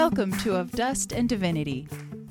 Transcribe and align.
Welcome 0.00 0.30
to 0.38 0.54
Of 0.54 0.70
Dust 0.70 1.10
and 1.12 1.28
Divinity, 1.28 1.88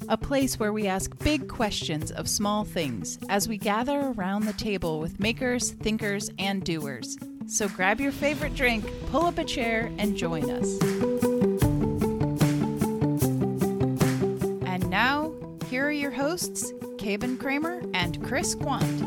a 0.08 0.16
place 0.16 0.58
where 0.58 0.72
we 0.72 0.88
ask 0.88 1.20
big 1.20 1.50
questions 1.50 2.12
of 2.12 2.30
small 2.30 2.64
things 2.64 3.20
as 3.28 3.50
we 3.50 3.58
gather 3.58 4.14
around 4.16 4.46
the 4.46 4.54
table 4.54 5.02
with 5.02 5.20
makers, 5.20 5.72
thinkers, 5.72 6.32
and 6.40 6.64
doers. 6.64 7.18
So 7.46 7.68
grab 7.68 8.00
your 8.00 8.14
favorite 8.14 8.56
drink, 8.56 8.86
pull 9.12 9.26
up 9.26 9.38
a 9.38 9.44
chair, 9.44 9.92
and 9.98 10.16
join 10.16 10.50
us. 10.50 10.82
And 14.66 14.90
now, 14.90 15.34
here 15.70 15.88
are 15.88 15.92
your 15.92 16.12
hosts, 16.12 16.72
Caben 16.96 17.38
Kramer 17.38 17.82
and 17.94 18.26
Chris 18.26 18.56
Quant. 18.56 19.04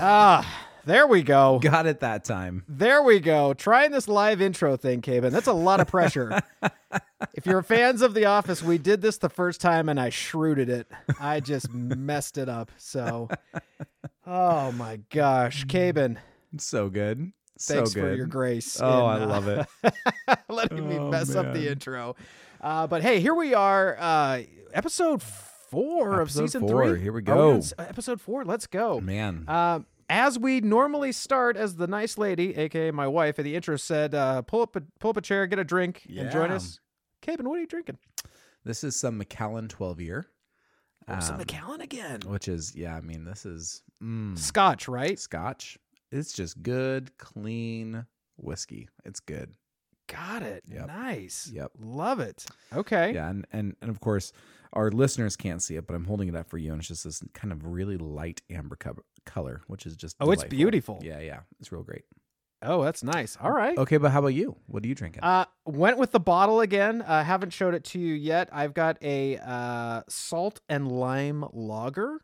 Ah, 0.00 0.55
there 0.86 1.06
we 1.06 1.22
go. 1.22 1.58
Got 1.60 1.86
it 1.86 2.00
that 2.00 2.24
time. 2.24 2.64
There 2.68 3.02
we 3.02 3.20
go. 3.20 3.52
Trying 3.54 3.90
this 3.90 4.08
live 4.08 4.40
intro 4.40 4.76
thing, 4.76 5.02
Caben. 5.02 5.30
That's 5.30 5.46
a 5.48 5.52
lot 5.52 5.80
of 5.80 5.88
pressure. 5.88 6.40
if 7.34 7.44
you're 7.44 7.62
fans 7.62 8.02
of 8.02 8.14
The 8.14 8.24
Office, 8.26 8.62
we 8.62 8.78
did 8.78 9.02
this 9.02 9.18
the 9.18 9.28
first 9.28 9.60
time 9.60 9.88
and 9.88 9.98
I 10.00 10.10
shrewded 10.10 10.68
it. 10.70 10.86
I 11.20 11.40
just 11.40 11.70
messed 11.72 12.38
it 12.38 12.48
up. 12.48 12.70
So, 12.78 13.28
oh 14.26 14.72
my 14.72 15.00
gosh, 15.10 15.66
Caben, 15.66 16.16
So 16.58 16.88
good. 16.88 17.32
thanks 17.58 17.90
so 17.90 17.94
good. 17.94 18.10
for 18.10 18.14
your 18.14 18.26
grace. 18.26 18.80
Oh, 18.80 19.10
in, 19.10 19.22
I 19.22 19.24
uh, 19.24 19.26
love 19.26 19.48
it. 19.48 19.66
letting 20.48 20.88
me 20.88 20.96
Oh, 20.98 21.10
mess 21.10 21.34
up 21.34 21.52
the 21.52 21.68
intro. 21.70 22.16
Uh, 22.60 22.86
but 22.86 23.02
hey, 23.02 23.20
here 23.20 23.34
we 23.34 23.54
are, 23.54 23.96
uh, 23.98 24.42
episode 24.72 25.22
four 25.22 26.20
of 26.20 26.30
season 26.30 26.60
four. 26.66 26.86
three. 26.86 27.00
Here 27.00 27.12
we 27.12 27.22
go. 27.22 27.56
s- 27.56 27.72
episode 27.78 28.20
four. 28.20 28.44
Let's 28.44 28.66
go. 28.66 29.00
Man. 29.00 29.44
As 30.08 30.38
we 30.38 30.60
normally 30.60 31.10
start, 31.12 31.56
as 31.56 31.76
the 31.76 31.86
nice 31.88 32.16
lady, 32.16 32.56
aka 32.56 32.90
my 32.92 33.08
wife, 33.08 33.38
at 33.38 33.44
the 33.44 33.56
intro 33.56 33.76
said, 33.76 34.14
uh, 34.14 34.42
pull 34.42 34.62
up 34.62 34.76
a 34.76 34.82
pull 35.00 35.10
up 35.10 35.16
a 35.16 35.20
chair, 35.20 35.46
get 35.46 35.58
a 35.58 35.64
drink, 35.64 36.06
and 36.16 36.30
join 36.30 36.50
us. 36.52 36.78
Caben, 37.22 37.42
what 37.44 37.56
are 37.56 37.60
you 37.60 37.66
drinking? 37.66 37.98
this 38.64 38.82
is 38.84 38.94
some 38.96 39.16
Macallan 39.18 39.68
12 39.68 40.00
year. 40.00 40.26
Oh, 41.08 41.20
some 41.20 41.34
Um, 41.34 41.38
Macallan 41.38 41.80
again. 41.80 42.20
Which 42.26 42.48
is, 42.48 42.74
yeah, 42.74 42.96
I 42.96 43.00
mean, 43.00 43.24
this 43.24 43.46
is 43.46 43.82
mm, 44.02 44.36
Scotch, 44.36 44.88
right? 44.88 45.18
scotch. 45.18 45.78
It's 46.10 46.32
just 46.32 46.62
good, 46.62 47.16
clean 47.18 48.06
whiskey. 48.36 48.88
It's 49.04 49.20
good. 49.20 49.52
Got 50.08 50.42
it. 50.42 50.64
Yep. 50.68 50.86
Nice. 50.88 51.50
Yep. 51.52 51.72
Love 51.80 52.20
it. 52.20 52.46
Okay. 52.74 53.12
Yeah. 53.14 53.28
And, 53.28 53.46
and, 53.52 53.76
and 53.80 53.90
of 53.90 54.00
course, 54.00 54.32
our 54.76 54.90
listeners 54.90 55.36
can't 55.36 55.62
see 55.62 55.76
it, 55.76 55.86
but 55.86 55.94
I'm 55.94 56.04
holding 56.04 56.28
it 56.28 56.36
up 56.36 56.48
for 56.48 56.58
you. 56.58 56.72
And 56.72 56.80
it's 56.80 56.88
just 56.88 57.04
this 57.04 57.22
kind 57.34 57.52
of 57.52 57.64
really 57.64 57.96
light 57.96 58.42
amber 58.50 58.76
co- 58.76 59.02
color, 59.24 59.62
which 59.66 59.86
is 59.86 59.96
just. 59.96 60.16
Oh, 60.20 60.30
it's 60.30 60.44
beautiful. 60.44 61.00
Yeah. 61.02 61.20
Yeah. 61.20 61.40
It's 61.58 61.72
real 61.72 61.82
great. 61.82 62.04
Oh, 62.62 62.82
that's 62.82 63.02
nice. 63.02 63.36
All 63.40 63.52
right. 63.52 63.76
Okay. 63.76 63.96
But 63.96 64.10
how 64.12 64.20
about 64.20 64.28
you? 64.28 64.56
What 64.66 64.84
are 64.84 64.86
you 64.86 64.94
drinking? 64.94 65.22
Uh, 65.22 65.46
went 65.64 65.98
with 65.98 66.12
the 66.12 66.20
bottle 66.20 66.60
again. 66.60 67.02
Uh, 67.02 67.22
haven't 67.24 67.50
showed 67.50 67.74
it 67.74 67.84
to 67.84 67.98
you 67.98 68.14
yet. 68.14 68.48
I've 68.52 68.74
got 68.74 68.96
a 69.02 69.38
uh, 69.38 70.02
salt 70.08 70.60
and 70.68 70.90
lime 70.90 71.44
lager. 71.52 72.20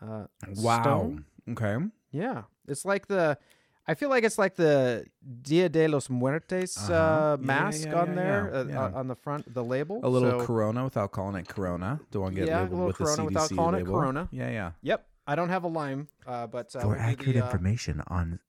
Uh, 0.00 0.26
wow. 0.56 0.82
Stone? 0.82 1.24
Okay. 1.50 1.76
Yeah, 2.10 2.42
it's 2.68 2.84
like 2.84 3.06
the. 3.08 3.38
I 3.86 3.94
feel 3.94 4.08
like 4.08 4.24
it's 4.24 4.38
like 4.38 4.54
the 4.56 5.04
Dia 5.42 5.68
de 5.68 5.86
los 5.88 6.08
Muertes 6.08 6.76
Uh-huh. 6.78 6.92
uh, 6.94 7.36
Yeah, 7.38 7.46
mask 7.46 7.84
yeah, 7.86 8.00
on 8.00 8.08
yeah, 8.08 8.14
there 8.14 8.50
yeah, 8.52 8.60
uh, 8.60 8.64
yeah. 8.90 8.98
on 8.98 9.08
the 9.08 9.14
front, 9.14 9.52
the 9.52 9.62
label. 9.62 10.00
A 10.02 10.08
little 10.08 10.40
So- 10.40 10.46
Corona 10.46 10.84
without 10.84 11.12
calling 11.12 11.36
it 11.36 11.48
Corona. 11.48 12.00
Don't 12.10 12.22
want 12.22 12.34
to 12.34 12.40
get 12.40 12.48
Yeah, 12.48 12.60
a 12.60 12.62
labeled 12.62 12.70
little 12.72 12.86
with 12.86 12.96
the 12.98 13.04
Corona 13.04 13.22
CDC 13.22 13.26
without 13.26 13.50
calling 13.56 13.80
it. 13.82 13.86
Corona. 13.86 14.28
Yeah, 14.32 14.50
yeah. 14.50 14.72
Yep, 14.82 15.06
I 15.26 15.34
don't 15.34 15.50
have 15.50 15.64
a 15.64 15.68
lime, 15.68 16.08
uh, 16.26 16.46
but 16.46 16.74
uh, 16.74 16.80
For 16.80 16.96
accurate 16.96 17.34
the, 17.34 17.42
uh, 17.42 17.46
information 17.46 18.02
on 18.08 18.40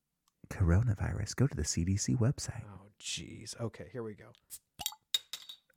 coronavirus, 0.50 1.36
go 1.36 1.48
to 1.48 1.56
the 1.56 1.64
CDC 1.64 2.16
website. 2.18 2.64
Oh, 2.72 2.88
jeez. 3.00 3.60
Okay, 3.60 3.88
here 3.92 4.04
we 4.04 4.14
go. 4.14 4.28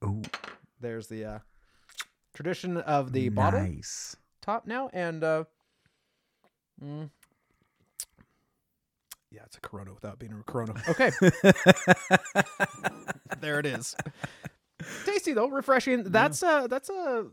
Oh, 0.02 0.22
There's 0.80 1.08
the 1.08 1.24
uh, 1.24 1.38
tradition 2.32 2.76
of 2.76 3.10
the 3.12 3.28
bottle 3.30 3.60
nice. 3.62 4.14
top 4.41 4.66
now, 4.68 4.88
and 4.92 5.24
uh, 5.24 5.44
mm, 6.80 7.10
yeah, 9.31 9.43
it's 9.44 9.56
a 9.56 9.61
Corona 9.61 9.93
without 9.94 10.19
being 10.19 10.33
a 10.33 10.43
Corona. 10.50 10.75
Okay, 10.89 11.11
there 13.41 13.59
it 13.59 13.66
is. 13.66 13.94
Tasty 15.05 15.33
though, 15.33 15.49
refreshing. 15.49 16.05
That's 16.05 16.43
uh 16.43 16.66
that's 16.66 16.89
a 16.89 17.27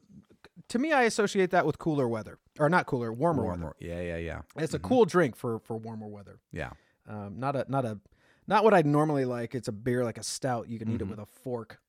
to 0.70 0.80
me 0.80 0.94
I 0.94 1.04
associate 1.04 1.52
that 1.52 1.66
with 1.66 1.80
cooler 1.80 2.08
weather. 2.08 2.40
Or 2.60 2.70
not 2.70 2.86
cooler, 2.86 3.12
warmer, 3.14 3.46
weather. 3.46 3.74
Yeah, 3.80 4.02
yeah, 4.02 4.18
yeah. 4.18 4.42
It's 4.58 4.74
a 4.74 4.80
Mhm. 4.80 4.84
cool 4.84 5.06
drink 5.06 5.36
for 5.36 5.60
for 5.60 5.78
warmer 5.78 6.08
weather. 6.08 6.40
Yeah. 6.52 6.72
Um 7.08 7.40
not 7.40 7.56
a 7.56 7.66
not 7.70 7.86
a 7.86 8.00
not 8.48 8.64
what 8.64 8.74
I'd 8.74 8.86
normally 8.86 9.26
like. 9.26 9.56
It's 9.56 9.68
a 9.68 9.72
beer 9.72 10.04
like 10.04 10.18
a 10.18 10.24
stout. 10.24 10.68
You 10.70 10.80
can 10.80 10.90
eat 10.90 11.02
it 11.02 11.06
Mhm. 11.06 11.10
with 11.12 11.20
a 11.20 11.26
fork. 11.26 11.80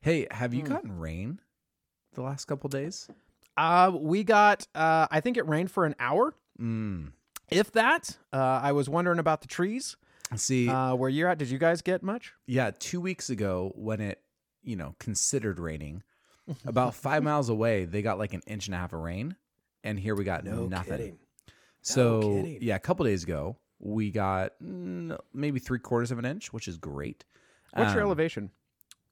Hey, 0.00 0.26
have 0.30 0.54
you 0.54 0.62
Mm. 0.62 0.68
gotten 0.68 0.98
rain 0.98 1.40
the 2.14 2.22
last 2.22 2.44
couple 2.44 2.68
days? 2.68 3.08
Uh 3.56 3.90
we 3.94 4.22
got 4.22 4.66
uh 4.74 5.06
I 5.10 5.20
think 5.20 5.36
it 5.38 5.48
rained 5.48 5.70
for 5.70 5.86
an 5.86 5.94
hour. 5.98 6.34
Mm. 6.60 7.12
If 7.50 7.72
that. 7.72 8.16
Uh 8.32 8.36
I 8.62 8.72
was 8.72 8.88
wondering 8.88 9.18
about 9.18 9.40
the 9.42 9.48
trees. 9.48 9.96
See, 10.34 10.68
Uh 10.68 10.94
where 10.94 11.08
you're 11.10 11.28
at, 11.28 11.38
did 11.38 11.50
you 11.50 11.58
guys 11.58 11.82
get 11.82 12.02
much? 12.02 12.32
yeah, 12.46 12.70
two 12.78 13.00
weeks 13.00 13.30
ago 13.30 13.72
when 13.76 14.00
it, 14.00 14.20
you 14.62 14.76
know, 14.76 14.94
considered 14.98 15.58
raining, 15.60 16.02
about 16.66 16.94
five 16.94 17.22
miles 17.22 17.48
away, 17.48 17.84
they 17.84 18.02
got 18.02 18.18
like 18.18 18.32
an 18.34 18.42
inch 18.46 18.66
and 18.66 18.74
a 18.74 18.78
half 18.78 18.92
of 18.92 19.00
rain, 19.00 19.36
and 19.84 19.98
here 19.98 20.14
we 20.14 20.24
got 20.24 20.44
nothing. 20.44 21.18
So 21.82 22.20
kidding. 22.20 22.58
yeah, 22.62 22.74
a 22.74 22.80
couple 22.80 23.04
days 23.04 23.22
ago 23.22 23.56
we 23.78 24.10
got 24.10 24.52
mm, 24.62 25.16
maybe 25.34 25.60
three 25.60 25.78
quarters 25.78 26.10
of 26.10 26.18
an 26.18 26.24
inch, 26.24 26.52
which 26.52 26.66
is 26.66 26.78
great. 26.78 27.24
What's 27.74 27.92
your 27.92 28.02
Um, 28.02 28.06
elevation? 28.08 28.50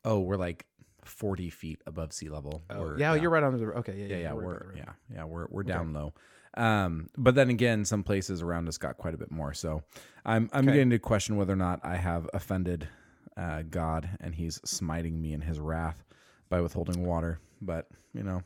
Oh, 0.04 0.20
we're 0.20 0.36
like 0.36 0.66
forty 1.04 1.50
feet 1.50 1.80
above 1.86 2.12
sea 2.12 2.28
level. 2.30 2.64
Oh, 2.70 2.96
yeah, 2.96 3.14
you're 3.14 3.30
right 3.30 3.42
on 3.42 3.56
the 3.56 3.64
okay. 3.66 3.94
Yeah, 3.96 4.06
Yeah, 4.06 4.16
yeah, 4.16 4.18
you're 4.22 4.34
right 4.34 4.44
we're 4.44 4.58
by 4.64 4.72
the 4.72 4.76
yeah, 4.78 4.92
yeah, 5.14 5.24
we're 5.24 5.46
we're 5.50 5.62
down 5.62 5.92
low. 5.92 6.14
Um, 6.56 7.08
but 7.16 7.34
then 7.34 7.50
again, 7.50 7.84
some 7.84 8.02
places 8.02 8.42
around 8.42 8.68
us 8.68 8.78
got 8.78 8.96
quite 8.96 9.14
a 9.14 9.18
bit 9.18 9.30
more. 9.30 9.52
So 9.54 9.82
I'm 10.24 10.48
I'm 10.52 10.60
Okay. 10.64 10.72
beginning 10.72 10.90
to 10.90 10.98
question 10.98 11.36
whether 11.36 11.52
or 11.52 11.56
not 11.56 11.80
I 11.82 11.96
have 11.96 12.28
offended 12.32 12.88
uh, 13.36 13.62
God 13.62 14.10
and 14.20 14.34
He's 14.34 14.60
smiting 14.64 15.20
me 15.20 15.32
in 15.32 15.40
His 15.40 15.58
wrath 15.58 16.04
by 16.48 16.60
withholding 16.60 17.04
water. 17.04 17.40
But 17.60 17.88
you 18.12 18.22
know, 18.22 18.42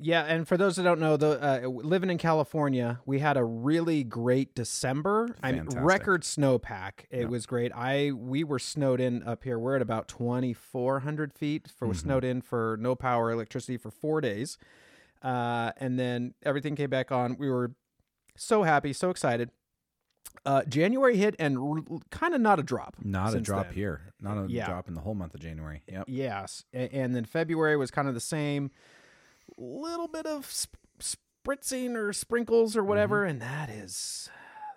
Yeah, 0.00 0.22
and 0.22 0.46
for 0.48 0.56
those 0.56 0.76
that 0.76 0.82
don't 0.84 0.98
know, 1.00 1.16
the 1.16 1.64
uh, 1.64 1.68
living 1.68 2.10
in 2.10 2.18
California, 2.18 3.00
we 3.06 3.18
had 3.20 3.36
a 3.36 3.44
really 3.44 4.02
great 4.04 4.54
December. 4.54 5.36
I 5.42 5.52
mean, 5.52 5.64
record 5.66 6.22
snowpack. 6.22 7.04
It 7.10 7.28
was 7.28 7.46
great. 7.46 7.70
I 7.74 8.10
we 8.12 8.42
were 8.44 8.58
snowed 8.58 9.00
in 9.00 9.22
up 9.22 9.44
here. 9.44 9.58
We're 9.58 9.76
at 9.76 9.82
about 9.82 10.08
twenty 10.08 10.52
four 10.52 11.00
hundred 11.00 11.32
feet. 11.32 11.68
For 11.68 11.88
Mhm. 11.88 11.96
snowed 11.96 12.24
in 12.24 12.40
for 12.42 12.76
no 12.80 12.94
power, 12.96 13.30
electricity 13.30 13.76
for 13.76 13.90
four 13.92 14.20
days, 14.20 14.58
uh, 15.22 15.72
and 15.78 15.98
then 15.98 16.34
everything 16.44 16.76
came 16.76 16.90
back 16.90 17.10
on. 17.12 17.36
We 17.38 17.48
were 17.50 17.72
so 18.36 18.62
happy, 18.62 18.92
so 18.92 19.10
excited. 19.10 19.50
Uh, 20.46 20.62
January 20.64 21.16
hit 21.16 21.34
and 21.38 21.58
r- 21.58 21.98
kind 22.10 22.34
of 22.34 22.40
not 22.40 22.58
a 22.58 22.62
drop. 22.62 22.96
not 23.02 23.34
a 23.34 23.40
drop 23.40 23.66
then. 23.66 23.74
here, 23.74 24.12
not 24.20 24.36
a 24.38 24.46
Yeah. 24.48 24.66
drop 24.66 24.86
in 24.88 24.94
the 24.94 25.00
whole 25.00 25.14
month 25.14 25.34
of 25.34 25.40
January. 25.40 25.82
Yep. 25.88 26.04
Yes, 26.08 26.64
A- 26.72 26.94
and 26.94 27.14
then 27.14 27.24
February 27.24 27.76
was 27.76 27.90
kind 27.90 28.06
of 28.08 28.14
the 28.14 28.20
same, 28.20 28.70
little 29.56 30.06
bit 30.08 30.26
of 30.26 30.46
sp- 30.46 30.76
spritzing 31.00 31.94
or 31.96 32.12
sprinkles 32.12 32.76
or 32.76 32.84
whatever, 32.84 33.22
Mm-hmm. 33.22 33.30
and 33.30 33.42
that 33.42 33.68
is 33.70 34.30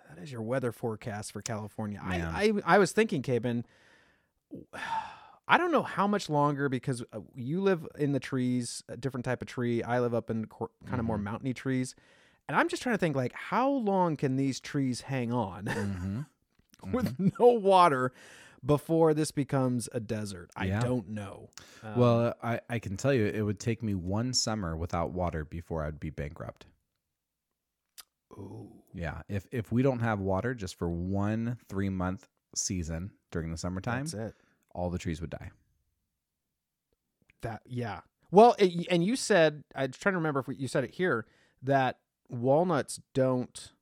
that 0.08 0.18
is 0.22 0.32
your 0.32 0.42
weather 0.42 0.72
forecast 0.72 1.32
for 1.32 1.40
California. 1.42 2.00
I, 2.02 2.16
I 2.20 2.52
I 2.74 2.78
was 2.78 2.92
thinking, 2.92 3.22
Caben, 3.22 3.64
I 5.52 5.58
don't 5.58 5.70
know 5.70 5.82
how 5.82 6.06
much 6.06 6.30
longer 6.30 6.68
because 6.68 7.02
uh, 7.12 7.20
you 7.34 7.60
live 7.60 7.86
in 7.98 8.12
the 8.12 8.20
trees, 8.20 8.82
a 8.88 8.96
different 8.96 9.24
type 9.24 9.42
of 9.42 9.48
tree. 9.48 9.82
I 9.82 10.00
live 10.00 10.14
up 10.14 10.30
in 10.30 10.46
cor- 10.46 10.70
kind 10.86 10.98
of 10.98 11.04
more 11.04 11.16
Mm-hmm. 11.16 11.24
mountainy 11.24 11.54
trees. 11.54 11.94
And 12.48 12.56
I'm 12.56 12.68
just 12.68 12.82
trying 12.82 12.94
to 12.94 12.98
think, 12.98 13.14
like, 13.16 13.32
how 13.34 13.68
long 13.70 14.16
can 14.16 14.36
these 14.36 14.60
trees 14.60 15.02
hang 15.02 15.32
on 15.32 15.66
Mm-hmm. 15.66 16.20
with 16.92 17.14
no 17.38 17.46
water 17.48 18.12
before 18.64 19.12
this 19.14 19.30
becomes 19.30 19.88
a 19.92 20.00
desert? 20.00 20.50
I 20.56 20.66
Yeah. 20.66 20.80
don't 20.80 21.08
know. 21.10 21.50
Um, 21.82 21.96
Well, 21.96 22.34
I 22.42 22.60
I 22.70 22.78
can 22.78 22.96
tell 22.96 23.12
you, 23.12 23.26
it 23.26 23.42
would 23.42 23.60
take 23.60 23.82
me 23.82 23.94
one 23.94 24.32
summer 24.32 24.74
without 24.76 25.10
water 25.12 25.44
before 25.44 25.84
I'd 25.84 26.00
be 26.00 26.10
bankrupt. 26.10 26.66
Ooh. 28.32 28.70
Yeah, 28.94 29.22
if 29.28 29.46
if 29.52 29.70
we 29.72 29.82
don't 29.82 30.00
have 30.00 30.18
water 30.20 30.54
just 30.54 30.76
for 30.76 30.88
one 30.88 31.58
three 31.68 31.90
month 31.90 32.28
season 32.54 33.12
during 33.30 33.50
the 33.50 33.58
summertime, 33.58 34.04
That's 34.04 34.14
it. 34.14 34.34
All 34.74 34.90
the 34.90 34.98
trees 34.98 35.20
would 35.20 35.30
die. 35.30 35.50
That 37.42 37.62
yeah. 37.66 38.00
Well, 38.30 38.54
it, 38.58 38.86
and 38.90 39.04
you 39.04 39.16
said 39.16 39.64
I'm 39.74 39.90
trying 39.92 40.12
to 40.14 40.18
remember 40.18 40.40
if 40.40 40.46
we, 40.48 40.56
you 40.56 40.68
said 40.68 40.84
it 40.84 40.94
here 40.94 41.26
that 41.62 41.98
walnuts 42.28 43.00
don't 43.14 43.72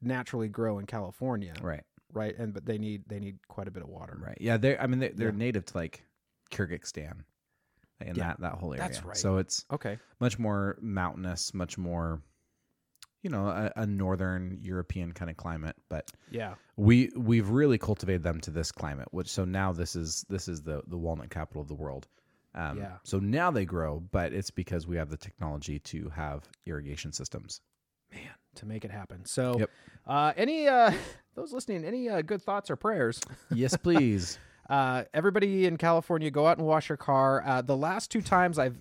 naturally 0.00 0.48
grow 0.48 0.78
in 0.78 0.86
California, 0.86 1.54
Right, 1.60 1.82
right? 2.12 2.36
And 2.38 2.52
but 2.52 2.66
they 2.66 2.78
need 2.78 3.04
they 3.08 3.18
need 3.18 3.38
quite 3.48 3.68
a 3.68 3.70
bit 3.70 3.82
of 3.82 3.88
water. 3.88 4.16
right. 4.20 4.38
Yeah, 4.40 4.58
they're. 4.58 4.80
I 4.80 4.86
mean, 4.86 5.00
they're, 5.00 5.12
they're 5.14 5.30
Yeah. 5.30 5.36
native 5.36 5.64
to 5.66 5.76
like 5.76 6.04
Kyrgyzstan, 6.50 7.24
and 8.00 8.16
Yeah, 8.16 8.28
that 8.28 8.40
that 8.40 8.52
whole 8.54 8.72
area. 8.74 8.82
that's 8.86 9.02
right. 9.04 9.16
So 9.16 9.38
it's 9.38 9.64
Okay. 9.72 9.98
much 10.20 10.38
more 10.38 10.76
mountainous, 10.80 11.52
much 11.54 11.78
more, 11.78 12.20
you 13.26 13.30
know 13.30 13.48
a, 13.48 13.72
a 13.74 13.86
northern 13.86 14.58
European 14.62 15.10
kind 15.12 15.28
of 15.32 15.36
climate, 15.36 15.74
but 15.88 16.12
Yeah. 16.30 16.54
we 16.76 17.10
we've 17.16 17.48
really 17.50 17.76
cultivated 17.76 18.22
them 18.22 18.40
to 18.42 18.52
this 18.52 18.70
climate. 18.70 19.08
Which 19.10 19.28
so 19.28 19.44
now 19.44 19.72
this 19.72 19.96
is 19.96 20.24
this 20.28 20.46
is 20.46 20.62
the 20.62 20.82
the 20.86 20.96
walnut 20.96 21.30
capital 21.30 21.60
of 21.62 21.66
the 21.66 21.74
world. 21.74 22.06
Um, 22.54 22.78
Yeah. 22.78 22.98
So 23.02 23.18
now 23.18 23.50
they 23.50 23.64
grow, 23.64 23.98
but 24.12 24.32
it's 24.32 24.52
because 24.52 24.86
we 24.86 24.96
have 24.96 25.10
the 25.10 25.16
technology 25.16 25.80
to 25.80 26.08
have 26.10 26.44
irrigation 26.66 27.12
systems. 27.12 27.60
Man, 28.12 28.22
to 28.54 28.66
make 28.66 28.84
it 28.84 28.92
happen. 28.92 29.24
So, 29.24 29.58
Yep. 29.58 29.70
uh, 30.06 30.32
any 30.36 30.68
uh, 30.68 30.92
those 31.34 31.52
listening, 31.52 31.84
any 31.84 32.08
uh, 32.08 32.22
good 32.22 32.40
thoughts 32.40 32.70
or 32.70 32.76
prayers? 32.76 33.20
Yes, 33.50 33.76
please. 33.86 34.38
Uh, 34.70 35.02
everybody 35.12 35.66
in 35.66 35.76
California, 35.78 36.30
go 36.30 36.46
out 36.46 36.58
and 36.58 36.66
wash 36.66 36.88
your 36.88 36.96
car. 36.96 37.42
Uh, 37.44 37.62
the 37.62 37.76
last 37.76 38.10
two 38.12 38.22
times 38.22 38.58
I've 38.60 38.80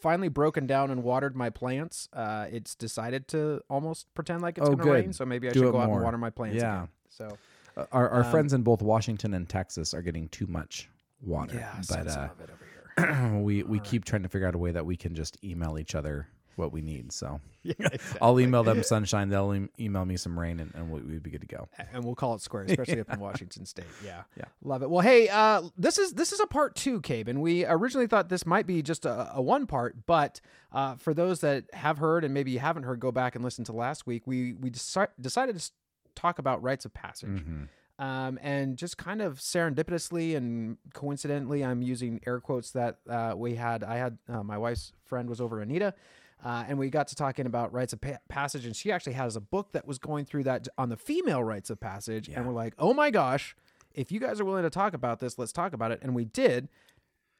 finally 0.00 0.28
broken 0.28 0.66
down 0.66 0.90
and 0.90 1.02
watered 1.02 1.36
my 1.36 1.50
plants, 1.50 2.08
uh, 2.12 2.46
it's 2.50 2.74
decided 2.74 3.28
to 3.28 3.60
almost 3.70 4.12
pretend 4.14 4.42
like 4.42 4.58
it's 4.58 4.68
Oh, 4.68 4.74
going 4.74 4.86
to 4.86 4.92
rain. 4.92 5.12
So 5.12 5.24
maybe 5.26 5.48
I 5.48 5.52
Do 5.52 5.60
should 5.60 5.72
go 5.72 5.80
out 5.80 5.86
more. 5.88 5.96
and 5.98 6.04
water 6.04 6.18
my 6.18 6.30
plants. 6.30 6.56
Yeah. 6.56 6.76
again. 6.76 6.88
So 7.08 7.38
Uh, 7.76 7.86
our 7.92 8.08
our 8.08 8.24
Um, 8.24 8.30
friends 8.30 8.52
in 8.52 8.62
both 8.62 8.82
Washington 8.82 9.32
and 9.34 9.48
Texas 9.48 9.94
are 9.94 10.02
getting 10.02 10.28
too 10.30 10.46
much 10.48 10.88
water. 11.22 11.54
yeah, 11.56 11.80
but 11.88 12.06
uh, 12.08 12.28
of 12.32 12.40
it 12.40 12.50
over 12.50 12.64
here. 12.64 13.38
we 13.46 13.62
we 13.62 13.78
keep 13.80 14.04
trying 14.04 14.22
to 14.24 14.28
figure 14.28 14.48
out 14.48 14.54
a 14.56 14.58
way 14.58 14.72
that 14.72 14.84
we 14.84 14.96
can 14.96 15.14
just 15.14 15.42
email 15.44 15.78
each 15.78 15.94
other 15.94 16.26
what 16.56 16.72
we 16.72 16.80
need. 16.82 17.12
So 17.12 17.40
yeah, 17.62 17.74
I'll 18.22 18.38
email 18.40 18.62
them 18.62 18.82
sunshine. 18.84 19.28
They'll 19.28 19.52
em- 19.52 19.70
email 19.78 20.04
me 20.04 20.16
some 20.16 20.38
rain, 20.38 20.60
and, 20.60 20.72
and 20.74 20.90
we- 20.90 21.00
we'd 21.02 21.22
be 21.22 21.30
good 21.30 21.40
to 21.42 21.46
go. 21.46 21.68
and 21.92 22.04
we'll 22.04 22.14
call 22.14 22.34
it 22.34 22.40
square, 22.40 22.64
especially 22.64 23.00
up 23.00 23.12
in 23.12 23.20
Washington 23.20 23.64
State. 23.66 23.84
Yeah, 24.04 24.22
Yeah. 24.36 24.44
love 24.62 24.82
it. 24.82 24.90
Well, 24.90 25.00
hey, 25.00 25.28
uh, 25.28 25.62
this 25.76 25.98
is 25.98 26.12
this 26.14 26.32
is 26.32 26.40
a 26.40 26.46
part 26.46 26.74
two, 26.74 27.00
Cabe, 27.00 27.28
and 27.28 27.40
we 27.40 27.64
originally 27.66 28.06
thought 28.06 28.28
this 28.28 28.44
might 28.46 28.66
be 28.66 28.82
just 28.82 29.06
a, 29.06 29.30
a 29.34 29.42
one 29.42 29.66
part, 29.66 30.06
but 30.06 30.40
uh, 30.72 30.96
for 30.96 31.14
those 31.14 31.40
that 31.40 31.64
have 31.72 31.98
heard 31.98 32.24
and 32.24 32.32
maybe 32.34 32.50
you 32.50 32.58
haven't 32.60 32.82
heard, 32.84 33.00
go 33.00 33.10
back 33.12 33.34
and 33.34 33.44
listen 33.44 33.64
to 33.64 33.72
last 33.72 34.06
week. 34.06 34.26
We 34.26 34.52
we 34.54 34.70
deci- 34.70 35.08
decided 35.20 35.58
to 35.58 35.70
talk 36.14 36.38
about 36.38 36.62
rites 36.62 36.84
of 36.84 36.92
passage. 36.94 37.42
Mhm. 37.44 37.68
Um, 37.98 38.38
and 38.40 38.78
just 38.78 38.96
kind 38.96 39.20
of 39.20 39.40
serendipitously 39.40 40.34
and 40.34 40.78
coincidentally, 40.94 41.62
I'm 41.62 41.82
using 41.82 42.18
air 42.26 42.40
quotes 42.40 42.70
that 42.70 42.98
uh, 43.08 43.34
we 43.36 43.56
had. 43.56 43.84
I 43.84 43.96
had 43.96 44.16
uh, 44.26 44.42
my 44.42 44.56
wife's 44.56 44.92
friend 45.04 45.28
was 45.28 45.38
over 45.40 45.60
Anita, 45.60 45.92
uh, 46.44 46.64
and 46.68 46.78
we 46.78 46.90
got 46.90 47.08
to 47.08 47.14
talking 47.14 47.46
about 47.46 47.72
rites 47.72 47.92
of 47.92 48.00
pa- 48.00 48.18
passage. 48.28 48.64
And 48.66 48.74
she 48.74 48.90
actually 48.92 49.12
has 49.14 49.36
a 49.36 49.40
book 49.40 49.72
that 49.72 49.86
was 49.86 49.98
going 49.98 50.24
through 50.24 50.44
that 50.44 50.68
on 50.78 50.88
the 50.88 50.96
female 50.96 51.42
rites 51.44 51.70
of 51.70 51.80
passage. 51.80 52.28
Yeah. 52.28 52.38
And 52.38 52.46
we're 52.46 52.54
like, 52.54 52.74
oh 52.78 52.94
my 52.94 53.10
gosh, 53.10 53.54
if 53.94 54.10
you 54.12 54.20
guys 54.20 54.40
are 54.40 54.44
willing 54.44 54.62
to 54.62 54.70
talk 54.70 54.94
about 54.94 55.20
this, 55.20 55.38
let's 55.38 55.52
talk 55.52 55.72
about 55.72 55.90
it. 55.92 56.00
And 56.02 56.14
we 56.14 56.24
did. 56.24 56.68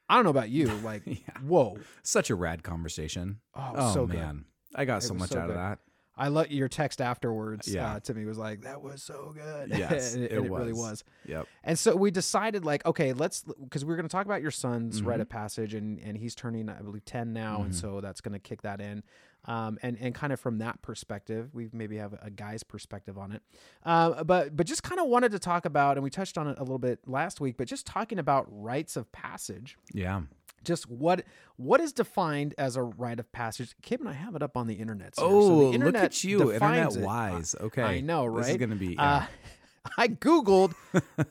I 0.09 0.15
don't 0.17 0.25
know 0.25 0.31
about 0.31 0.49
you, 0.51 0.67
like, 0.85 1.03
Yeah. 1.07 1.19
whoa, 1.47 1.79
Such 2.03 2.31
a 2.31 2.35
rad 2.35 2.63
conversation. 2.63 3.41
oh, 3.55 3.73
Oh, 3.77 3.95
so 3.95 4.07
good. 4.07 4.17
man, 4.17 4.45
I 4.75 4.85
got 4.85 5.03
It 5.03 5.07
so 5.07 5.15
much 5.15 5.31
so 5.31 5.39
out 5.41 5.47
good. 5.47 5.57
of 5.57 5.63
that. 5.63 5.79
I 6.17 6.29
let 6.29 6.51
your 6.51 6.69
text 6.69 7.01
afterwards 7.01 7.67
Yeah. 7.69 7.93
uh, 7.95 8.01
to 8.01 8.13
me 8.15 8.25
was 8.27 8.37
like, 8.37 8.63
that 8.63 8.83
was 8.83 9.03
so 9.03 9.33
good. 9.35 9.71
Yes, 9.79 10.15
and 10.15 10.25
it, 10.25 10.33
it 10.33 10.37
and 10.37 10.47
it 10.47 10.51
really 10.53 10.73
was. 10.73 11.03
Yep. 11.27 11.47
And 11.65 11.79
so 11.79 11.97
we 11.97 12.11
decided, 12.11 12.65
like, 12.65 12.85
okay, 12.85 13.13
let's 13.13 13.43
because 13.43 13.85
we 13.85 13.93
are 13.93 13.97
going 13.97 14.09
to 14.09 14.13
talk 14.13 14.27
about 14.27 14.43
your 14.43 14.51
son's 14.51 15.01
Mhm. 15.01 15.07
rite 15.07 15.21
of 15.21 15.29
passage, 15.29 15.73
and 15.75 15.99
and 16.01 16.19
he's 16.19 16.35
turning, 16.35 16.69
I 16.69 16.81
believe, 16.83 17.05
ten 17.05 17.33
now, 17.33 17.63
and 17.63 17.73
Mhm. 17.73 17.81
so 17.81 18.01
that's 18.01 18.21
going 18.21 18.33
to 18.35 18.39
kick 18.39 18.63
that 18.63 18.81
in. 18.81 19.03
Um, 19.47 19.79
and 19.83 19.97
and 19.99 20.15
kind 20.15 20.35
of 20.35 20.41
from 20.41 20.59
that 20.59 20.83
perspective, 20.83 21.55
we 21.55 21.71
maybe 21.73 21.97
have 21.97 22.13
a 22.21 22.29
guy's 22.29 22.63
perspective 22.63 23.17
on 23.17 23.33
it. 23.33 23.43
Uh, 23.85 24.23
but 24.25 24.55
but 24.55 24.67
just 24.67 24.83
kind 24.83 25.01
of 25.01 25.07
wanted 25.07 25.33
to 25.33 25.39
talk 25.39 25.65
about, 25.65 25.97
and 25.97 26.05
we 26.05 26.11
touched 26.11 26.37
on 26.37 26.47
it 26.49 26.59
a 26.59 26.63
little 26.63 26.79
bit 26.79 27.01
last 27.09 27.41
week, 27.41 27.57
but 27.57 27.67
just 27.67 27.87
talking 27.87 28.19
about 28.19 28.47
rites 28.51 28.97
of 28.97 29.11
passage, 29.13 29.79
Yeah. 29.95 30.23
Just 30.65 30.89
what 30.89 31.25
what 31.57 31.81
is 31.81 31.93
defined 31.93 32.55
as 32.59 32.77
a 32.77 32.83
rite 32.83 33.19
of 33.21 33.31
passage. 33.33 33.75
Kim 33.83 34.01
and 34.01 34.09
I 34.09 34.13
have 34.13 34.35
it 34.35 34.43
up 34.43 34.57
on 34.57 34.67
the 34.67 34.75
internet. 34.75 35.17
So 35.17 35.23
Oh, 35.27 35.73
the 35.73 35.79
look 35.79 35.95
at 35.95 36.23
you, 36.25 36.53
internet 36.53 36.61
defines 36.91 36.97
it. 36.97 37.03
wise. 37.05 37.55
Okay, 37.61 37.83
I 37.83 38.01
know, 38.01 38.35
This 38.37 38.47
is 38.47 38.51
right? 38.53 38.59
going 38.59 38.71
to 38.71 38.77
be. 38.77 38.97
Uh, 38.99 39.25
I 39.99 40.09
Googled 40.09 40.75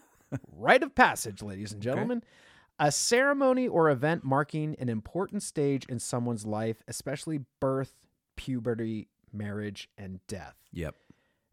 rite 0.55 0.83
of 0.83 0.95
passage, 0.95 1.41
ladies 1.41 1.71
and 1.71 1.81
gentlemen. 1.81 2.23
A 2.81 2.91
ceremony 2.91 3.67
or 3.67 3.89
event 3.89 4.23
marking 4.23 4.75
an 4.79 4.87
important 4.87 5.43
stage 5.43 5.85
in 5.89 5.99
someone's 5.99 6.45
life, 6.45 6.81
especially 6.87 7.41
birth, 7.59 7.93
puberty, 8.37 9.09
marriage, 9.33 9.89
and 9.97 10.19
death. 10.27 10.55
yep. 10.71 10.95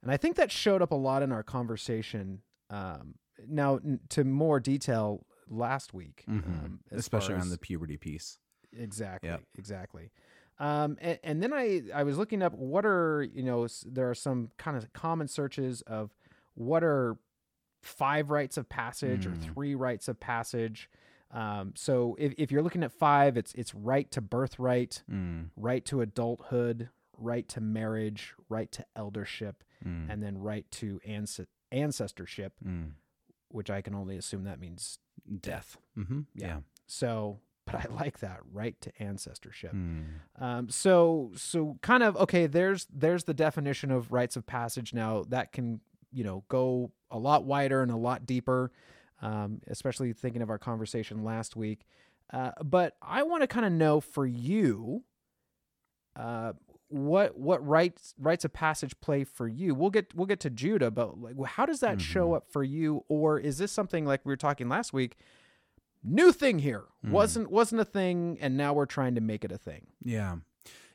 And 0.02 0.12
I 0.12 0.16
think 0.18 0.36
that 0.36 0.52
showed 0.52 0.82
up 0.82 0.92
a 0.92 0.96
lot 0.96 1.22
in 1.24 1.32
our 1.32 1.42
conversation. 1.42 2.42
Um, 2.70 3.16
now, 3.48 3.76
n- 3.78 3.98
to 4.10 4.22
more 4.22 4.60
detail 4.60 5.26
last 5.48 5.94
week, 5.94 6.24
Mhm. 6.28 6.44
um, 6.46 6.80
Especially 6.90 7.34
on 7.34 7.50
the 7.50 7.58
puberty 7.58 7.96
piece. 7.96 8.38
Exactly. 8.76 9.28
Yep. 9.30 9.42
Exactly. 9.56 10.10
Um, 10.58 10.96
and, 11.00 11.18
and 11.22 11.42
then 11.42 11.52
I, 11.52 11.82
I 11.94 12.02
was 12.02 12.16
looking 12.18 12.42
up 12.42 12.54
what 12.54 12.84
are, 12.86 13.22
you 13.22 13.42
know, 13.42 13.66
there 13.84 14.08
are 14.10 14.14
some 14.14 14.50
kind 14.56 14.76
of 14.76 14.92
common 14.92 15.28
searches 15.28 15.82
of 15.82 16.14
what 16.54 16.82
are 16.82 17.16
five 17.82 18.30
rites 18.30 18.56
of 18.56 18.68
passage 18.68 19.26
or 19.26 19.30
Mm. 19.30 19.42
three 19.54 19.74
rites 19.74 20.08
of 20.08 20.18
passage. 20.18 20.90
Um, 21.30 21.72
so 21.76 22.16
if, 22.18 22.32
if 22.38 22.50
you're 22.50 22.62
looking 22.62 22.82
at 22.82 22.92
five, 22.92 23.36
it's, 23.36 23.52
it's 23.54 23.74
right 23.74 24.10
to 24.12 24.20
birthright, 24.20 25.02
Mm, 25.10 25.50
right 25.56 25.84
to 25.86 26.00
adulthood, 26.00 26.88
right 27.18 27.46
to 27.50 27.60
marriage, 27.60 28.34
right 28.48 28.70
to 28.72 28.84
eldership, 28.96 29.62
mm, 29.86 30.10
and 30.10 30.22
then 30.22 30.38
right 30.38 30.68
to 30.72 31.00
anc- 31.06 31.46
ancestorship, 31.72 32.54
mm. 32.66 32.92
which 33.48 33.70
I 33.70 33.82
can 33.82 33.94
only 33.94 34.16
assume 34.16 34.44
that 34.44 34.60
means 34.60 34.98
Death. 35.40 35.78
Mm-hmm. 35.98 36.20
Yeah. 36.34 36.46
Yeah. 36.46 36.56
so, 36.86 37.40
but 37.66 37.74
I 37.74 37.92
like 37.92 38.20
that 38.20 38.40
right 38.52 38.80
to 38.82 38.92
ancestorship. 39.02 39.72
Mm. 39.72 40.04
Um, 40.38 40.68
so 40.68 41.32
so 41.34 41.78
kind 41.82 42.02
of 42.02 42.16
okay. 42.16 42.46
There's 42.46 42.86
there's 42.92 43.24
the 43.24 43.34
definition 43.34 43.90
of 43.90 44.12
rites 44.12 44.36
of 44.36 44.46
passage. 44.46 44.94
Now 44.94 45.24
that 45.28 45.52
can 45.52 45.80
you 46.12 46.22
know 46.22 46.44
go 46.48 46.92
a 47.10 47.18
lot 47.18 47.44
wider 47.44 47.82
and 47.82 47.90
a 47.90 47.96
lot 47.96 48.24
deeper, 48.24 48.70
um, 49.20 49.60
especially 49.66 50.12
thinking 50.12 50.42
of 50.42 50.50
our 50.50 50.58
conversation 50.58 51.24
last 51.24 51.56
week. 51.56 51.86
Uh, 52.32 52.52
but 52.64 52.96
I 53.02 53.22
want 53.22 53.42
to 53.42 53.46
kind 53.46 53.66
of 53.66 53.72
know 53.72 54.00
for 54.00 54.26
you, 54.26 55.04
uh, 56.16 56.52
what 56.88 57.36
what 57.38 57.66
rites 57.66 58.14
rites 58.18 58.44
of 58.44 58.52
passage 58.52 58.98
play 59.00 59.24
for 59.24 59.48
you. 59.48 59.74
We'll 59.74 59.90
get 59.90 60.14
we'll 60.14 60.26
get 60.26 60.40
to 60.40 60.50
Judah, 60.50 60.90
but 60.90 61.18
like 61.20 61.34
how 61.46 61.66
does 61.66 61.80
that 61.80 62.00
show 62.00 62.28
Mhm. 62.30 62.36
up 62.36 62.50
for 62.50 62.62
you, 62.62 63.04
or 63.08 63.38
is 63.38 63.58
this 63.58 63.72
something 63.72 64.04
like 64.06 64.24
we 64.24 64.30
were 64.30 64.36
talking 64.36 64.68
last 64.68 64.92
week? 64.92 65.16
New 66.04 66.30
thing 66.30 66.60
here 66.60 66.84
Mhm. 67.04 67.10
wasn't 67.10 67.50
wasn't 67.50 67.80
a 67.80 67.84
thing, 67.84 68.38
and 68.40 68.56
now 68.56 68.72
we're 68.72 68.86
trying 68.86 69.14
to 69.16 69.20
make 69.20 69.44
it 69.44 69.50
a 69.50 69.58
thing. 69.58 69.88
Yeah. 70.02 70.36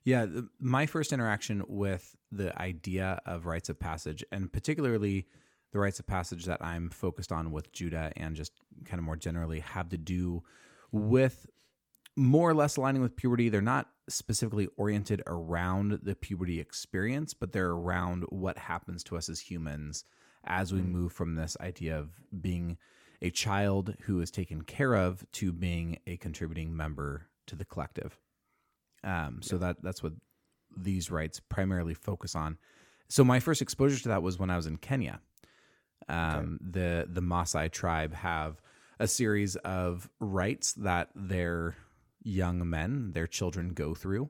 Yeah. 0.04 0.26
My 0.60 0.86
first 0.86 1.12
interaction 1.12 1.64
with 1.68 2.16
the 2.32 2.58
idea 2.60 3.22
of 3.26 3.46
rites 3.46 3.68
of 3.70 3.78
passage, 3.80 4.24
and 4.32 4.52
particularly 4.52 5.28
the 5.74 5.80
rites 5.80 6.00
of 6.00 6.08
passage 6.08 6.46
that 6.46 6.64
I'm 6.64 6.90
focused 6.90 7.32
on 7.32 7.52
with 7.52 7.72
Judah 7.72 8.12
and 8.16 8.36
just 8.36 8.54
kind 8.86 9.00
of 9.00 9.04
more 9.06 9.16
generally, 9.18 9.60
have 9.60 9.90
to 9.90 9.98
do 9.98 10.44
with 10.92 11.46
more 12.18 12.50
or 12.50 12.54
less 12.54 12.76
aligning 12.78 13.02
with 13.02 13.16
puberty. 13.16 13.48
They're 13.50 13.62
not 13.62 13.90
specifically 14.12 14.68
oriented 14.78 15.22
around 15.28 16.00
the 16.04 16.16
puberty 16.16 16.60
experience, 16.60 17.34
but 17.34 17.52
they're 17.52 17.72
around 17.72 18.24
what 18.30 18.58
happens 18.58 19.04
to 19.06 19.18
us 19.18 19.30
as 19.30 19.40
humans 19.40 20.06
as 20.44 20.74
we 20.74 20.82
move 20.82 21.14
from 21.14 21.36
this 21.36 21.56
idea 21.62 21.98
of 21.98 22.10
being 22.42 22.78
a 23.22 23.30
child 23.30 23.96
who 24.02 24.20
is 24.22 24.32
taken 24.32 24.64
care 24.64 24.96
of 24.96 25.24
to 25.32 25.52
being 25.52 26.00
a 26.08 26.18
contributing 26.18 26.76
member 26.76 27.28
to 27.46 27.56
the 27.56 27.66
collective. 27.66 28.18
Um, 29.04 29.40
so 29.42 29.58
that 29.60 29.78
that's 29.84 30.02
what 30.02 30.14
these 30.76 31.12
rites 31.12 31.40
primarily 31.40 31.94
focus 31.94 32.36
on. 32.36 32.58
So 33.10 33.24
my 33.24 33.40
first 33.40 33.62
exposure 33.62 34.02
to 34.04 34.10
that 34.10 34.24
was 34.24 34.40
when 34.40 34.50
I 34.50 34.56
was 34.56 34.68
in 34.68 34.78
Kenya. 34.78 35.20
Um, 36.10 36.60
The 36.62 37.08
the 37.10 37.22
Maasai 37.22 37.70
tribe 37.72 38.14
have 38.14 38.62
a 39.00 39.08
series 39.08 39.56
of 39.58 40.10
rites 40.20 40.74
that 40.74 41.10
their 41.16 41.76
young 42.24 42.70
men, 42.70 43.12
their 43.14 43.28
children, 43.28 43.74
go 43.74 43.94
through. 43.94 44.30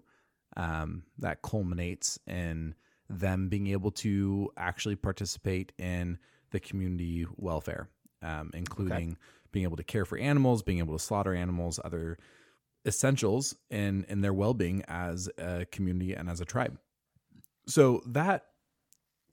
Um, 0.57 1.03
that 1.19 1.41
culminates 1.41 2.19
in 2.27 2.75
them 3.09 3.47
being 3.47 3.67
able 3.67 3.91
to 3.91 4.51
actually 4.57 4.97
participate 4.97 5.71
in 5.77 6.17
the 6.51 6.59
community 6.59 7.25
welfare, 7.37 7.89
um, 8.21 8.51
including 8.53 9.17
being 9.53 9.63
able 9.63 9.77
to 9.77 9.83
care 9.83 10.03
for 10.03 10.17
animals, 10.17 10.61
being 10.61 10.79
able 10.79 10.97
to 10.97 11.03
slaughter 11.03 11.33
animals, 11.33 11.79
other 11.83 12.17
essentials 12.85 13.55
in 13.69 14.05
in 14.09 14.21
their 14.21 14.33
well-being 14.33 14.83
as 14.87 15.29
a 15.37 15.65
community 15.71 16.13
and 16.13 16.29
as 16.29 16.41
a 16.41 16.45
tribe. 16.45 16.77
So 17.67 18.01
that 18.07 18.47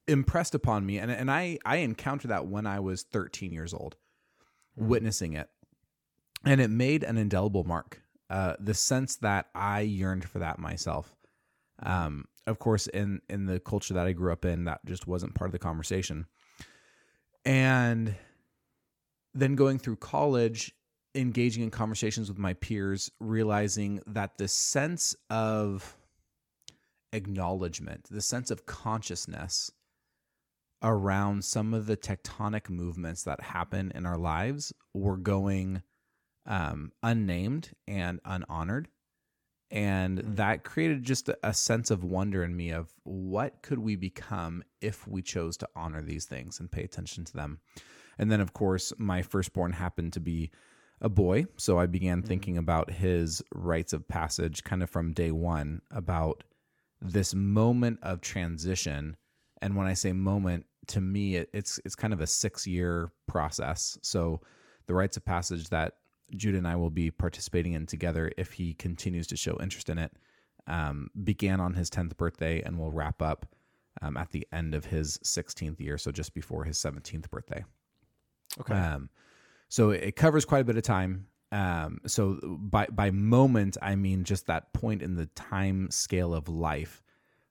impressed 0.06 0.54
upon 0.54 0.86
me 0.86 0.98
and 0.98 1.10
and 1.10 1.30
I 1.30 1.58
I 1.64 1.76
encountered 1.78 2.28
that 2.28 2.46
when 2.46 2.66
I 2.66 2.78
was 2.80 3.02
13 3.02 3.52
years 3.52 3.74
old 3.74 3.96
witnessing 4.78 5.32
it. 5.34 5.48
And 6.44 6.60
it 6.60 6.68
made 6.68 7.02
an 7.02 7.16
indelible 7.16 7.64
mark. 7.64 8.00
Uh 8.30 8.54
the 8.60 8.74
sense 8.74 9.16
that 9.16 9.46
I 9.54 9.80
yearned 9.80 10.24
for 10.24 10.40
that 10.40 10.58
myself. 10.58 11.16
Um 11.82 12.26
of 12.46 12.58
course 12.58 12.86
in 12.86 13.20
in 13.28 13.46
the 13.46 13.60
culture 13.60 13.94
that 13.94 14.06
I 14.06 14.12
grew 14.12 14.32
up 14.32 14.44
in 14.44 14.64
that 14.64 14.84
just 14.86 15.06
wasn't 15.06 15.34
part 15.34 15.48
of 15.48 15.52
the 15.52 15.58
conversation. 15.58 16.26
And 17.44 18.14
then 19.34 19.54
going 19.54 19.78
through 19.78 19.96
college 19.96 20.72
engaging 21.14 21.62
in 21.62 21.70
conversations 21.70 22.28
with 22.28 22.38
my 22.38 22.54
peers, 22.54 23.10
realizing 23.20 24.00
that 24.06 24.38
the 24.38 24.48
sense 24.48 25.14
of 25.30 25.96
acknowledgement, 27.12 28.06
the 28.10 28.20
sense 28.20 28.50
of 28.50 28.66
consciousness 28.66 29.70
around 30.82 31.44
some 31.44 31.74
of 31.74 31.86
the 31.86 31.96
tectonic 31.96 32.70
movements 32.70 33.24
that 33.24 33.40
happen 33.40 33.90
in 33.94 34.06
our 34.06 34.18
lives 34.18 34.72
were 34.94 35.16
going 35.16 35.82
um, 36.48 36.90
unnamed 37.02 37.70
and 37.86 38.20
unhonored. 38.24 38.88
And 39.70 40.18
Mm. 40.18 40.36
that 40.36 40.64
created 40.64 41.04
just 41.04 41.28
a, 41.28 41.38
a 41.42 41.52
sense 41.52 41.90
of 41.90 42.02
wonder 42.02 42.42
in 42.42 42.56
me 42.56 42.70
of 42.70 42.90
what 43.04 43.60
could 43.62 43.78
we 43.78 43.96
become 43.96 44.64
if 44.80 45.06
we 45.06 45.20
chose 45.20 45.58
to 45.58 45.68
honor 45.76 46.02
these 46.02 46.24
things 46.24 46.58
and 46.58 46.70
pay 46.70 46.82
attention 46.82 47.24
to 47.26 47.32
them. 47.34 47.60
And 48.16 48.32
then, 48.32 48.40
of 48.40 48.54
course, 48.54 48.94
my 48.98 49.20
firstborn 49.22 49.72
happened 49.72 50.14
to 50.14 50.20
be 50.20 50.50
a 51.02 51.08
boy. 51.10 51.46
So 51.58 51.78
I 51.78 51.86
began 51.86 52.22
thinking 52.22 52.56
about 52.56 52.90
his 52.90 53.42
rites 53.54 53.92
of 53.92 54.08
passage 54.08 54.64
kind 54.64 54.82
of 54.82 54.90
from 54.90 55.12
day 55.12 55.30
one 55.30 55.82
about 55.90 56.44
this 57.00 57.34
moment 57.34 58.00
of 58.02 58.20
transition. 58.22 59.16
And 59.60 59.76
when 59.76 59.86
I 59.86 59.94
say 59.94 60.12
moment, 60.12 60.64
to 60.88 61.00
me, 61.00 61.36
it, 61.36 61.50
it's 61.52 61.78
it's 61.84 61.94
kind 61.94 62.12
of 62.14 62.20
a 62.20 62.26
six 62.26 62.66
year 62.66 63.12
process. 63.26 63.98
So 64.02 64.40
the 64.86 64.94
rites 64.94 65.16
of 65.18 65.24
passage 65.24 65.68
that 65.68 65.92
Judah 66.36 66.58
and 66.58 66.68
I 66.68 66.76
will 66.76 66.90
be 66.90 67.10
participating 67.10 67.72
in 67.72 67.86
together, 67.86 68.30
if 68.36 68.52
he 68.52 68.74
continues 68.74 69.26
to 69.28 69.36
show 69.36 69.58
interest 69.60 69.88
in 69.88 69.98
it, 69.98 70.12
um, 70.66 71.10
began 71.24 71.60
on 71.60 71.74
his 71.74 71.88
tenth 71.90 72.16
birthday 72.16 72.62
and 72.62 72.78
will 72.78 72.90
wrap 72.90 73.22
up 73.22 73.46
um, 74.02 74.16
at 74.16 74.30
the 74.30 74.46
end 74.52 74.74
of 74.74 74.84
his 74.84 75.18
sixteenth 75.22 75.80
year, 75.80 75.98
so 75.98 76.12
just 76.12 76.34
before 76.34 76.64
his 76.64 76.78
seventeenth 76.78 77.30
birthday. 77.30 77.64
Okay. 78.60 78.74
Um, 78.74 79.08
so 79.68 79.90
it 79.90 80.16
covers 80.16 80.44
quite 80.44 80.60
a 80.60 80.64
bit 80.64 80.76
of 80.76 80.82
time. 80.82 81.26
Um, 81.50 82.00
so 82.06 82.38
by 82.42 82.86
by 82.86 83.10
moment, 83.10 83.76
I 83.80 83.96
mean 83.96 84.24
just 84.24 84.46
that 84.46 84.72
point 84.72 85.02
in 85.02 85.16
the 85.16 85.26
time 85.34 85.90
scale 85.90 86.34
of 86.34 86.48
life 86.48 87.02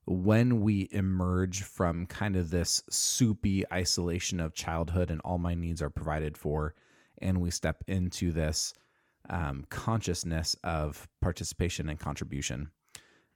when 0.06 0.62
we 0.62 0.88
emerge 0.92 1.64
from 1.64 2.06
kind 2.06 2.38
of 2.38 2.50
this 2.50 2.82
soupy 2.90 3.66
isolation 3.74 4.40
of 4.40 4.54
childhood 4.54 5.12
and 5.12 5.20
all 5.26 5.38
my 5.38 5.54
needs 5.54 5.82
are 5.82 5.90
provided 5.90 6.38
for, 6.38 6.76
and 7.22 7.42
we 7.42 7.52
step 7.52 7.84
into 7.88 8.32
this 8.32 8.74
um, 9.30 9.66
consciousness 9.70 10.56
of 10.64 11.08
participation 11.22 11.90
and 11.90 12.00
contribution. 12.00 12.70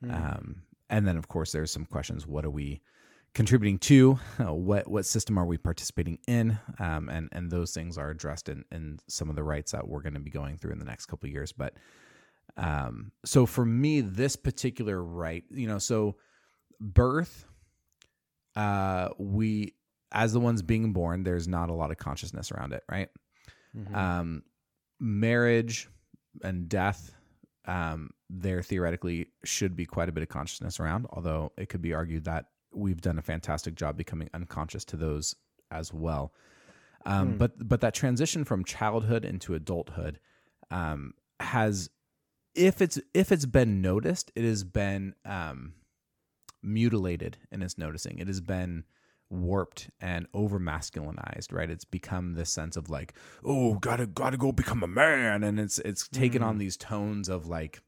Um, 0.10 0.64
and 0.90 1.08
then, 1.08 1.18
of 1.18 1.28
course, 1.28 1.52
there's 1.52 1.72
some 1.72 1.86
questions: 1.86 2.26
What 2.26 2.46
are 2.46 2.50
we 2.50 2.82
contributing 3.34 3.78
to? 3.80 4.20
What 4.40 4.88
what 4.88 5.06
system 5.06 5.38
are 5.38 5.46
we 5.46 5.58
participating 5.58 6.20
in? 6.28 6.58
Um, 6.80 7.10
and 7.10 7.30
and 7.32 7.52
those 7.52 7.74
things 7.74 7.98
are 7.98 8.10
addressed 8.10 8.50
in 8.50 8.66
in 8.72 9.00
some 9.08 9.30
of 9.30 9.36
the 9.36 9.44
rights 9.44 9.72
that 9.72 9.88
we're 9.88 10.02
going 10.02 10.16
to 10.16 10.20
be 10.20 10.32
going 10.32 10.58
through 10.58 10.72
in 10.72 10.80
the 10.80 10.86
next 10.86 11.06
couple 11.06 11.28
of 11.28 11.34
years. 11.34 11.52
But 11.52 11.76
um, 12.58 13.12
so 13.26 13.46
for 13.46 13.66
me, 13.66 14.02
this 14.02 14.36
particular 14.36 15.02
right, 15.02 15.44
you 15.50 15.68
know, 15.68 15.78
so 15.78 16.18
birth, 16.80 17.46
uh, 18.56 19.10
we 19.18 19.76
as 20.12 20.34
the 20.34 20.40
ones 20.40 20.62
being 20.62 20.92
born, 20.92 21.24
there's 21.24 21.48
not 21.48 21.70
a 21.70 21.74
lot 21.74 21.92
of 21.92 21.98
consciousness 21.98 22.52
around 22.52 22.74
it, 22.74 22.84
right? 22.92 23.10
Mhm. 23.76 23.96
um, 23.96 24.44
marriage 25.00 25.88
and 26.44 26.68
death 26.70 27.14
um, 27.66 28.10
there 28.30 28.62
theoretically 28.64 29.28
should 29.44 29.76
be 29.76 29.86
quite 29.86 30.10
a 30.10 30.12
bit 30.12 30.24
of 30.24 30.30
consciousness 30.30 30.80
around 30.80 31.06
although 31.12 31.52
it 31.58 31.70
could 31.70 31.82
be 31.82 31.94
argued 31.94 32.24
that 32.26 32.46
we've 32.74 33.02
done 33.02 33.18
a 33.18 33.22
fantastic 33.22 33.76
job 33.76 33.98
becoming 33.98 34.30
unconscious 34.34 34.84
to 34.86 34.98
those 34.98 35.36
as 35.72 35.94
well 35.94 36.34
um, 37.06 37.32
Hmm. 37.32 37.38
but 37.38 37.68
but 37.68 37.82
that 37.82 37.94
transition 37.94 38.44
from 38.46 38.64
childhood 38.64 39.26
into 39.26 39.54
adulthood 39.54 40.20
um, 40.70 41.14
has 41.40 41.90
if 42.56 42.82
it's 42.82 43.00
if 43.14 43.32
it's 43.32 43.46
been 43.46 43.82
noticed 43.82 44.32
it 44.36 44.44
has 44.44 44.64
been 44.64 45.16
um, 45.26 45.74
mutilated 46.62 47.38
in 47.52 47.62
its 47.62 47.78
noticing 47.78 48.20
it 48.20 48.28
has 48.28 48.42
been 48.42 48.84
warped 49.32 49.90
and 50.00 50.28
over 50.34 50.60
masculinized 50.60 51.52
right? 51.52 51.70
It's 51.70 51.86
become 51.86 52.34
this 52.34 52.52
sense 52.52 52.76
of 52.76 52.90
like 52.90 53.14
oh 53.44 53.76
gotta 53.76 54.06
gotta 54.06 54.38
go 54.38 54.52
become 54.52 54.84
a 54.84 54.88
man. 54.88 55.44
And 55.44 55.60
it's 55.60 55.80
it's 55.80 56.08
taken 56.08 56.44
on 56.44 56.58
these 56.58 56.78
tones 56.78 57.30
of 57.30 57.48
like 57.48 57.82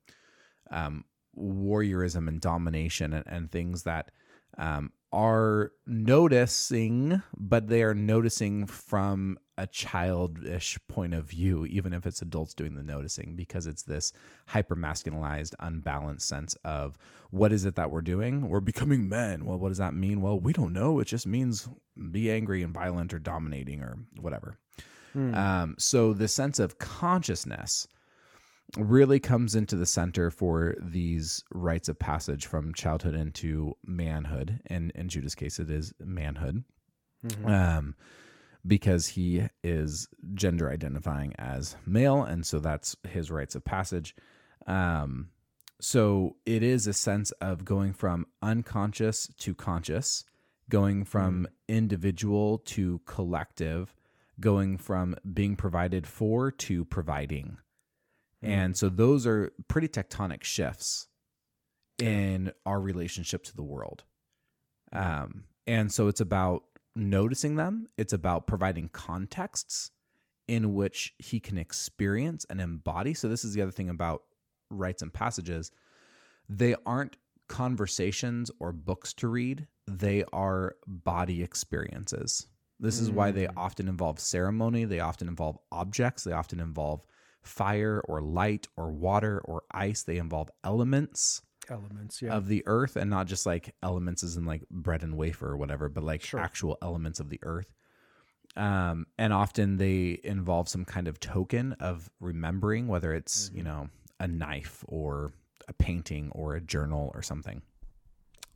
um 0.72 1.06
warriorism 1.38 2.28
and 2.28 2.40
domination 2.40 3.14
and, 3.14 3.26
and 3.28 3.52
things 3.52 3.84
that 3.84 4.12
um 4.58 4.92
are 5.12 5.72
noticing 5.86 7.22
but 7.38 7.68
they 7.68 7.84
are 7.84 7.94
noticing 7.94 8.66
from 8.66 9.38
a 9.58 9.68
childish 9.68 10.80
point 10.88 11.14
of 11.14 11.26
view 11.26 11.66
even 11.68 11.94
if 11.94 12.08
it's 12.08 12.22
adults 12.22 12.54
doing 12.54 12.74
the 12.74 12.84
noticing 12.84 13.36
because 13.36 13.68
it's 13.68 13.84
this 13.84 14.12
hyper 14.48 14.76
masculinized 14.76 15.54
unbalanced 15.60 16.28
sense 16.28 16.56
of 16.66 16.98
what 17.30 17.52
is 17.52 17.64
it 17.66 17.76
that 17.76 17.92
we're 17.92 18.02
doing? 18.02 18.50
We're 18.50 18.60
becoming 18.60 19.08
men. 19.08 19.46
Well 19.46 19.60
what 19.60 19.70
does 19.70 19.78
that 19.78 19.94
mean? 19.94 20.22
Well 20.22 20.40
we 20.40 20.54
don't 20.54 20.74
know. 20.74 21.00
It 21.00 21.06
just 21.06 21.28
means 21.28 21.70
be 22.12 22.32
angry 22.32 22.64
and 22.64 22.74
violent 22.74 23.14
or 23.14 23.20
dominating 23.20 23.82
or 23.82 23.98
whatever. 24.20 24.58
Hmm. 25.14 25.36
um, 25.36 25.76
so 25.78 26.14
the 26.14 26.28
sense 26.28 26.58
of 26.58 26.80
consciousness 26.80 27.88
really 28.78 29.20
comes 29.20 29.54
into 29.54 29.76
the 29.76 29.86
center 29.86 30.32
for 30.32 30.76
these 30.80 31.44
rites 31.54 31.90
of 31.90 32.00
passage 32.00 32.48
from 32.48 32.74
childhood 32.74 33.14
into 33.14 33.76
manhood. 33.86 34.60
And 34.66 34.92
in 34.96 35.10
judah's 35.10 35.36
case 35.36 35.60
it 35.60 35.70
is 35.70 35.94
manhood. 36.00 36.64
Mhm. 37.24 37.48
um, 37.48 37.96
because 38.66 39.08
he 39.08 39.48
is 39.64 40.08
gender 40.34 40.72
identifying 40.72 41.34
as 41.38 41.76
male, 41.86 42.24
and 42.24 42.46
so 42.46 42.60
that's 42.60 42.96
his 43.08 43.30
rites 43.30 43.56
of 43.56 43.66
passage. 43.66 44.16
Um, 44.66 45.30
so 45.82 46.38
it 46.46 46.64
is 46.64 46.88
a 46.88 46.94
sense 46.94 47.32
of 47.42 47.66
going 47.66 47.94
from 47.94 48.28
unconscious 48.42 49.28
to 49.40 49.54
conscious, 49.54 50.24
going 50.70 51.04
from 51.04 51.48
individual 51.68 52.60
to 52.60 53.02
collective, 53.06 53.94
going 54.40 54.78
from 54.78 55.16
being 55.34 55.56
provided 55.58 56.08
for 56.08 56.52
to 56.52 56.86
providing. 56.86 57.58
And 58.42 58.78
so 58.78 58.90
those 58.90 59.28
are 59.28 59.52
pretty 59.68 59.88
tectonic 59.88 60.44
shifts 60.44 61.08
in 61.98 62.52
our 62.66 62.80
relationship 62.80 63.44
to 63.46 63.56
the 63.56 63.64
world. 63.64 64.04
Um, 64.92 65.46
and 65.66 65.92
so 65.92 66.08
it's 66.08 66.22
about 66.22 66.64
noticing 66.96 67.56
them, 67.56 67.88
it's 67.98 68.14
about 68.14 68.48
providing 68.48 68.90
contexts 68.90 69.92
in 70.48 70.74
which 70.74 71.14
he 71.20 71.40
can 71.40 71.58
experience 71.58 72.46
and 72.50 72.60
embody. 72.60 73.14
So, 73.14 73.30
this 73.30 73.46
is 73.46 73.54
the 73.54 73.62
other 73.62 73.72
thing 73.72 73.90
about 73.90 74.24
rites 74.70 75.02
and 75.02 75.14
passages. 75.14 75.72
They 76.50 76.76
aren't 76.86 77.18
conversations 77.48 78.52
or 78.60 78.72
books 78.72 79.14
to 79.14 79.28
read, 79.28 79.68
they 79.88 80.24
are 80.34 80.76
body 80.88 81.44
experiences. 81.44 82.48
This 82.80 83.00
is 83.00 83.12
why 83.12 83.32
they 83.32 83.46
mm. 83.46 83.54
often 83.56 83.88
involve 83.88 84.20
ceremony, 84.20 84.86
they 84.86 85.00
often 85.00 85.28
involve 85.28 85.58
objects, 85.72 86.24
they 86.24 86.32
often 86.34 86.60
involve 86.60 87.06
fire 87.42 88.02
or 88.08 88.22
light 88.22 88.68
or 88.76 88.92
water 88.92 89.40
or 89.46 89.64
ice, 89.72 90.04
they 90.04 90.18
involve 90.18 90.50
elements 90.64 91.42
Elements, 91.70 92.22
yeah. 92.22 92.34
of 92.34 92.48
the 92.48 92.64
earth 92.66 92.96
and 92.96 93.10
not 93.10 93.28
just 93.28 93.46
like 93.46 93.76
elements 93.82 94.24
as 94.24 94.36
in 94.36 94.46
like 94.46 94.64
bread 94.70 95.04
and 95.04 95.18
wafer 95.18 95.50
or 95.50 95.58
whatever, 95.58 95.90
but 95.90 96.04
like 96.04 96.24
Sure. 96.24 96.40
actual 96.40 96.78
elements 96.82 97.20
of 97.20 97.30
the 97.30 97.40
earth. 97.44 97.74
Um, 98.56 99.08
and 99.18 99.34
often 99.34 99.78
they 99.78 100.20
involve 100.24 100.70
some 100.70 100.86
kind 100.86 101.08
of 101.08 101.20
token 101.20 101.74
of 101.74 102.10
remembering, 102.20 102.88
whether 102.88 103.14
it's, 103.14 103.50
you 103.54 103.64
know, 103.64 103.90
a 104.20 104.28
knife 104.28 104.84
or 104.88 105.34
a 105.68 105.74
painting 105.74 106.30
or 106.34 106.56
a 106.56 106.62
journal 106.62 107.12
or 107.16 107.22
something. 107.22 107.62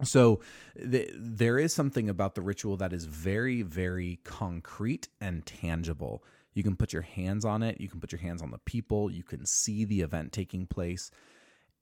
So 0.04 0.42
th- 0.80 1.10
there 1.16 1.58
is 1.58 1.74
something 1.74 2.10
about 2.10 2.36
the 2.36 2.42
ritual 2.42 2.78
that 2.78 2.94
is 2.94 3.06
very, 3.06 3.64
very 3.64 4.20
concrete 4.24 5.08
and 5.20 5.44
tangible. 5.46 6.24
You 6.54 6.62
can 6.64 6.76
put 6.76 6.94
your 6.94 7.02
hands 7.02 7.46
on 7.46 7.64
it, 7.64 7.82
you 7.82 7.88
can 7.88 8.00
put 8.00 8.12
your 8.12 8.22
hands 8.22 8.42
on 8.42 8.52
the 8.52 8.60
people, 8.60 9.10
you 9.10 9.24
can 9.24 9.46
see 9.46 9.86
the 9.86 10.02
event 10.02 10.32
taking 10.32 10.68
place. 10.68 11.10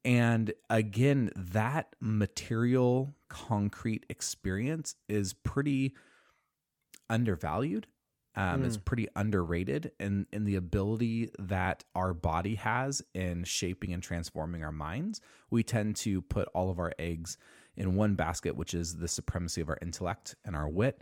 And 0.05 0.53
again, 0.69 1.31
that 1.35 1.95
material, 1.99 3.15
concrete 3.27 4.05
experience 4.07 4.95
is 5.09 5.33
pretty 5.33 5.95
undervalued. 7.09 7.87
Um, 8.35 8.63
It's 8.65 8.77
pretty 8.77 9.07
underrated 9.15 9.93
in, 9.99 10.27
in 10.31 10.43
the 10.43 10.57
ability 10.57 11.31
that 11.39 11.83
our 11.95 12.13
body 12.13 12.55
has 12.55 13.01
in 13.13 13.45
shaping 13.45 13.93
and 13.93 14.03
transforming 14.03 14.63
our 14.63 14.71
minds. 14.71 15.21
We 15.49 15.63
tend 15.63 15.95
to 15.97 16.21
put 16.21 16.47
all 16.53 16.69
of 16.69 16.77
our 16.77 16.93
eggs 16.99 17.37
in 17.75 17.95
one 17.95 18.13
basket, 18.15 18.55
which 18.55 18.73
is 18.73 18.97
the 18.97 19.07
supremacy 19.07 19.61
of 19.61 19.69
our 19.69 19.77
intellect 19.81 20.35
and 20.45 20.55
our 20.55 20.69
wit. 20.69 21.01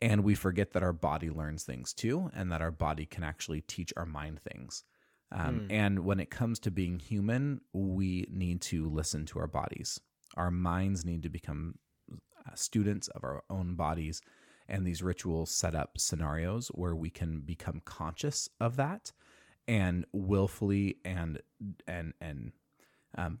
And 0.00 0.22
we 0.22 0.34
forget 0.34 0.72
that 0.72 0.82
our 0.82 0.92
body 0.92 1.30
learns 1.30 1.64
things 1.64 1.94
too, 1.94 2.30
and 2.34 2.52
that 2.52 2.60
our 2.60 2.70
body 2.70 3.06
can 3.06 3.24
actually 3.24 3.62
teach 3.62 3.92
our 3.96 4.06
mind 4.06 4.40
things. 4.40 4.84
Um, 5.32 5.66
And 5.70 6.00
when 6.00 6.20
it 6.20 6.30
comes 6.30 6.58
to 6.60 6.70
being 6.70 6.98
human, 6.98 7.60
we 7.72 8.26
need 8.30 8.60
to 8.62 8.88
listen 8.88 9.26
to 9.26 9.38
our 9.38 9.48
bodies. 9.48 10.00
Our 10.36 10.50
minds 10.50 11.04
need 11.04 11.22
to 11.24 11.28
become 11.28 11.78
uh, 12.10 12.54
students 12.54 13.08
of 13.08 13.24
our 13.24 13.42
own 13.50 13.74
bodies. 13.74 14.22
And 14.68 14.86
these 14.86 15.02
rituals 15.02 15.50
set 15.50 15.74
up 15.74 15.98
scenarios 15.98 16.68
where 16.68 16.94
we 16.94 17.10
can 17.10 17.40
become 17.40 17.80
conscious 17.84 18.48
of 18.60 18.76
that 18.76 19.12
and 19.68 20.04
willfully 20.12 20.98
and 21.04 21.40
and 21.86 22.14
and 22.20 22.52
um, 23.16 23.40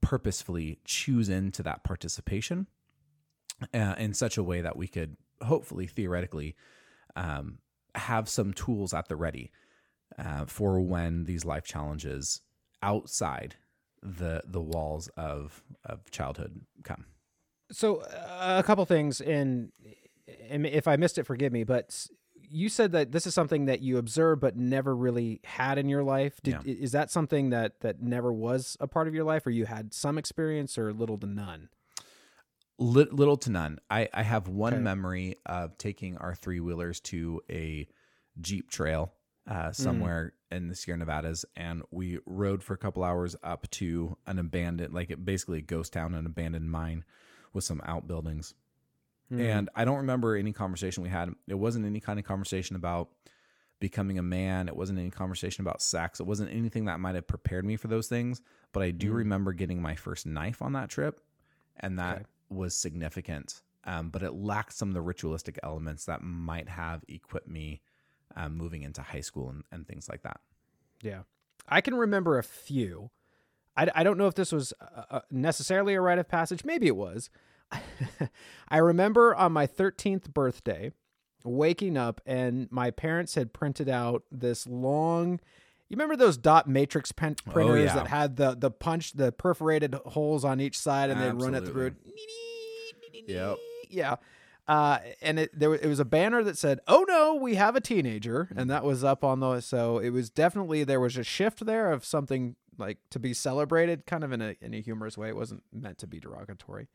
purposefully 0.00 0.80
choose 0.84 1.28
into 1.28 1.62
that 1.62 1.84
participation 1.84 2.66
uh, 3.74 3.94
in 3.98 4.14
such 4.14 4.36
a 4.36 4.42
way 4.42 4.60
that 4.60 4.76
we 4.76 4.88
could 4.88 5.16
hopefully 5.42 5.86
theoretically 5.86 6.56
um, 7.16 7.58
have 7.94 8.28
some 8.28 8.52
tools 8.52 8.92
at 8.94 9.08
the 9.08 9.16
ready 9.16 9.50
uh, 10.18 10.44
for 10.46 10.80
when 10.80 11.24
these 11.24 11.44
life 11.44 11.64
challenges 11.64 12.40
outside 12.82 13.56
the 14.02 14.42
the 14.44 14.60
walls 14.60 15.08
of 15.16 15.62
of 15.84 16.10
childhood 16.10 16.60
come. 16.82 17.06
So 17.70 17.98
uh, 18.00 18.56
a 18.58 18.62
couple 18.62 18.84
things, 18.84 19.20
and, 19.20 19.72
if 20.26 20.86
I 20.86 20.96
missed 20.96 21.16
it, 21.18 21.24
forgive 21.24 21.52
me. 21.52 21.64
But 21.64 22.06
you 22.34 22.68
said 22.68 22.92
that 22.92 23.12
this 23.12 23.26
is 23.26 23.32
something 23.34 23.64
that 23.66 23.80
you 23.80 23.96
observed 23.96 24.40
but 24.42 24.56
never 24.56 24.94
really 24.94 25.40
had 25.44 25.78
in 25.78 25.88
your 25.88 26.02
life. 26.02 26.40
Did, 26.42 26.58
Yeah. 26.64 26.74
Is 26.74 26.92
that 26.92 27.10
something 27.10 27.50
that 27.50 27.80
that 27.80 28.02
never 28.02 28.32
was 28.32 28.76
a 28.80 28.86
part 28.86 29.08
of 29.08 29.14
your 29.14 29.24
life, 29.24 29.46
or 29.46 29.50
you 29.50 29.64
had 29.66 29.94
some 29.94 30.18
experience, 30.18 30.76
or 30.76 30.92
little 30.92 31.16
to 31.18 31.26
none? 31.26 31.68
Lit- 32.78 33.12
little 33.12 33.36
to 33.36 33.50
none. 33.50 33.78
I, 33.90 34.08
I 34.12 34.22
have 34.22 34.48
one 34.48 34.74
Okay. 34.74 34.82
memory 34.82 35.36
of 35.46 35.78
taking 35.78 36.16
our 36.18 36.34
three 36.34 36.58
wheelers 36.60 37.00
to 37.02 37.40
a 37.48 37.86
Jeep 38.40 38.70
trail 38.70 39.12
uh, 39.48 39.72
somewhere 39.72 40.32
in 40.50 40.68
the 40.68 40.74
Sierra 40.74 40.98
Nevadas, 40.98 41.44
and 41.56 41.82
we 41.90 42.18
rode 42.26 42.62
for 42.62 42.74
a 42.74 42.78
couple 42.78 43.02
hours 43.02 43.34
up 43.42 43.68
to 43.72 44.16
an 44.26 44.38
abandoned, 44.38 44.94
like 44.94 45.10
it 45.10 45.24
basically 45.24 45.58
a 45.58 45.62
ghost 45.62 45.92
town, 45.92 46.14
an 46.14 46.26
abandoned 46.26 46.70
mine 46.70 47.04
with 47.52 47.64
some 47.64 47.80
outbuildings. 47.84 48.54
And 49.38 49.70
I 49.74 49.86
don't 49.86 49.96
remember 49.96 50.36
any 50.36 50.52
conversation 50.52 51.02
we 51.02 51.08
had. 51.08 51.30
It 51.48 51.54
wasn't 51.54 51.86
any 51.86 52.00
kind 52.00 52.18
of 52.18 52.26
conversation 52.26 52.76
about 52.76 53.08
becoming 53.80 54.18
a 54.18 54.22
man. 54.22 54.68
It 54.68 54.76
wasn't 54.76 54.98
any 54.98 55.10
conversation 55.10 55.62
about 55.62 55.80
sex. 55.80 56.20
It 56.20 56.26
wasn't 56.26 56.52
anything 56.52 56.84
that 56.84 57.00
might 57.00 57.14
have 57.14 57.26
prepared 57.26 57.64
me 57.64 57.76
for 57.76 57.88
those 57.88 58.08
things. 58.08 58.42
But 58.72 58.82
I 58.82 58.90
do 58.90 59.10
remember 59.10 59.54
getting 59.54 59.80
my 59.80 59.94
first 59.94 60.26
knife 60.26 60.60
on 60.60 60.74
that 60.74 60.90
trip, 60.90 61.20
and 61.80 61.98
that 61.98 62.16
Okay. 62.16 62.24
was 62.50 62.74
significant. 62.76 63.62
Um, 63.84 64.10
but 64.10 64.22
it 64.22 64.34
lacked 64.34 64.74
some 64.74 64.88
of 64.88 64.94
the 64.94 65.00
ritualistic 65.00 65.58
elements 65.62 66.04
that 66.04 66.22
might 66.22 66.68
have 66.68 67.02
equipped 67.08 67.48
me 67.48 67.80
um, 68.36 68.56
moving 68.56 68.82
into 68.82 69.02
high 69.02 69.20
school 69.20 69.48
and, 69.50 69.64
and 69.70 69.86
things 69.86 70.08
like 70.08 70.22
that. 70.22 70.40
Yeah. 71.02 71.22
I 71.68 71.80
can 71.80 71.94
remember 71.94 72.38
a 72.38 72.42
few. 72.42 73.10
I, 73.76 73.88
I 73.94 74.02
don't 74.04 74.18
know 74.18 74.26
if 74.26 74.34
this 74.34 74.52
was 74.52 74.72
uh, 74.80 75.02
uh, 75.10 75.20
necessarily 75.30 75.94
a 75.94 76.00
rite 76.00 76.18
of 76.18 76.28
passage. 76.28 76.64
Maybe 76.64 76.86
it 76.86 76.96
was. 76.96 77.30
I 78.68 78.78
remember 78.78 79.34
on 79.34 79.52
my 79.52 79.66
13th 79.66 80.32
birthday 80.32 80.92
waking 81.44 81.96
up 81.96 82.20
and 82.26 82.68
my 82.70 82.90
parents 82.90 83.34
had 83.34 83.52
printed 83.52 83.88
out 83.88 84.24
this 84.30 84.66
long. 84.66 85.40
You 85.88 85.96
remember 85.96 86.16
those 86.16 86.36
dot 86.36 86.68
matrix 86.68 87.12
pen- 87.12 87.36
printers 87.50 87.74
Oh, 87.80 87.82
yeah. 87.84 87.94
that 87.94 88.06
had 88.06 88.36
the 88.36 88.54
the 88.54 88.70
punch, 88.70 89.12
the 89.12 89.30
perforated 89.32 89.94
holes 90.06 90.42
on 90.44 90.58
each 90.60 90.78
side, 90.78 91.10
and 91.10 91.20
they'd 91.20 91.42
run 91.42 91.54
it 91.54 91.66
through. 91.66 91.92
Yep. 93.26 93.56
Yeah. 93.90 94.16
Uh, 94.72 95.00
and 95.20 95.38
it 95.38 95.50
there 95.52 95.74
it 95.74 95.84
was 95.84 96.00
a 96.00 96.04
banner 96.04 96.42
that 96.42 96.56
said, 96.56 96.80
"Oh 96.88 97.04
no, 97.06 97.34
we 97.34 97.56
have 97.56 97.76
a 97.76 97.80
teenager," 97.80 98.48
and 98.56 98.70
that 98.70 98.84
was 98.84 99.04
up 99.04 99.22
on 99.22 99.40
the. 99.40 99.60
So 99.60 99.98
it 99.98 100.08
was 100.10 100.30
definitely 100.30 100.82
there 100.82 100.98
was 100.98 101.18
a 101.18 101.24
shift 101.24 101.66
there 101.66 101.92
of 101.92 102.06
something 102.06 102.56
like 102.78 102.96
to 103.10 103.18
be 103.18 103.34
celebrated, 103.34 104.06
kind 104.06 104.24
of 104.24 104.32
in 104.32 104.40
a 104.40 104.56
in 104.62 104.72
a 104.72 104.80
humorous 104.80 105.18
way. 105.18 105.28
It 105.28 105.36
wasn't 105.36 105.62
meant 105.74 105.98
to 105.98 106.06
be 106.06 106.20
derogatory. 106.20 106.88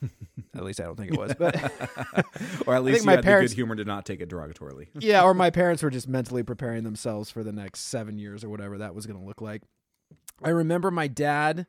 at 0.54 0.64
least 0.64 0.80
I 0.80 0.84
don't 0.84 0.96
think 0.96 1.12
it 1.12 1.18
was, 1.18 1.34
but 1.34 1.54
or 2.66 2.74
at 2.74 2.82
least 2.82 3.04
my 3.04 3.18
parents- 3.18 3.52
good 3.52 3.56
humor 3.56 3.76
to 3.76 3.84
not 3.84 4.06
take 4.06 4.22
it 4.22 4.30
derogatorily. 4.30 4.88
yeah, 4.98 5.22
or 5.22 5.34
my 5.34 5.50
parents 5.50 5.82
were 5.82 5.90
just 5.90 6.08
mentally 6.08 6.42
preparing 6.42 6.82
themselves 6.82 7.30
for 7.30 7.44
the 7.44 7.52
next 7.52 7.80
seven 7.80 8.16
years 8.16 8.42
or 8.42 8.48
whatever 8.48 8.78
that 8.78 8.94
was 8.94 9.04
going 9.04 9.20
to 9.20 9.26
look 9.26 9.42
like. 9.42 9.60
I 10.42 10.48
remember 10.48 10.90
my 10.90 11.08
dad. 11.08 11.66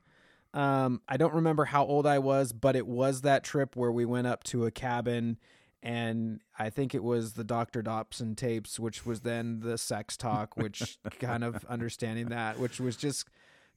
Um, 0.53 1.01
I 1.07 1.17
don't 1.17 1.33
remember 1.33 1.65
how 1.65 1.85
old 1.85 2.07
I 2.07 2.19
was, 2.19 2.53
but 2.53 2.75
it 2.75 2.87
was 2.87 3.21
that 3.21 3.43
trip 3.43 3.75
where 3.75 3.91
we 3.91 4.05
went 4.05 4.27
up 4.27 4.43
to 4.45 4.65
a 4.65 4.71
cabin, 4.71 5.37
and 5.83 6.41
I 6.57 6.69
think 6.69 6.95
it 6.95 7.03
was 7.03 7.33
the 7.33 7.43
Dr. 7.43 7.81
Dobson 7.81 8.35
tapes, 8.35 8.79
which 8.79 9.05
was 9.05 9.21
then 9.21 9.59
the 9.59 9.77
sex 9.77 10.17
talk, 10.17 10.57
which 10.57 10.97
kind 11.19 11.43
of 11.43 11.63
understanding 11.65 12.29
that, 12.29 12.59
which 12.59 12.79
was 12.79 12.95
just 12.95 13.27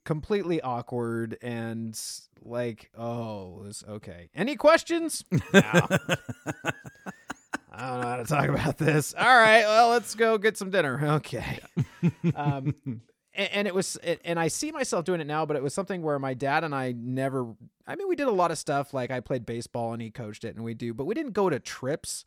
completely 0.04 0.60
awkward 0.60 1.38
and 1.42 1.98
like, 2.42 2.90
oh, 2.96 3.60
was 3.62 3.84
okay. 3.88 4.30
Any 4.34 4.56
questions? 4.56 5.24
No. 5.30 5.40
I 7.74 7.88
don't 7.88 8.00
know 8.02 8.08
how 8.08 8.16
to 8.16 8.24
talk 8.24 8.48
about 8.48 8.78
this. 8.78 9.14
All 9.14 9.24
right, 9.24 9.64
well, 9.64 9.88
let's 9.90 10.14
go 10.14 10.36
get 10.38 10.56
some 10.56 10.70
dinner. 10.70 11.00
Okay. 11.16 11.60
Um, 12.34 12.74
and, 13.34 13.48
and 13.52 13.68
it 13.68 13.74
was, 13.74 13.96
and 14.24 14.38
I 14.38 14.48
see 14.48 14.72
myself 14.72 15.04
doing 15.04 15.20
it 15.20 15.26
now, 15.26 15.46
but 15.46 15.56
it 15.56 15.62
was 15.62 15.72
something 15.74 16.02
where 16.02 16.18
my 16.18 16.34
dad 16.34 16.64
and 16.64 16.74
I 16.74 16.92
never. 16.96 17.54
I 17.86 17.96
mean, 17.96 18.08
we 18.08 18.14
did 18.14 18.28
a 18.28 18.32
lot 18.32 18.50
of 18.52 18.58
stuff. 18.58 18.94
Like 18.94 19.10
I 19.10 19.20
played 19.20 19.44
baseball 19.44 19.92
and 19.92 20.00
he 20.00 20.10
coached 20.10 20.44
it, 20.44 20.54
and 20.54 20.64
we 20.64 20.74
do, 20.74 20.94
but 20.94 21.04
we 21.04 21.14
didn't 21.14 21.32
go 21.32 21.50
to 21.50 21.58
trips. 21.58 22.24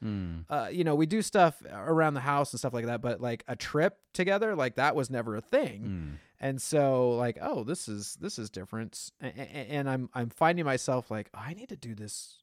Uh, 0.49 0.67
you 0.71 0.83
know, 0.83 0.95
we 0.95 1.05
do 1.05 1.21
stuff 1.21 1.61
around 1.71 2.13
the 2.15 2.19
house 2.21 2.51
and 2.53 2.59
stuff 2.59 2.73
like 2.73 2.85
that, 2.87 3.01
but 3.01 3.21
like 3.21 3.43
a 3.47 3.55
trip 3.55 3.97
together, 4.13 4.55
like 4.55 4.75
that 4.75 4.95
was 4.95 5.09
never 5.09 5.35
a 5.35 5.41
thing. 5.41 6.17
And 6.41 6.61
so, 6.61 7.11
like, 7.11 7.37
oh, 7.41 7.63
this 7.63 7.87
is 7.87 8.17
this 8.19 8.37
is 8.37 8.49
different, 8.49 9.11
A- 9.21 9.27
a- 9.27 9.71
and 9.71 9.89
I'm 9.89 10.09
I'm 10.13 10.29
finding 10.29 10.65
myself 10.65 11.09
like 11.09 11.29
I 11.33 11.53
need 11.53 11.69
to 11.69 11.77
do 11.77 11.95
this 11.95 12.39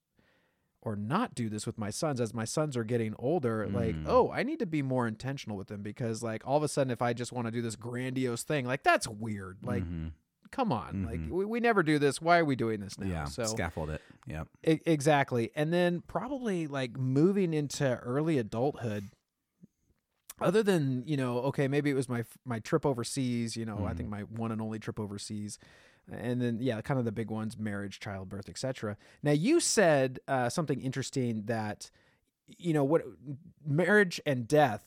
or 0.82 0.96
not 0.96 1.34
do 1.34 1.48
this 1.48 1.64
with 1.66 1.78
my 1.78 1.90
sons 1.90 2.20
as 2.20 2.34
my 2.34 2.44
sons 2.44 2.76
are 2.76 2.84
getting 2.84 3.14
older 3.18 3.66
like 3.68 3.94
Mm. 3.94 4.04
oh 4.08 4.30
i 4.32 4.42
need 4.42 4.58
to 4.58 4.66
be 4.66 4.82
more 4.82 5.06
intentional 5.06 5.56
with 5.56 5.68
them 5.68 5.82
because 5.82 6.22
like 6.22 6.42
all 6.46 6.56
of 6.56 6.62
a 6.62 6.68
sudden 6.68 6.90
if 6.90 7.00
i 7.00 7.12
just 7.12 7.32
want 7.32 7.46
to 7.46 7.50
do 7.52 7.62
this 7.62 7.76
grandiose 7.76 8.42
thing 8.42 8.66
like 8.66 8.82
that's 8.82 9.06
weird 9.06 9.58
like 9.62 9.84
Mhm. 9.84 10.10
come 10.50 10.72
on 10.72 11.04
like 11.04 11.20
Mhm. 11.20 11.30
we, 11.30 11.44
we 11.44 11.60
never 11.60 11.82
do 11.82 11.98
this 11.98 12.20
why 12.20 12.38
are 12.38 12.44
we 12.44 12.56
doing 12.56 12.80
this 12.80 12.98
now 12.98 13.06
yeah, 13.06 13.24
so 13.24 13.44
scaffold 13.44 13.90
it. 13.90 14.00
Yep. 14.26 14.48
E- 14.66 14.80
exactly. 14.86 15.50
And 15.56 15.72
then 15.72 16.00
probably 16.06 16.66
like 16.68 16.96
moving 16.96 17.52
into 17.54 17.96
early 17.98 18.38
adulthood. 18.38 19.10
Other 20.40 20.62
than 20.62 21.02
you 21.06 21.16
know, 21.16 21.38
okay, 21.38 21.68
maybe 21.68 21.90
it 21.90 21.94
was 21.94 22.08
my 22.08 22.24
my 22.44 22.58
trip 22.58 22.84
overseas. 22.84 23.56
You 23.56 23.64
know, 23.64 23.84
I 23.84 23.94
think 23.94 24.08
my 24.08 24.20
one 24.22 24.50
and 24.52 24.60
only 24.60 24.78
trip 24.80 24.98
overseas, 24.98 25.58
and 26.10 26.40
then 26.40 26.58
yeah, 26.60 26.80
kind 26.80 26.98
of 26.98 27.04
the 27.04 27.12
big 27.12 27.30
ones: 27.30 27.58
marriage, 27.58 28.00
childbirth, 28.00 28.48
etc. 28.48 28.96
Now 29.22 29.32
you 29.32 29.60
said 29.60 30.18
uh, 30.28 30.48
something 30.48 30.80
interesting 30.80 31.42
that 31.46 31.90
you 32.58 32.72
know 32.72 32.84
what 32.84 33.02
marriage 33.66 34.20
and 34.26 34.46
death 34.46 34.84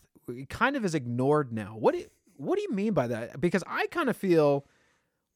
kind 0.49 0.75
of 0.75 0.84
is 0.86 0.95
ignored 0.95 1.54
now. 1.54 1.75
What 1.78 1.93
do 1.93 1.99
you, 1.99 2.08
what 2.38 2.58
do 2.58 2.62
you 2.63 2.71
mean 2.71 2.93
by 2.93 3.08
that? 3.08 3.39
Because 3.39 3.63
I 3.67 3.88
kind 3.88 4.10
of 4.10 4.17
feel 4.17 4.65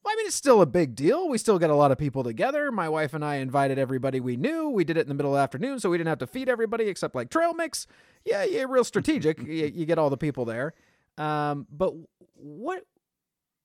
well, 0.02 0.14
I 0.14 0.16
mean, 0.16 0.26
it's 0.26 0.36
still 0.36 0.62
a 0.62 0.66
big 0.66 0.94
deal. 0.94 1.28
We 1.28 1.36
still 1.36 1.58
get 1.58 1.68
a 1.68 1.74
lot 1.74 1.92
of 1.92 1.98
people 1.98 2.24
together. 2.24 2.72
My 2.72 2.88
wife 2.88 3.12
and 3.12 3.22
I 3.22 3.36
invited 3.36 3.78
everybody 3.78 4.18
we 4.18 4.36
knew. 4.36 4.70
We 4.70 4.82
did 4.82 4.96
it 4.96 5.02
in 5.02 5.08
the 5.08 5.14
middle 5.14 5.32
of 5.32 5.38
the 5.38 5.42
afternoon, 5.42 5.78
so 5.78 5.90
we 5.90 5.98
didn't 5.98 6.08
have 6.08 6.18
to 6.20 6.26
feed 6.26 6.48
everybody 6.48 6.88
except 6.88 7.14
like 7.14 7.28
trail 7.28 7.52
mix. 7.52 7.86
Yeah, 8.24 8.44
yeah, 8.44 8.64
real 8.66 8.84
strategic. 8.84 9.38
you, 9.46 9.66
you 9.66 9.84
get 9.84 9.98
all 9.98 10.08
the 10.08 10.16
people 10.16 10.46
there. 10.46 10.72
Um, 11.18 11.66
but 11.70 11.92
what? 12.34 12.84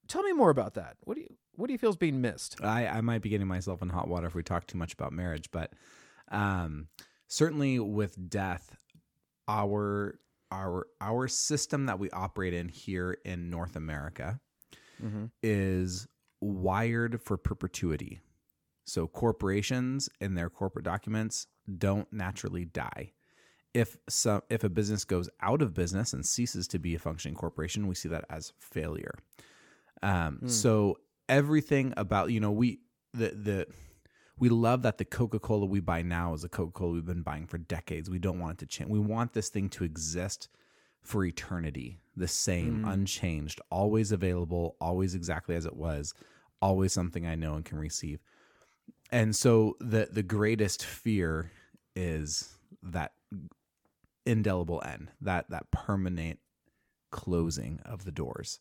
Tell 0.10 0.24
me 0.24 0.34
more 0.34 0.50
about 0.50 0.74
that. 0.74 0.98
What 1.06 1.16
do 1.16 1.22
you 1.22 1.36
What 1.58 1.68
do 1.68 1.74
you 1.74 1.78
feel 1.80 1.90
is 1.90 1.96
being 1.98 2.22
missed? 2.22 2.62
I, 2.64 2.88
I 2.88 3.02
might 3.02 3.22
be 3.22 3.30
getting 3.30 3.48
myself 3.48 3.82
in 3.82 3.90
hot 3.90 4.08
water 4.08 4.28
if 4.28 4.36
we 4.36 4.44
talk 4.44 4.68
too 4.68 4.78
much 4.78 4.94
about 4.94 5.14
marriage, 5.14 5.50
but 5.52 5.74
um, 6.30 6.88
certainly 7.28 7.80
with 7.80 8.30
death, 8.30 8.76
our 9.48 10.20
our 10.52 10.88
our 11.02 11.28
system 11.28 11.86
that 11.88 12.00
we 12.00 12.10
operate 12.12 12.54
in 12.54 12.70
here 12.70 13.18
in 13.26 13.50
North 13.50 13.76
America 13.76 14.40
Mm-hmm. 15.04 15.26
is 15.44 16.08
wired 16.40 17.22
for 17.22 17.36
perpetuity. 17.36 18.22
So 18.86 19.08
corporations 19.08 20.08
in 20.22 20.36
their 20.36 20.50
corporate 20.50 20.86
documents 20.86 21.48
don't 21.78 22.08
naturally 22.14 22.64
die. 22.64 23.12
If 23.74 23.98
some 24.08 24.42
if 24.50 24.64
a 24.64 24.70
business 24.70 25.04
goes 25.04 25.30
out 25.42 25.62
of 25.62 25.74
business 25.74 26.14
and 26.14 26.26
ceases 26.26 26.66
to 26.70 26.80
be 26.80 26.96
a 26.96 27.00
functioning 27.00 27.36
corporation, 27.36 27.88
we 27.88 27.96
see 27.96 28.08
that 28.08 28.24
as 28.30 28.54
failure. 28.58 29.16
Um, 30.02 30.48
So 30.48 30.98
everything 31.30 31.94
about 31.98 32.32
you 32.32 32.40
know 32.40 32.52
we 32.52 32.80
the 33.14 33.30
the 33.30 33.68
we 34.38 34.50
love 34.50 34.82
that 34.82 34.98
the 34.98 35.06
Coca 35.06 35.40
Cola 35.40 35.66
we 35.66 35.80
buy 35.80 36.02
now 36.02 36.34
is 36.34 36.44
a 36.44 36.50
Coca 36.50 36.72
Cola 36.72 36.94
we've 36.94 37.06
been 37.06 37.22
buying 37.22 37.48
for 37.48 37.58
decades. 37.58 38.10
We 38.10 38.20
don't 38.20 38.40
want 38.40 38.54
it 38.54 38.58
to 38.60 38.66
change. 38.66 38.90
We 38.90 39.00
want 39.00 39.34
this 39.34 39.50
thing 39.50 39.70
to 39.70 39.84
exist 39.84 40.50
for 41.02 41.24
eternity, 41.24 42.00
the 42.18 42.28
same, 42.28 42.84
unchanged, 42.86 43.62
always 43.70 44.12
available, 44.12 44.76
always 44.82 45.14
exactly 45.14 45.56
as 45.56 45.66
it 45.66 45.76
was, 45.76 46.14
always 46.62 46.92
something 46.92 47.26
I 47.28 47.36
know 47.36 47.54
and 47.54 47.64
can 47.64 47.78
receive. 47.78 48.20
And 49.12 49.36
so 49.36 49.78
the 49.80 50.10
the 50.12 50.24
greatest 50.24 50.84
fear 50.84 51.52
is 51.96 52.58
that 52.84 53.14
indelible 54.26 54.82
end, 54.86 55.12
that 55.22 55.50
that 55.50 55.72
permanent 55.72 56.40
closing 57.12 57.80
of 57.86 58.04
the 58.04 58.12
doors 58.12 58.60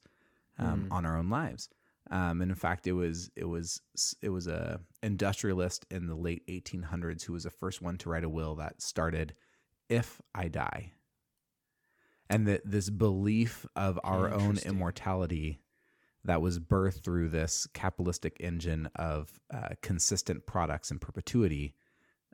um, 0.59 0.87
on 0.91 1.05
our 1.05 1.17
own 1.19 1.29
lives. 1.29 1.69
Um, 2.11 2.43
and 2.43 2.51
in 2.51 2.57
fact, 2.57 2.87
it 2.87 2.93
was 2.93 3.31
it 3.35 3.45
was 3.45 3.81
it 4.21 4.29
was 4.29 4.47
a 4.47 4.81
industrialist 5.03 5.87
in 5.91 6.07
the 6.07 6.15
late 6.15 6.47
1800s 6.49 7.25
who 7.25 7.33
was 7.33 7.45
the 7.45 7.51
first 7.51 7.81
one 7.81 7.97
to 7.99 8.11
write 8.11 8.25
a 8.25 8.29
will 8.29 8.57
that 8.57 8.83
started, 8.83 9.35
"If 9.89 10.21
I 10.35 10.49
die," 10.49 10.93
and 12.29 12.47
that 12.47 12.63
this 12.65 12.91
belief 12.91 13.65
of 13.75 13.99
our 14.05 14.31
own 14.31 14.59
immortality 14.59 15.61
that 16.25 16.43
was 16.43 16.59
birthed 16.59 17.03
through 17.03 17.29
this 17.29 17.67
capitalistic 17.73 18.37
engine 18.41 18.89
of 18.97 19.39
uh, 19.53 19.69
consistent 19.83 20.47
products 20.47 20.91
and 20.91 21.01
perpetuity 21.01 21.75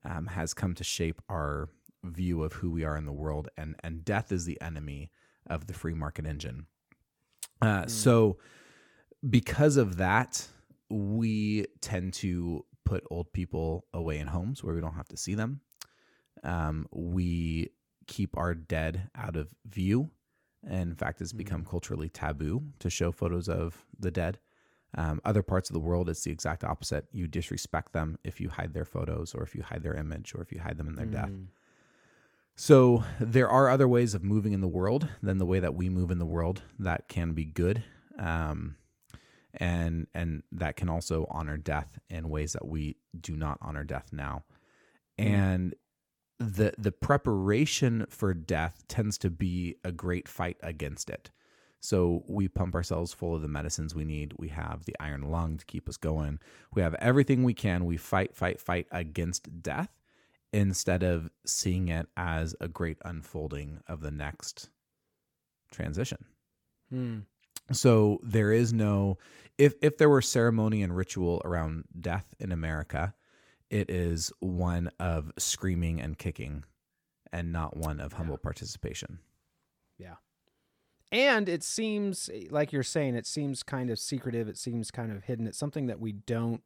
um, 0.04 0.26
has 0.26 0.54
come 0.54 0.74
to 0.74 0.84
shape 0.84 1.20
our 1.28 1.68
view 2.04 2.42
of 2.42 2.54
who 2.54 2.70
we 2.70 2.82
are 2.84 2.96
in 2.96 3.04
the 3.04 3.12
world 3.12 3.48
and 3.56 3.76
and 3.84 4.04
death 4.04 4.32
is 4.32 4.46
the 4.46 4.60
enemy 4.60 5.10
of 5.48 5.66
the 5.66 5.74
free 5.74 5.94
market 5.94 6.26
engine. 6.26 6.66
Uh, 7.60 7.86
so 7.86 8.38
because 9.28 9.76
of 9.76 9.96
that 9.98 10.46
we 10.88 11.66
tend 11.80 12.14
to 12.14 12.64
put 12.84 13.04
old 13.10 13.32
people 13.32 13.86
away 13.94 14.18
in 14.18 14.26
homes 14.26 14.64
where 14.64 14.74
we 14.74 14.80
don't 14.80 14.94
have 14.94 15.08
to 15.08 15.16
see 15.16 15.34
them. 15.34 15.60
Um, 16.42 16.86
we 16.92 17.70
keep 18.06 18.36
our 18.36 18.54
dead 18.54 19.08
out 19.14 19.36
of 19.36 19.54
view. 19.66 20.10
And 20.66 20.90
in 20.90 20.96
fact 20.96 21.20
it's 21.20 21.32
become 21.32 21.64
culturally 21.64 22.08
taboo 22.08 22.62
to 22.80 22.90
show 22.90 23.12
photos 23.12 23.48
of 23.48 23.84
the 23.98 24.10
dead. 24.10 24.38
Um, 24.96 25.20
other 25.24 25.42
parts 25.44 25.70
of 25.70 25.74
the 25.74 25.80
world, 25.80 26.08
it's 26.08 26.24
the 26.24 26.32
exact 26.32 26.64
opposite. 26.64 27.06
You 27.12 27.28
disrespect 27.28 27.92
them 27.92 28.18
if 28.24 28.40
you 28.40 28.48
hide 28.48 28.74
their 28.74 28.84
photos 28.84 29.34
or 29.34 29.44
if 29.44 29.54
you 29.54 29.62
hide 29.62 29.84
their 29.84 29.94
image 29.94 30.34
or 30.34 30.42
if 30.42 30.50
you 30.50 30.58
hide 30.58 30.76
them 30.76 30.88
in 30.88 30.96
their 30.96 31.06
death. 31.06 31.30
So 32.56 33.04
there 33.20 33.48
are 33.48 33.68
other 33.68 33.86
ways 33.86 34.14
of 34.14 34.24
moving 34.24 34.52
in 34.52 34.60
the 34.60 34.68
world 34.68 35.08
than 35.22 35.38
the 35.38 35.46
way 35.46 35.60
that 35.60 35.74
we 35.74 35.88
move 35.88 36.10
in 36.10 36.18
the 36.18 36.26
world 36.26 36.62
that 36.80 37.06
can 37.08 37.32
be 37.32 37.44
good, 37.44 37.84
um, 38.18 38.74
and 39.54 40.06
and 40.14 40.42
that 40.52 40.76
can 40.76 40.88
also 40.88 41.26
honor 41.30 41.56
death 41.56 41.98
in 42.08 42.28
ways 42.28 42.52
that 42.52 42.66
we 42.66 42.96
do 43.18 43.36
not 43.36 43.58
honor 43.60 43.84
death 43.84 44.08
now. 44.12 44.44
And 45.18 45.74
the 46.38 46.72
the 46.78 46.92
preparation 46.92 48.06
for 48.08 48.32
death 48.32 48.82
tends 48.88 49.18
to 49.18 49.30
be 49.30 49.76
a 49.84 49.92
great 49.92 50.28
fight 50.28 50.56
against 50.62 51.10
it. 51.10 51.30
So 51.80 52.24
we 52.28 52.46
pump 52.48 52.74
ourselves 52.74 53.12
full 53.12 53.34
of 53.34 53.42
the 53.42 53.48
medicines 53.48 53.94
we 53.94 54.04
need. 54.04 54.34
We 54.38 54.48
have 54.48 54.84
the 54.84 54.96
iron 55.00 55.30
lung 55.30 55.56
to 55.56 55.64
keep 55.64 55.88
us 55.88 55.96
going. 55.96 56.38
We 56.74 56.82
have 56.82 56.94
everything 56.94 57.42
we 57.42 57.54
can. 57.54 57.86
We 57.86 57.96
fight, 57.96 58.36
fight, 58.36 58.60
fight 58.60 58.86
against 58.90 59.62
death 59.62 59.88
instead 60.52 61.02
of 61.02 61.30
seeing 61.46 61.88
it 61.88 62.06
as 62.16 62.54
a 62.60 62.68
great 62.68 62.98
unfolding 63.04 63.80
of 63.86 64.02
the 64.02 64.10
next 64.10 64.68
transition. 65.70 66.24
Hmm. 66.90 67.20
So 67.72 68.18
there 68.22 68.52
is 68.52 68.72
no 68.72 69.18
if 69.58 69.74
if 69.82 69.98
there 69.98 70.08
were 70.08 70.22
ceremony 70.22 70.82
and 70.82 70.96
ritual 70.96 71.42
around 71.44 71.84
death 72.00 72.34
in 72.38 72.50
America, 72.52 73.14
it 73.68 73.90
is 73.90 74.32
one 74.40 74.90
of 74.98 75.30
screaming 75.38 76.00
and 76.00 76.18
kicking 76.18 76.64
and 77.32 77.52
not 77.52 77.76
one 77.76 78.00
of 78.00 78.14
humble 78.14 78.38
participation. 78.38 79.18
Yeah. 79.98 80.14
And 81.12 81.48
it 81.48 81.62
seems 81.62 82.30
eh, 82.32 82.44
like 82.50 82.72
you're 82.72 82.82
saying 82.82 83.14
it 83.14 83.26
seems 83.26 83.62
kind 83.62 83.90
of 83.90 83.98
secretive, 83.98 84.48
it 84.48 84.58
seems 84.58 84.90
kind 84.90 85.12
of 85.12 85.24
hidden. 85.24 85.46
It's 85.46 85.58
something 85.58 85.86
that 85.86 86.00
we 86.00 86.12
don't 86.12 86.62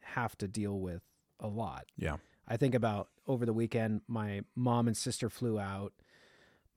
have 0.00 0.36
to 0.38 0.48
deal 0.48 0.78
with 0.78 1.02
a 1.40 1.48
lot. 1.48 1.86
Yeah. 1.96 2.16
I 2.46 2.56
think 2.56 2.74
about 2.74 3.08
over 3.26 3.44
the 3.44 3.52
weekend, 3.52 4.02
my 4.08 4.42
mom 4.56 4.86
and 4.86 4.96
sister 4.96 5.28
flew 5.28 5.58
out. 5.58 5.92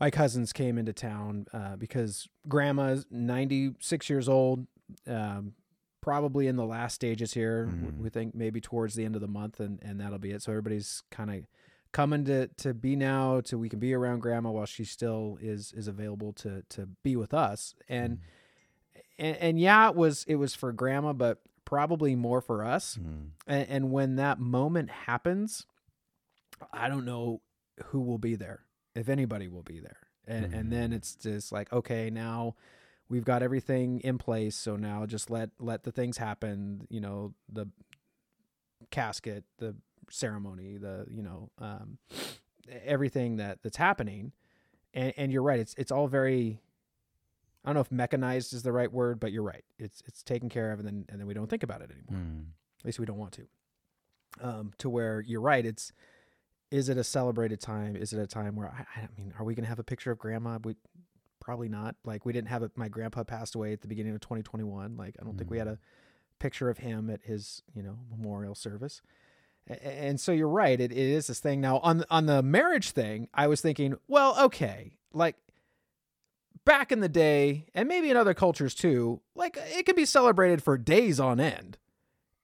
My 0.01 0.09
cousins 0.09 0.51
came 0.51 0.77
into 0.77 0.91
town 0.93 1.45
uh, 1.53 1.75
because 1.77 2.27
grandma's 2.47 3.05
96 3.11 4.09
years 4.09 4.27
old, 4.27 4.65
um, 5.07 5.53
probably 6.01 6.47
in 6.47 6.55
the 6.55 6.65
last 6.65 6.95
stages 6.95 7.33
here. 7.35 7.67
Mhm. 7.71 7.99
We 7.99 8.09
think 8.09 8.33
maybe 8.35 8.59
towards 8.59 8.95
the 8.95 9.05
end 9.05 9.13
of 9.15 9.21
the 9.21 9.27
month, 9.27 9.59
and, 9.59 9.77
and 9.83 10.01
that'll 10.01 10.17
be 10.19 10.31
it. 10.31 10.41
So 10.41 10.51
everybody's 10.51 11.03
kind 11.11 11.29
of 11.29 11.45
coming 11.91 12.25
to, 12.25 12.47
to 12.47 12.73
be 12.73 12.95
now 12.95 13.41
to 13.41 13.57
we 13.59 13.69
can 13.69 13.79
be 13.79 13.93
around 13.93 14.21
grandma 14.21 14.49
while 14.49 14.65
she 14.65 14.83
still 14.85 15.37
is 15.39 15.71
is 15.73 15.87
available 15.87 16.33
to 16.33 16.63
to 16.69 16.87
be 17.03 17.15
with 17.15 17.33
us. 17.33 17.75
And 17.87 18.19
and, 19.19 19.37
and 19.37 19.59
yeah, 19.59 19.87
it 19.89 19.95
was 19.95 20.25
it 20.27 20.35
was 20.35 20.55
for 20.55 20.71
grandma, 20.73 21.13
but 21.13 21.41
probably 21.63 22.15
more 22.15 22.41
for 22.41 22.65
us. 22.65 22.97
Mhm. 22.99 23.29
And, 23.45 23.69
and 23.69 23.91
when 23.91 24.15
that 24.15 24.39
moment 24.39 24.89
happens, 24.89 25.67
I 26.73 26.89
don't 26.89 27.05
know 27.05 27.41
who 27.85 28.01
will 28.01 28.17
be 28.17 28.35
there, 28.35 28.61
if 28.95 29.09
anybody 29.09 29.47
will 29.47 29.63
be 29.63 29.79
there. 29.79 29.97
And 30.27 30.53
and 30.53 30.71
then 30.71 30.93
it's 30.93 31.15
just 31.15 31.51
like, 31.51 31.71
okay, 31.73 32.09
now 32.09 32.55
we've 33.09 33.25
got 33.25 33.41
everything 33.43 33.99
in 34.01 34.17
place, 34.17 34.55
so 34.55 34.75
now 34.75 35.05
just 35.05 35.29
let 35.29 35.49
let 35.59 35.83
the 35.83 35.91
things 35.91 36.17
happen. 36.17 36.85
You 36.89 37.01
know, 37.01 37.33
the 37.51 37.67
casket, 38.89 39.43
the 39.57 39.75
ceremony, 40.09 40.77
the 40.77 41.05
you 41.09 41.21
know, 41.23 41.49
um, 41.59 41.97
everything 42.85 43.37
that 43.37 43.59
that's 43.63 43.77
happening. 43.77 44.31
And 44.93 45.13
and 45.17 45.31
you're 45.31 45.43
right, 45.43 45.59
it's 45.59 45.73
it's 45.77 45.91
all 45.91 46.07
very. 46.07 46.61
I 47.63 47.69
don't 47.69 47.75
know 47.75 47.81
if 47.81 47.91
mechanized 47.91 48.53
is 48.53 48.63
the 48.63 48.71
right 48.71 48.91
word, 48.91 49.19
but 49.19 49.31
you're 49.31 49.43
right. 49.43 49.63
It's 49.77 50.01
it's 50.05 50.23
taken 50.23 50.49
care 50.49 50.71
of, 50.71 50.79
and 50.79 50.87
then 50.87 51.05
and 51.09 51.19
then 51.19 51.27
we 51.27 51.33
don't 51.33 51.49
think 51.49 51.63
about 51.63 51.81
it 51.81 51.91
anymore 51.91 52.23
Mm. 52.25 52.45
at 52.79 52.85
least 52.85 52.99
we 52.99 53.05
don't 53.05 53.17
want 53.17 53.33
to 53.33 53.47
um 54.41 54.71
to 54.77 54.89
where 54.89 55.19
you're 55.21 55.41
right 55.41 55.65
it's 55.65 55.91
is 56.71 56.89
it 56.89 56.97
a 56.97 57.03
celebrated 57.03 57.59
time? 57.59 57.95
Is 57.95 58.13
it 58.13 58.19
a 58.19 58.25
time 58.25 58.55
where 58.55 58.69
i, 58.69 59.01
I 59.01 59.07
mean 59.17 59.33
are 59.37 59.45
we 59.45 59.53
going 59.53 59.65
to 59.65 59.69
have 59.69 59.79
a 59.79 59.83
picture 59.83 60.11
of 60.11 60.17
grandma? 60.17 60.57
We 60.63 60.75
probably 61.39 61.69
not. 61.69 61.95
Like 62.03 62.25
we 62.25 62.33
didn't 62.33 62.47
have 62.47 62.63
it 62.63 62.71
my 62.75 62.87
grandpa 62.87 63.23
passed 63.23 63.55
away 63.55 63.73
at 63.73 63.81
the 63.81 63.87
beginning 63.87 64.13
of 64.13 64.21
2021 64.21 64.95
like 64.97 65.15
i 65.19 65.23
don't 65.23 65.37
think 65.37 65.51
we 65.51 65.57
had 65.57 65.67
mm. 65.67 65.73
a 65.73 65.79
picture 66.39 66.69
of 66.69 66.79
him 66.79 67.09
at 67.09 67.21
his 67.23 67.61
you 67.75 67.83
know 67.83 67.99
memorial 68.09 68.55
service. 68.55 69.01
A- 69.69 69.73
a- 69.73 70.03
and 70.07 70.19
so 70.19 70.31
you're 70.31 70.47
right 70.47 70.79
it, 70.79 70.91
it 70.91 70.97
is 70.97 71.27
this 71.27 71.39
thing. 71.39 71.61
Now 71.61 71.79
on 71.79 72.05
on 72.09 72.25
the 72.25 72.41
marriage 72.41 72.91
thing 72.91 73.27
i 73.33 73.47
was 73.47 73.61
thinking 73.61 73.95
well 74.07 74.39
okay 74.45 74.97
like 75.13 75.35
back 76.63 76.91
in 76.91 76.99
the 76.99 77.09
day 77.09 77.65
and 77.73 77.87
maybe 77.87 78.09
in 78.09 78.17
other 78.17 78.33
cultures 78.33 78.75
too 78.75 79.19
like 79.35 79.57
it 79.57 79.85
could 79.85 79.95
be 79.95 80.05
celebrated 80.05 80.63
for 80.63 80.77
days 80.77 81.19
on 81.19 81.39
end. 81.39 81.77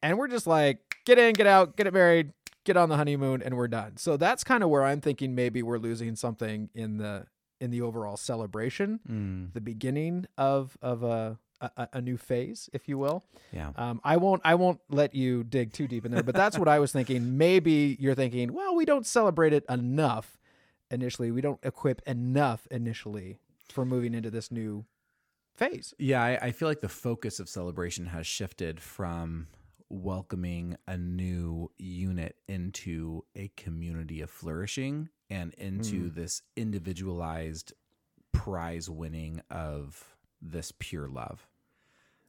And 0.01 0.17
we're 0.17 0.27
just 0.27 0.47
like 0.47 0.97
get 1.05 1.17
in 1.17 1.33
get 1.33 1.47
out 1.47 1.77
get 1.77 1.87
it 1.87 1.93
married 1.93 2.33
get 2.67 2.77
on 2.77 2.89
the 2.89 2.97
honeymoon 2.97 3.41
and 3.41 3.55
we're 3.57 3.67
done 3.67 3.97
so 3.97 4.17
that's 4.17 4.43
kind 4.43 4.61
of 4.63 4.69
where 4.69 4.83
i'm 4.83 5.01
thinking 5.01 5.33
maybe 5.33 5.63
we're 5.63 5.79
losing 5.79 6.15
something 6.15 6.69
in 6.75 6.97
the 6.97 7.25
in 7.59 7.71
the 7.71 7.81
overall 7.81 8.17
celebration 8.17 8.99
Mm. 9.09 9.53
the 9.53 9.61
beginning 9.61 10.25
of 10.37 10.77
of 10.81 11.01
a 11.03 11.39
a, 11.59 11.87
a 11.93 12.01
new 12.01 12.17
phase 12.17 12.69
if 12.71 12.87
you 12.87 12.99
will 12.99 13.23
Yeah. 13.51 13.71
um, 13.77 13.99
I 14.03 14.17
won't. 14.17 14.43
I 14.45 14.53
won't 14.53 14.79
let 14.89 15.15
you 15.15 15.43
dig 15.43 15.73
too 15.73 15.87
deep 15.87 16.05
in 16.05 16.11
there. 16.11 16.21
But 16.21 16.35
that's 16.35 16.55
what 16.59 16.67
I 16.67 16.77
was 16.77 16.91
thinking. 16.91 17.35
Maybe 17.45 17.97
you're 17.99 18.13
thinking, 18.13 18.53
well, 18.53 18.75
we 18.75 18.85
don't 18.85 19.07
celebrate 19.07 19.53
it 19.53 19.65
enough 19.67 20.37
initially. 20.91 21.31
We 21.31 21.41
don't 21.41 21.59
equip 21.63 22.03
enough 22.05 22.67
initially 22.69 23.39
for 23.73 23.85
moving 23.85 24.13
into 24.13 24.29
this 24.29 24.51
new 24.51 24.85
phase. 25.55 25.95
Yeah, 25.97 26.21
I, 26.21 26.37
I 26.47 26.51
feel 26.51 26.67
like 26.67 26.81
the 26.81 26.89
focus 26.89 27.39
of 27.39 27.49
celebration 27.49 28.05
has 28.07 28.27
shifted 28.27 28.79
from 28.79 29.47
welcoming 29.89 30.75
a 30.87 30.97
new 30.97 31.71
unit 31.77 32.35
into 32.47 33.23
a 33.35 33.49
community 33.55 34.21
of 34.21 34.29
flourishing 34.29 35.09
and 35.29 35.53
into 35.55 36.09
this 36.09 36.41
individualized 36.55 37.73
prize 38.31 38.89
winning 38.89 39.41
of 39.49 40.15
this 40.41 40.71
pure 40.77 41.07
love. 41.07 41.47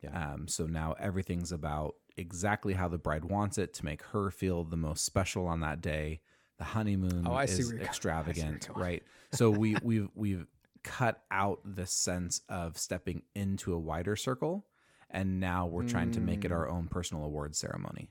Yeah. 0.03 0.33
Um, 0.33 0.49
so 0.49 0.67
now 0.67 0.95
everything's 0.99 1.53
about 1.53 1.97
exactly 2.17 2.75
how 2.75 2.89
the 2.89 2.99
bride 2.99 3.25
wants 3.25 3.59
it 3.59 3.75
to 3.75 3.85
make 3.85 4.03
her 4.03 4.31
feel 4.31 4.65
the 4.65 4.77
most 4.77 5.05
special 5.05 5.47
on 5.47 5.61
that 5.61 5.81
day. 5.81 6.21
The 6.59 6.65
honeymoon 6.65 7.25
Oh, 7.27 7.39
is 7.39 7.59
where 7.59 7.59
you're 7.59 7.81
I 7.81 7.83
see 7.83 7.85
extravagant, 7.85 8.69
right? 8.75 9.03
So 9.33 9.51
we 9.51 9.77
we've 9.83 10.09
we've 10.15 10.47
cut 10.83 11.23
out 11.31 11.61
the 11.65 11.87
sense 11.87 12.41
of 12.49 12.79
stepping 12.79 13.23
into 13.35 13.75
a 13.75 13.79
wider 13.79 14.17
circle, 14.17 14.67
and 15.11 15.41
now 15.41 15.67
we're 15.67 15.85
trying 15.89 16.11
to 16.13 16.21
make 16.21 16.45
it 16.45 16.51
Mm. 16.51 16.55
our 16.57 16.69
own 16.69 16.89
personal 16.89 17.25
award 17.25 17.57
ceremony. 17.57 18.11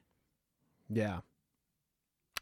Yeah. 0.90 1.20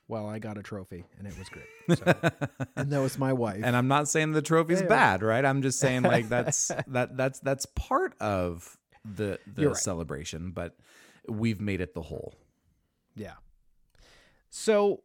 Well, 0.07 0.27
I 0.29 0.37
got 0.39 0.57
a 0.57 0.63
trophy 0.63 1.03
and 1.17 1.27
it 1.27 1.33
was 1.37 1.49
great. 1.49 1.65
So, 1.97 2.31
and 2.75 2.91
that 2.91 2.99
was 2.99 3.17
my 3.19 3.33
wife. 3.33 3.61
and 3.63 3.75
I'm 3.75 3.87
not 3.87 4.07
saying 4.07 4.31
the 4.33 4.41
trophy's 4.41 4.81
Yeah. 4.81 4.87
bad, 4.87 5.21
right? 5.23 5.43
I'm 5.45 5.61
just 5.61 5.79
saying 5.79 6.03
like 6.03 6.29
that's 6.35 6.71
that 6.87 7.15
that's 7.17 7.39
that's 7.39 7.65
part 7.67 8.15
of 8.19 8.77
the 9.03 9.39
the 9.47 9.67
right. 9.67 9.77
celebration, 9.77 10.51
but 10.51 10.77
we've 11.27 11.59
made 11.61 11.81
it 11.81 11.93
the 11.93 12.01
whole. 12.03 12.33
Yeah. 13.15 13.33
So 14.49 15.03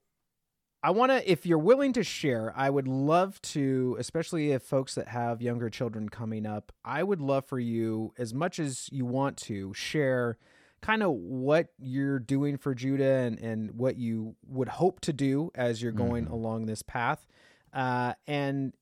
I 0.83 0.91
want 0.93 1.13
to, 1.13 1.31
if 1.31 1.45
you're 1.45 1.59
willing 1.59 1.93
to 1.93 2.03
share, 2.03 2.55
I 2.57 2.71
would 2.71 2.89
love 2.89 3.41
to, 3.43 3.97
especially 3.99 4.53
if 4.53 4.63
folks 4.63 4.95
that 4.95 5.09
have 5.09 5.43
younger 5.43 5.69
children 5.69 6.09
coming 6.09 6.47
up, 6.47 6.73
I 6.85 7.03
would 7.03 7.21
love 7.21 7.45
for 7.45 7.59
you, 7.59 8.15
as 8.17 8.33
much 8.33 8.59
as 8.59 8.89
you 8.91 9.05
want 9.05 9.37
to, 9.39 9.75
share 9.75 10.39
kind 10.81 11.03
of 11.03 11.11
what 11.13 11.69
you're 11.79 12.19
doing 12.19 12.57
for 12.57 12.75
Judah 12.75 13.05
and, 13.05 13.39
and 13.39 13.73
what 13.73 13.97
you 13.97 14.37
would 14.47 14.69
hope 14.69 15.01
to 15.01 15.13
do 15.13 15.51
as 15.55 15.83
you're 15.83 15.93
going 15.93 16.25
Mhm. 16.27 16.31
along 16.33 16.67
this 16.67 16.81
path. 16.83 17.27
Uh, 17.73 18.15
and 18.27 18.73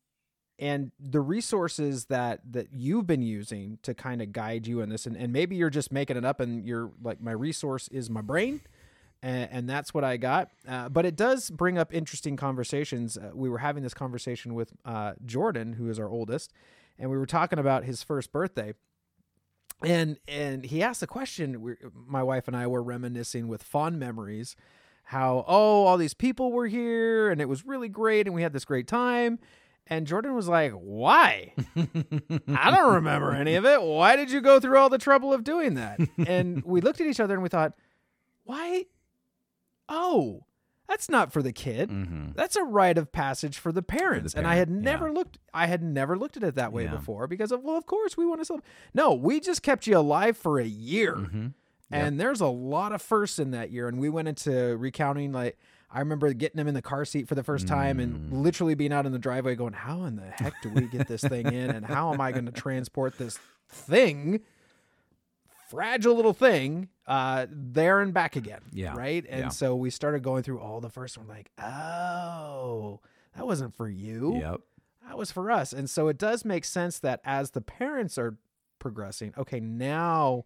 and 0.60 0.90
the 0.98 1.20
resources 1.20 2.06
that 2.06 2.40
that 2.50 2.72
you've 2.72 3.06
been 3.06 3.22
using 3.22 3.78
to 3.82 3.94
kind 3.94 4.20
of 4.22 4.32
guide 4.32 4.66
you 4.66 4.80
in 4.80 4.88
this 4.88 5.06
and, 5.06 5.16
and 5.16 5.32
maybe 5.32 5.54
you're 5.54 5.70
just 5.70 5.92
making 5.92 6.16
it 6.16 6.24
up 6.24 6.40
and 6.40 6.64
you're 6.66 6.90
like 7.00 7.20
my 7.20 7.30
resource 7.30 7.86
is 7.88 8.10
my 8.10 8.20
brain 8.22 8.60
and, 9.22 9.48
and 9.50 9.70
that's 9.70 9.92
what 9.92 10.04
i 10.04 10.16
got 10.16 10.50
uh, 10.66 10.88
but 10.88 11.04
it 11.04 11.16
does 11.16 11.50
bring 11.50 11.78
up 11.78 11.92
interesting 11.92 12.36
conversations 12.36 13.16
uh, 13.16 13.30
we 13.34 13.48
were 13.48 13.58
having 13.58 13.82
this 13.82 13.94
conversation 13.94 14.54
with 14.54 14.72
uh, 14.84 15.12
jordan 15.24 15.74
who 15.74 15.88
is 15.88 15.98
our 15.98 16.08
oldest 16.08 16.52
and 16.98 17.10
we 17.10 17.16
were 17.16 17.26
talking 17.26 17.58
about 17.58 17.84
his 17.84 18.02
first 18.02 18.32
birthday 18.32 18.72
and 19.82 20.18
and 20.26 20.64
he 20.64 20.82
asked 20.82 21.02
a 21.02 21.06
question. 21.06 21.60
We, 21.62 21.74
my 22.06 22.22
wife 22.22 22.48
and 22.48 22.56
I 22.56 22.66
were 22.66 22.82
reminiscing 22.82 23.48
with 23.48 23.62
fond 23.62 23.98
memories, 23.98 24.56
how 25.04 25.44
oh 25.46 25.84
all 25.84 25.96
these 25.96 26.14
people 26.14 26.52
were 26.52 26.66
here 26.66 27.30
and 27.30 27.40
it 27.40 27.48
was 27.48 27.64
really 27.64 27.88
great 27.88 28.26
and 28.26 28.34
we 28.34 28.42
had 28.42 28.52
this 28.52 28.64
great 28.64 28.88
time. 28.88 29.38
And 29.90 30.06
Jordan 30.06 30.34
was 30.34 30.48
like, 30.48 30.72
"Why? 30.72 31.54
I 31.76 32.70
don't 32.70 32.94
remember 32.94 33.32
any 33.32 33.54
of 33.54 33.64
it. 33.64 33.80
Why 33.80 34.16
did 34.16 34.30
you 34.30 34.42
go 34.42 34.60
through 34.60 34.76
all 34.76 34.90
the 34.90 34.98
trouble 34.98 35.32
of 35.32 35.44
doing 35.44 35.74
that?" 35.74 35.98
And 36.26 36.62
we 36.62 36.82
looked 36.82 37.00
at 37.00 37.06
each 37.06 37.20
other 37.20 37.32
and 37.32 37.42
we 37.42 37.48
thought, 37.48 37.72
"Why? 38.44 38.84
Oh, 39.88 40.44
that's 40.88 41.08
not 41.10 41.32
for 41.32 41.42
the 41.42 41.52
kid. 41.52 41.90
Mm-hmm. 41.90 42.30
That's 42.34 42.56
a 42.56 42.62
rite 42.62 42.96
of 42.98 43.12
passage 43.12 43.58
for 43.58 43.72
the 43.72 43.82
parents." 43.82 44.34
and 44.34 44.46
I 44.46 44.54
had 44.56 44.70
never 44.70 45.08
yeah. 45.08 45.14
looked 45.14 45.38
I 45.52 45.66
had 45.66 45.82
never 45.82 46.16
looked 46.16 46.36
at 46.36 46.42
it 46.42 46.54
that 46.54 46.72
way 46.72 46.84
Yeah. 46.84 46.96
before 46.96 47.26
because 47.26 47.52
of 47.52 47.62
well, 47.62 47.76
of 47.76 47.86
course 47.86 48.16
we 48.16 48.24
want 48.26 48.40
to 48.40 48.44
celebrate. 48.44 48.68
No, 48.94 49.14
we 49.14 49.40
just 49.40 49.62
kept 49.62 49.86
you 49.86 49.96
alive 49.98 50.36
for 50.36 50.58
a 50.58 50.66
year. 50.66 51.14
Mm-hmm. 51.16 51.46
And 51.90 52.20
there's 52.20 52.42
a 52.42 52.46
lot 52.46 52.92
of 52.92 53.00
firsts 53.00 53.38
in 53.38 53.50
that 53.52 53.70
year. 53.70 53.88
And 53.88 53.98
we 53.98 54.10
went 54.10 54.28
into 54.28 54.76
recounting 54.76 55.32
like 55.32 55.56
I 55.90 56.00
remember 56.00 56.30
getting 56.34 56.60
him 56.60 56.68
in 56.68 56.74
the 56.74 56.82
car 56.82 57.06
seat 57.06 57.26
for 57.28 57.34
the 57.34 57.42
first 57.42 57.66
time 57.66 57.96
Mm. 57.96 58.02
and 58.02 58.42
literally 58.42 58.74
being 58.74 58.92
out 58.92 59.06
in 59.06 59.12
the 59.12 59.18
driveway 59.18 59.54
going, 59.54 59.72
How 59.72 60.04
in 60.04 60.16
the 60.16 60.26
heck 60.30 60.52
do 60.62 60.68
we 60.68 60.82
get 60.86 61.08
this 61.08 61.22
thing 61.22 61.46
in? 61.46 61.70
And 61.70 61.86
how 61.86 62.12
am 62.12 62.20
I 62.20 62.30
going 62.32 62.44
to 62.44 62.52
transport 62.52 63.16
this 63.16 63.38
thing, 63.70 64.40
fragile 65.68 66.14
little 66.14 66.32
thing, 66.32 66.88
uh, 67.06 67.46
there 67.50 68.00
and 68.00 68.12
back 68.14 68.36
again? 68.36 68.62
Yeah. 68.72 68.94
Right. 68.96 69.24
And 69.28 69.40
Yeah. 69.40 69.48
so 69.48 69.76
we 69.76 69.90
started 69.90 70.22
going 70.22 70.42
through 70.42 70.60
all 70.60 70.80
the 70.80 70.90
first 70.90 71.16
one, 71.18 71.26
like, 71.28 71.50
Oh, 71.58 73.00
that 73.36 73.46
wasn't 73.46 73.74
for 73.74 73.88
you. 73.88 74.36
Yep. 74.36 74.60
That 75.06 75.16
was 75.18 75.30
for 75.32 75.50
us. 75.50 75.72
And 75.72 75.88
so 75.88 76.08
it 76.08 76.18
does 76.18 76.44
make 76.44 76.64
sense 76.64 76.98
that 77.00 77.20
as 77.24 77.52
the 77.52 77.60
parents 77.62 78.18
are 78.18 78.36
progressing, 78.78 79.32
okay, 79.38 79.60
now 79.60 80.44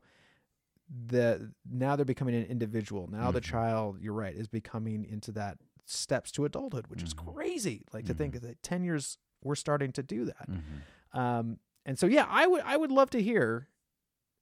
the 1.08 1.52
now 1.70 1.96
they're 1.96 2.04
becoming 2.04 2.34
an 2.34 2.44
individual. 2.44 3.08
Now 3.10 3.30
the 3.30 3.40
Mhm. 3.40 3.44
child, 3.44 3.98
you're 4.00 4.12
right, 4.12 4.34
is 4.34 4.46
becoming 4.48 5.04
into 5.04 5.32
that 5.32 5.58
steps 5.86 6.30
to 6.32 6.44
adulthood, 6.44 6.86
which 6.88 7.02
is 7.02 7.14
Mhm. 7.14 7.32
crazy. 7.34 7.84
Like 7.92 8.04
to 8.06 8.14
think 8.14 8.40
that 8.40 8.62
10 8.62 8.84
years 8.84 9.18
we're 9.42 9.54
starting 9.54 9.92
to 9.92 10.02
do 10.02 10.26
that. 10.26 10.48
Mm-hmm. 10.50 11.18
Um 11.18 11.58
and 11.84 11.98
so 11.98 12.06
yeah, 12.06 12.26
I 12.28 12.46
would 12.46 12.62
I 12.62 12.76
would 12.76 12.90
love 12.92 13.10
to 13.10 13.22
hear 13.22 13.68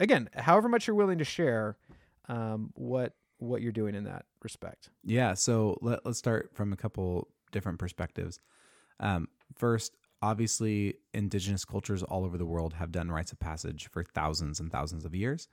again, 0.01 0.29
however 0.35 0.69
much 0.69 0.87
you're 0.87 0.97
willing 0.97 1.19
to 1.19 1.25
share 1.25 1.77
um 2.29 2.71
what 2.75 3.15
what 3.39 3.63
you're 3.63 3.73
doing 3.73 3.95
in 3.95 4.05
that 4.05 4.25
respect. 4.43 4.91
Yeah. 5.05 5.35
So 5.35 5.79
let, 5.81 6.05
let's 6.05 6.19
start 6.19 6.51
from 6.55 6.73
a 6.73 6.77
couple 6.77 7.29
different 7.53 7.79
perspectives. 7.79 8.39
Um, 9.01 9.29
first, 9.57 9.97
obviously, 10.23 10.97
indigenous 11.15 11.65
cultures 11.65 12.03
all 12.03 12.25
over 12.25 12.37
the 12.37 12.47
world 12.47 12.75
have 12.75 12.93
done 12.93 13.11
rites 13.11 13.33
of 13.33 13.41
passage 13.41 13.89
for 13.91 14.05
thousands 14.05 14.61
and 14.61 14.71
thousands 14.71 15.05
of 15.05 15.15
years. 15.15 15.49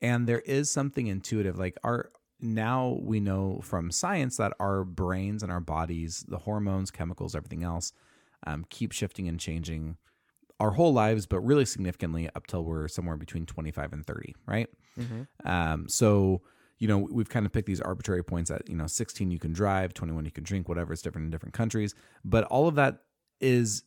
And 0.00 0.26
there 0.26 0.40
is 0.40 0.70
something 0.70 1.06
intuitive. 1.06 1.58
Like 1.58 1.76
our 1.82 2.10
now 2.40 2.98
we 3.00 3.20
know 3.20 3.60
from 3.62 3.90
science 3.90 4.36
that 4.36 4.52
our 4.60 4.84
brains 4.84 5.42
and 5.42 5.50
our 5.50 5.60
bodies, 5.60 6.24
the 6.28 6.38
hormones, 6.38 6.90
chemicals, 6.90 7.34
everything 7.34 7.62
else, 7.62 7.92
um, 8.46 8.64
keep 8.68 8.92
shifting 8.92 9.28
and 9.28 9.40
changing 9.40 9.96
our 10.60 10.70
whole 10.70 10.92
lives, 10.92 11.26
but 11.26 11.40
really 11.40 11.64
significantly 11.64 12.28
up 12.34 12.46
till 12.46 12.64
we're 12.64 12.88
somewhere 12.88 13.16
between 13.16 13.44
25 13.46 13.92
and 13.92 14.06
30, 14.06 14.34
right? 14.46 14.68
Um, 15.44 15.88
so, 15.88 16.42
you 16.78 16.88
know, 16.88 16.98
we've 16.98 17.28
kind 17.28 17.44
of 17.46 17.52
picked 17.52 17.66
these 17.66 17.80
arbitrary 17.80 18.22
points 18.22 18.50
at, 18.50 18.68
you 18.68 18.76
know, 18.76 18.86
16 18.86 19.30
you 19.30 19.38
can 19.38 19.52
drive, 19.52 19.94
21 19.94 20.24
you 20.24 20.30
can 20.30 20.44
drink, 20.44 20.68
whatever. 20.68 20.92
It's 20.92 21.02
different 21.02 21.26
in 21.26 21.30
different 21.30 21.54
countries. 21.54 21.94
But 22.24 22.44
all 22.44 22.68
of 22.68 22.76
that 22.76 23.02
is 23.40 23.82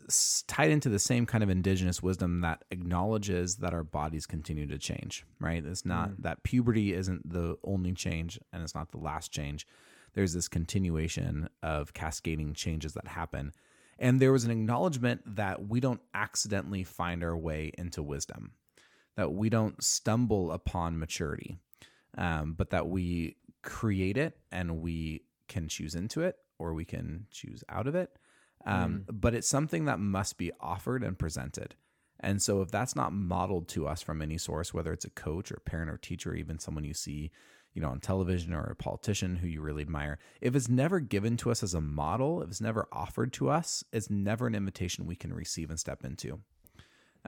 tied 0.48 0.70
into 0.70 0.90
the 0.90 1.00
same 1.00 1.26
kind 1.26 1.44
of 1.44 1.50
indigenous 1.50 2.04
wisdom 2.04 2.42
that 2.42 2.64
acknowledges 2.70 3.56
that 3.56 3.74
our 3.74 3.84
bodies 3.84 4.26
continue 4.26 4.68
to 4.68 4.78
change, 4.78 5.26
right? 5.40 5.66
It's 5.66 5.86
not 5.86 6.22
that 6.22 6.44
puberty 6.44 6.94
isn't 6.94 7.32
the 7.32 7.58
only 7.64 7.94
change 7.94 8.40
and 8.52 8.62
it's 8.62 8.76
not 8.76 8.92
the 8.92 8.98
last 8.98 9.32
change. 9.32 9.66
There's 10.14 10.34
this 10.34 10.48
continuation 10.48 11.50
of 11.64 11.94
cascading 11.94 12.54
changes 12.54 12.94
that 12.94 13.08
happen. 13.08 13.54
And 14.00 14.20
there 14.20 14.32
was 14.32 14.44
an 14.44 14.52
acknowledgement 14.52 15.22
that 15.36 15.68
we 15.68 15.80
don't 15.80 16.02
accidentally 16.14 16.84
find 16.84 17.24
our 17.24 17.36
way 17.36 17.72
into 17.78 18.04
wisdom, 18.04 18.52
that 19.16 19.34
we 19.34 19.50
don't 19.50 19.84
stumble 19.84 20.52
upon 20.52 21.00
maturity, 21.00 21.58
um, 22.18 22.54
but 22.54 22.70
that 22.70 22.88
we 22.88 23.38
create 23.64 24.18
it 24.18 24.38
and 24.52 24.82
we 24.82 25.24
can 25.48 25.68
choose 25.68 25.96
into 25.96 26.22
it 26.22 26.38
or 26.60 26.74
we 26.74 26.86
can 26.86 27.26
choose 27.32 27.64
out 27.70 27.88
of 27.88 27.96
it. 27.96 28.12
Um, 28.66 29.06
But 29.12 29.34
it's 29.34 29.48
something 29.48 29.86
that 29.86 30.00
must 30.00 30.38
be 30.38 30.52
offered 30.60 31.04
and 31.04 31.18
presented. 31.18 31.76
And 32.20 32.42
so, 32.42 32.62
if 32.62 32.72
that's 32.72 32.96
not 32.96 33.14
modeled 33.14 33.68
to 33.70 33.88
us 33.88 34.02
from 34.02 34.22
any 34.22 34.38
source, 34.38 34.74
whether 34.74 34.92
it's 34.92 35.06
a 35.06 35.10
coach 35.12 35.52
or 35.52 35.62
parent 35.64 35.92
or 35.92 35.98
teacher, 35.98 36.32
or 36.32 36.36
even 36.36 36.58
someone 36.58 36.84
you 36.84 36.96
see, 36.96 37.32
you 37.78 37.82
know, 37.84 37.90
on 37.90 38.00
television 38.00 38.56
or 38.56 38.64
a 38.64 38.76
politician 38.76 39.36
who 39.36 39.48
you 39.48 39.62
really 39.62 39.84
admire, 39.84 40.18
if 40.42 40.56
it's 40.56 40.68
never 40.68 41.00
given 41.00 41.38
to 41.38 41.52
us 41.52 41.62
as 41.62 41.76
a 41.76 41.80
model, 41.80 42.42
if 42.42 42.50
it's 42.50 42.60
never 42.60 42.88
offered 42.92 43.32
to 43.32 43.52
us, 43.52 43.84
it's 43.94 44.10
never 44.10 44.48
an 44.48 44.56
invitation 44.56 45.06
we 45.06 45.16
can 45.16 45.32
receive 45.32 45.70
and 45.70 45.80
step 45.80 46.04
into. 46.04 46.40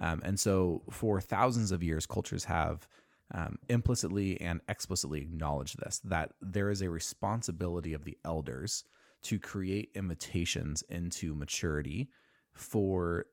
Um, 0.02 0.24
and 0.26 0.40
so, 0.40 0.82
for 0.90 1.22
thousands 1.22 1.72
of 1.72 1.84
years, 1.84 2.08
cultures 2.08 2.46
have 2.46 2.88
um, 3.32 3.60
implicitly 3.70 4.42
and 4.42 4.60
explicitly 4.68 5.22
acknowledged 5.22 5.78
this 5.78 6.02
that 6.04 6.32
there 6.42 6.72
is 6.72 6.82
a 6.82 6.90
responsibility 6.90 7.94
of 7.94 8.04
the 8.04 8.18
elders 8.26 8.86
to 9.22 9.38
create 9.38 9.92
invitations 9.94 10.82
into 10.90 11.36
maturity 11.36 12.10
for 12.54 13.28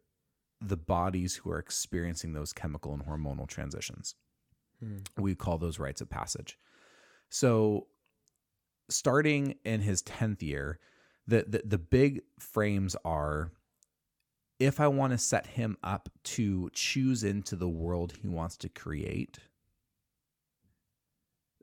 the 0.60 0.76
bodies 0.76 1.34
who 1.34 1.50
are 1.50 1.58
experiencing 1.58 2.34
those 2.34 2.52
chemical 2.52 2.92
and 2.92 3.06
hormonal 3.06 3.48
transitions. 3.48 4.16
We 5.16 5.34
call 5.34 5.56
those 5.56 5.78
rites 5.78 6.02
of 6.02 6.10
passage. 6.10 6.58
So, 7.28 7.86
starting 8.88 9.56
in 9.64 9.80
his 9.80 10.02
10th 10.02 10.42
year, 10.42 10.78
the, 11.26 11.44
the, 11.48 11.62
the 11.64 11.78
big 11.78 12.22
frames 12.38 12.96
are 13.04 13.50
if 14.58 14.80
I 14.80 14.88
want 14.88 15.12
to 15.12 15.18
set 15.18 15.46
him 15.46 15.76
up 15.82 16.08
to 16.24 16.70
choose 16.72 17.22
into 17.22 17.56
the 17.56 17.68
world 17.68 18.14
he 18.22 18.28
wants 18.28 18.56
to 18.58 18.68
create, 18.68 19.38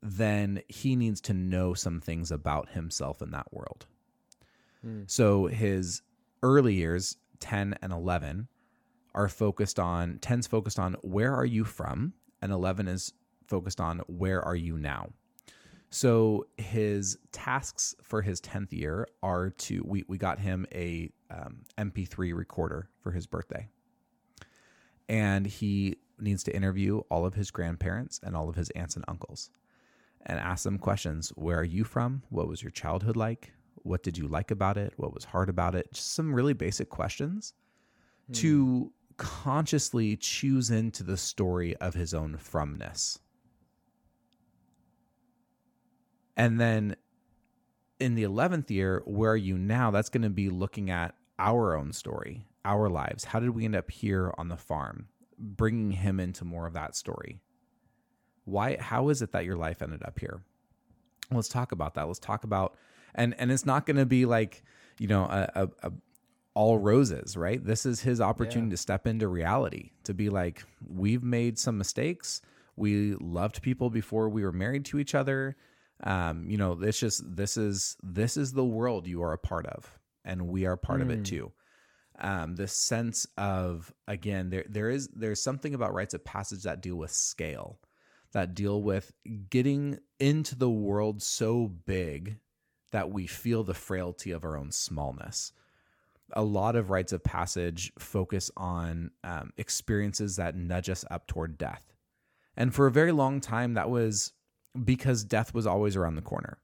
then 0.02 0.62
he 0.68 0.96
needs 0.96 1.22
to 1.22 1.34
know 1.34 1.74
some 1.74 2.00
things 2.00 2.30
about 2.30 2.70
himself 2.70 3.22
in 3.22 3.32
that 3.32 3.52
world. 3.52 3.86
Hmm. 4.82 5.04
So 5.08 5.48
his 5.48 6.02
early 6.44 6.76
years, 6.76 7.18
10 7.40 7.76
and 7.82 7.92
11, 7.92 8.48
are 9.16 9.30
focused 9.30 9.80
on 9.80 10.18
10's 10.20 10.48
focused 10.48 10.80
on 10.80 10.96
where 11.02 11.34
are 11.34 11.46
you 11.46 11.64
from, 11.64 12.14
and 12.42 12.52
11 12.52 12.88
is 12.88 13.14
focused 13.48 13.80
on 13.80 14.00
where 14.08 14.42
are 14.42 14.56
you 14.56 14.78
now. 14.78 15.10
So 15.94 16.48
his 16.58 17.20
tasks 17.32 17.94
for 18.02 18.24
his 18.24 18.42
10th 18.42 18.74
year 18.74 19.08
are 19.22 19.52
to 19.52 19.84
we 19.86 20.04
we 20.08 20.18
got 20.18 20.40
him 20.40 20.66
a 20.74 21.12
um, 21.30 21.58
MP3 21.78 22.34
recorder 22.36 22.90
for 23.04 23.12
his 23.12 23.28
birthday. 23.28 23.68
And 25.08 25.46
he 25.46 25.98
needs 26.20 26.42
to 26.46 26.56
interview 26.56 27.02
all 27.12 27.28
of 27.28 27.36
his 27.36 27.52
grandparents 27.52 28.20
and 28.24 28.36
all 28.36 28.50
of 28.50 28.56
his 28.56 28.72
aunts 28.72 28.96
and 28.96 29.06
uncles 29.08 29.52
and 30.26 30.40
ask 30.40 30.64
them 30.64 30.80
questions. 30.80 31.30
Where 31.36 31.60
are 31.60 31.64
you 31.64 31.84
from? 31.84 32.24
What 32.30 32.48
was 32.48 32.64
your 32.64 32.72
childhood 32.72 33.16
like? 33.16 33.54
What 33.84 34.02
did 34.02 34.18
you 34.18 34.28
like 34.28 34.50
about 34.50 34.78
it? 34.78 34.94
What 34.98 35.14
was 35.14 35.26
hard 35.26 35.48
about 35.48 35.76
it? 35.76 35.94
Just 35.94 36.14
some 36.14 36.34
really 36.34 36.54
basic 36.54 36.90
questions 36.90 37.54
to 38.32 38.92
consciously 39.18 40.18
choose 40.18 40.72
into 40.72 41.04
the 41.04 41.18
story 41.18 41.76
of 41.76 41.94
his 41.94 42.16
own 42.16 42.38
fromness. 42.38 43.20
And 46.36 46.60
then 46.60 46.96
in 48.00 48.16
the 48.16 48.24
11th 48.24 48.70
year, 48.70 49.02
where 49.06 49.32
are 49.32 49.38
you 49.38 49.58
now? 49.58 49.92
That's 49.92 50.10
going 50.10 50.24
to 50.24 50.30
be 50.30 50.50
looking 50.50 50.90
at 50.90 51.16
our 51.40 51.76
own 51.76 51.94
story, 51.94 52.46
our 52.66 52.90
lives. 52.90 53.26
How 53.26 53.40
did 53.40 53.52
we 53.52 53.66
end 53.66 53.76
up 53.76 53.92
here 53.92 54.34
on 54.38 54.50
the 54.50 54.58
farm? 54.58 55.08
Bringing 55.38 55.92
him 55.92 56.20
into 56.20 56.46
more 56.46 56.68
of 56.68 56.74
that 56.74 56.96
story. 56.96 57.40
Why? 58.46 58.78
How 58.80 59.10
is 59.10 59.22
it 59.22 59.32
that 59.32 59.46
your 59.46 59.56
life 59.56 59.82
ended 59.82 60.04
up 60.04 60.20
here? 60.20 60.42
Let's 61.32 61.48
talk 61.48 61.72
about 61.72 61.96
that. 61.96 62.08
Let's 62.08 62.20
talk 62.20 62.44
about, 62.44 62.76
and 63.16 63.34
and 63.40 63.52
it's 63.52 63.66
not 63.66 63.86
going 63.86 63.98
to 63.98 64.06
be 64.06 64.26
like 64.26 64.64
you 65.00 65.08
know 65.08 65.24
a, 65.24 65.50
a, 65.56 65.70
a 65.88 65.92
all 66.54 66.78
roses, 66.78 67.36
right? 67.36 67.64
This 67.64 67.86
is 67.86 68.02
his 68.02 68.22
opportunity 68.22 68.72
to 68.72 68.78
step 68.78 69.08
into 69.08 69.28
reality, 69.28 69.92
to 70.04 70.14
be 70.14 70.30
like, 70.30 70.64
we've 70.88 71.24
made 71.24 71.58
some 71.58 71.78
mistakes. 71.78 72.42
We 72.76 73.16
loved 73.16 73.62
people 73.62 73.90
before 73.90 74.30
we 74.30 74.44
were 74.44 74.52
married 74.52 74.86
to 74.86 75.00
each 75.00 75.16
other. 75.16 75.56
Um, 76.04 76.50
you 76.50 76.58
know, 76.58 76.78
it's 76.82 77.00
just 77.00 77.36
this 77.36 77.56
is 77.56 77.96
this 78.04 78.36
is 78.36 78.52
the 78.52 78.66
world 78.66 79.08
you 79.08 79.24
are 79.24 79.34
a 79.34 79.38
part 79.38 79.66
of, 79.66 80.00
and 80.26 80.48
we 80.48 80.66
are 80.66 80.76
part 80.76 81.02
of 81.02 81.10
it 81.10 81.24
too. 81.26 81.52
Um, 82.20 82.56
this 82.56 82.74
sense 82.74 83.26
of 83.38 83.94
again, 84.08 84.50
there 84.50 84.66
there 84.70 84.90
is 84.90 85.08
there's 85.16 85.42
something 85.42 85.74
about 85.74 85.94
rites 85.94 86.14
of 86.14 86.26
passage 86.26 86.64
that 86.64 86.82
deal 86.82 86.98
with 86.98 87.12
scale, 87.12 87.80
that 88.34 88.54
deal 88.54 88.82
with 88.82 89.14
getting 89.50 89.98
into 90.20 90.56
the 90.56 90.70
world 90.70 91.22
so 91.24 91.68
big 91.68 92.38
that 92.92 93.10
we 93.10 93.26
feel 93.26 93.64
the 93.64 93.74
frailty 93.74 94.32
of 94.32 94.44
our 94.44 94.58
own 94.58 94.72
smallness. 94.72 95.54
A 96.34 96.44
lot 96.44 96.76
of 96.76 96.90
rites 96.90 97.14
of 97.14 97.24
passage 97.24 97.92
focus 97.98 98.52
on 98.58 99.12
um, 99.24 99.52
experiences 99.58 100.36
that 100.36 100.56
nudge 100.56 100.90
us 100.90 101.06
up 101.10 101.28
toward 101.28 101.58
death. 101.58 101.94
And 102.56 102.74
for 102.74 102.88
a 102.88 102.92
very 102.92 103.12
long 103.12 103.42
time, 103.42 103.74
that 103.74 103.90
was 103.90 104.34
because 104.82 105.24
death 105.24 105.54
was 105.54 105.68
always 105.68 105.96
around 105.96 106.16
the 106.16 106.22
corner. 106.22 106.58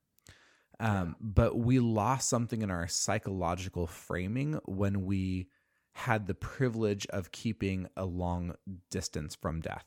Um, 0.80 1.16
But 1.20 1.58
we 1.58 1.80
lost 1.80 2.30
something 2.30 2.62
in 2.62 2.72
our 2.72 2.88
psychological 2.88 3.86
framing 3.86 4.60
when 4.66 5.06
we 5.06 5.50
had 5.94 6.28
the 6.28 6.34
privilege 6.34 7.06
of 7.08 7.32
keeping 7.32 7.88
a 7.98 8.06
long 8.06 8.56
distance 8.90 9.36
from 9.36 9.60
death. 9.60 9.86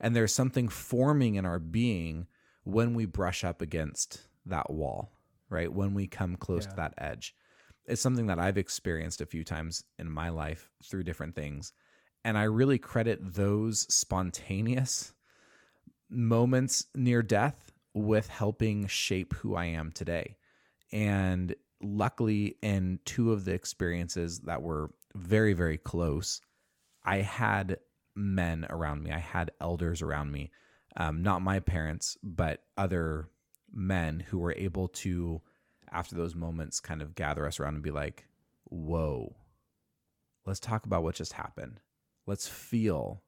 And 0.00 0.16
there's 0.16 0.34
something 0.34 0.68
forming 0.68 1.36
in 1.36 1.46
our 1.46 1.60
being 1.60 2.26
when 2.64 2.94
we 2.94 3.06
brush 3.06 3.44
up 3.44 3.62
against 3.62 4.22
that 4.46 4.70
wall, 4.70 5.12
right? 5.48 5.72
When 5.72 5.94
we 5.94 6.08
come 6.08 6.36
close 6.36 6.66
to 6.66 6.76
that 6.76 6.94
edge. 6.98 7.36
It's 7.86 8.02
something 8.02 8.26
that 8.26 8.38
I've 8.38 8.58
experienced 8.58 9.20
a 9.20 9.26
few 9.26 9.44
times 9.44 9.84
in 9.98 10.10
my 10.10 10.28
life 10.28 10.70
through 10.84 11.04
different 11.04 11.36
things. 11.36 11.72
And 12.24 12.36
I 12.36 12.44
really 12.44 12.78
credit 12.78 13.34
those 13.34 13.92
spontaneous 13.92 15.12
moments 16.12 16.86
near 16.94 17.22
death 17.22 17.72
with 17.94 18.28
helping 18.28 18.86
shape 18.86 19.34
who 19.34 19.54
I 19.54 19.66
am 19.66 19.92
today. 19.92 20.36
And 20.92 21.54
luckily, 21.80 22.56
in 22.62 23.00
two 23.04 23.32
of 23.32 23.44
the 23.44 23.52
experiences 23.52 24.40
that 24.40 24.62
were 24.62 24.90
very, 25.14 25.52
very 25.52 25.78
close, 25.78 26.40
I 27.04 27.18
had 27.18 27.78
men 28.14 28.66
around 28.70 29.02
me. 29.02 29.10
I 29.10 29.18
had 29.18 29.50
elders 29.60 30.02
around 30.02 30.30
me, 30.30 30.50
um, 30.96 31.22
not 31.22 31.42
my 31.42 31.60
parents, 31.60 32.16
but 32.22 32.62
other 32.76 33.28
men 33.72 34.20
who 34.20 34.38
were 34.38 34.54
able 34.56 34.88
to, 34.88 35.40
after 35.90 36.14
those 36.14 36.34
moments, 36.34 36.80
kind 36.80 37.02
of 37.02 37.14
gather 37.14 37.46
us 37.46 37.58
around 37.58 37.74
and 37.74 37.82
be 37.82 37.90
like, 37.90 38.26
whoa, 38.64 39.34
let's 40.46 40.60
talk 40.60 40.86
about 40.86 41.02
what 41.02 41.14
just 41.14 41.32
happened. 41.32 41.80
Let's 42.26 42.46
feel 42.46 43.22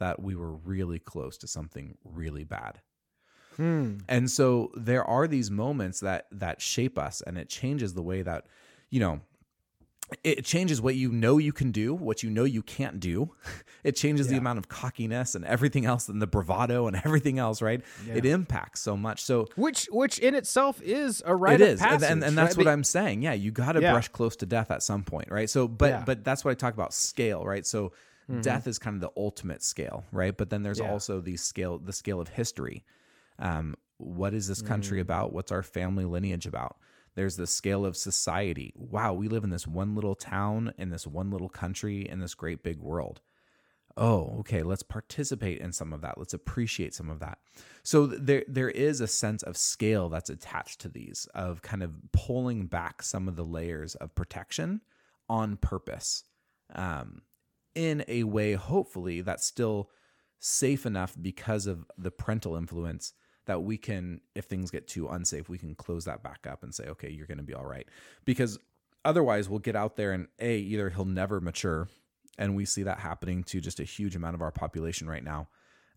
that 0.00 0.20
we 0.20 0.34
were 0.34 0.52
really 0.52 0.98
close 0.98 1.38
to 1.38 1.46
something 1.46 1.96
really 2.04 2.44
bad. 2.44 2.80
Hmm. 3.56 3.98
And 4.08 4.30
so 4.30 4.72
there 4.74 5.04
are 5.04 5.26
these 5.28 5.50
moments 5.50 6.00
that 6.00 6.26
that 6.32 6.60
shape 6.60 6.98
us 6.98 7.20
and 7.20 7.38
it 7.38 7.48
changes 7.48 7.94
the 7.94 8.02
way 8.02 8.22
that 8.22 8.46
you 8.90 9.00
know 9.00 9.20
it 10.24 10.44
changes 10.44 10.80
what 10.82 10.96
you 10.96 11.12
know 11.12 11.38
you 11.38 11.52
can 11.52 11.70
do, 11.70 11.94
what 11.94 12.24
you 12.24 12.30
know 12.30 12.42
you 12.42 12.62
can't 12.62 12.98
do. 12.98 13.30
It 13.82 13.96
changes 13.96 14.28
the 14.28 14.36
amount 14.36 14.58
of 14.58 14.68
cockiness 14.68 15.34
and 15.34 15.42
everything 15.42 15.86
else 15.86 16.10
and 16.10 16.20
the 16.20 16.26
bravado 16.26 16.86
and 16.86 16.96
everything 17.02 17.38
else, 17.38 17.62
right? 17.62 17.80
It 18.06 18.26
impacts 18.26 18.80
so 18.80 18.94
much. 18.94 19.22
So 19.22 19.48
Which 19.56 19.88
which 19.90 20.18
in 20.18 20.34
itself 20.34 20.82
is 20.82 21.22
a 21.24 21.34
right. 21.34 21.58
it 21.58 21.66
is, 21.66 21.80
and, 21.80 22.02
and, 22.02 22.22
and 22.22 22.36
that's 22.36 22.58
right? 22.58 22.66
what 22.66 22.70
I'm 22.70 22.84
saying. 22.84 23.22
Yeah, 23.22 23.32
you 23.32 23.50
got 23.52 23.72
to 23.72 23.80
Yeah. 23.80 23.92
brush 23.92 24.08
close 24.08 24.36
to 24.36 24.46
death 24.46 24.70
at 24.70 24.82
some 24.82 25.02
point, 25.02 25.28
right? 25.30 25.48
So, 25.48 25.66
but 25.66 25.88
Yeah. 25.88 26.02
but 26.04 26.24
that's 26.24 26.44
what 26.44 26.50
I 26.50 26.54
talk 26.54 26.74
about 26.74 26.92
scale, 26.92 27.42
right? 27.44 27.64
So, 27.64 27.92
death 28.42 28.66
is 28.66 28.78
kind 28.78 28.94
of 28.94 29.00
the 29.00 29.10
ultimate 29.20 29.62
scale, 29.62 30.04
right? 30.12 30.36
But 30.36 30.50
then 30.50 30.62
there's 30.62 30.78
Yeah. 30.80 30.90
also 30.90 31.20
the 31.20 31.36
scale, 31.36 31.78
the 31.78 31.92
scale 31.92 32.20
of 32.20 32.28
history. 32.28 32.84
Um, 33.38 33.74
what 33.98 34.32
is 34.34 34.46
this 34.48 34.62
country 34.62 34.98
Mm. 34.98 35.02
about? 35.02 35.32
What's 35.32 35.52
our 35.52 35.62
family 35.62 36.04
lineage 36.04 36.46
about? 36.46 36.78
There's 37.16 37.36
the 37.36 37.46
scale 37.46 37.84
of 37.84 37.96
society. 37.96 38.72
Wow, 38.76 39.14
we 39.14 39.28
live 39.28 39.44
in 39.44 39.50
this 39.50 39.66
one 39.66 39.94
little 39.94 40.14
town, 40.14 40.72
in 40.78 40.90
this 40.90 41.06
one 41.06 41.30
little 41.30 41.48
country, 41.48 42.08
in 42.08 42.20
this 42.20 42.34
great 42.34 42.62
big 42.62 42.78
world 42.78 43.20
oh 43.96 44.36
okay 44.38 44.62
let's 44.62 44.84
participate 44.84 45.58
in 45.58 45.72
some 45.72 45.92
of 45.92 46.00
that 46.00 46.16
let's 46.16 46.32
appreciate 46.32 46.94
some 46.94 47.10
of 47.10 47.18
that 47.18 47.38
so 47.82 48.06
there 48.06 48.44
there 48.46 48.70
is 48.70 49.00
a 49.00 49.06
sense 49.08 49.42
of 49.42 49.56
scale 49.56 50.08
that's 50.08 50.30
attached 50.30 50.80
to 50.80 50.88
these 50.88 51.26
of 51.34 51.60
kind 51.62 51.82
of 51.82 51.92
pulling 52.12 52.66
back 52.66 53.02
some 53.02 53.26
of 53.26 53.34
the 53.34 53.44
layers 53.44 53.96
of 53.96 54.14
protection 54.14 54.80
on 55.28 55.56
purpose 55.56 56.22
um, 56.76 57.20
in 57.80 58.04
a 58.08 58.24
way 58.24 58.52
hopefully 58.52 59.22
that's 59.22 59.46
still 59.46 59.88
safe 60.38 60.84
enough 60.84 61.16
because 61.18 61.66
of 61.66 61.86
the 61.96 62.10
parental 62.10 62.54
influence 62.54 63.14
that 63.46 63.62
we 63.62 63.78
can 63.78 64.20
if 64.34 64.44
things 64.44 64.70
get 64.70 64.86
too 64.86 65.08
unsafe 65.08 65.48
we 65.48 65.56
can 65.56 65.74
close 65.74 66.04
that 66.04 66.22
back 66.22 66.46
up 66.46 66.62
and 66.62 66.74
say 66.74 66.84
okay 66.84 67.08
you're 67.08 67.26
going 67.26 67.38
to 67.38 67.42
be 67.42 67.54
all 67.54 67.64
right. 67.64 67.88
Because 68.26 68.58
otherwise 69.02 69.48
we'll 69.48 69.60
get 69.60 69.74
out 69.74 69.96
there 69.96 70.12
and 70.12 70.28
a 70.40 70.58
either 70.58 70.90
he'll 70.90 71.06
never 71.06 71.40
mature 71.40 71.88
and 72.36 72.54
we 72.54 72.66
see 72.66 72.82
that 72.82 72.98
happening 72.98 73.42
to 73.44 73.62
just 73.62 73.80
a 73.80 73.84
huge 73.84 74.14
amount 74.14 74.34
of 74.34 74.42
our 74.42 74.50
population 74.50 75.08
right 75.08 75.24
now 75.24 75.48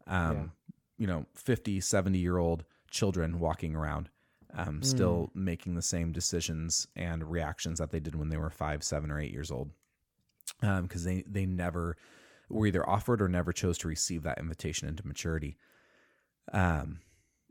um, 0.08 0.54
you 0.98 1.06
know 1.06 1.26
50 1.36 1.82
70 1.82 2.17
year 2.17 2.38
old 2.38 2.63
children 2.89 3.39
walking 3.39 3.76
around 3.76 4.10
um, 4.56 4.82
still 4.84 5.32
making 5.34 5.76
the 5.76 5.82
same 5.82 6.13
decisions 6.13 6.88
and 6.96 7.30
reactions 7.30 7.80
that 7.80 7.91
they 7.91 8.00
did 8.00 8.15
when 8.15 8.30
they 8.30 8.38
were 8.38 8.50
five 8.50 8.86
seven 8.86 9.12
or 9.12 9.19
eight 9.19 9.34
years 9.34 9.52
old 9.52 9.72
because 10.62 11.03
they 11.03 11.23
they 11.27 11.45
never 11.45 11.97
were 12.49 12.67
either 12.67 12.88
offered 12.88 13.21
or 13.21 13.27
never 13.27 13.51
chose 13.51 13.77
to 13.79 13.88
receive 13.88 14.23
that 14.23 14.38
invitation 14.39 14.88
into 14.88 15.06
maturity. 15.08 15.58
Um, 16.51 16.99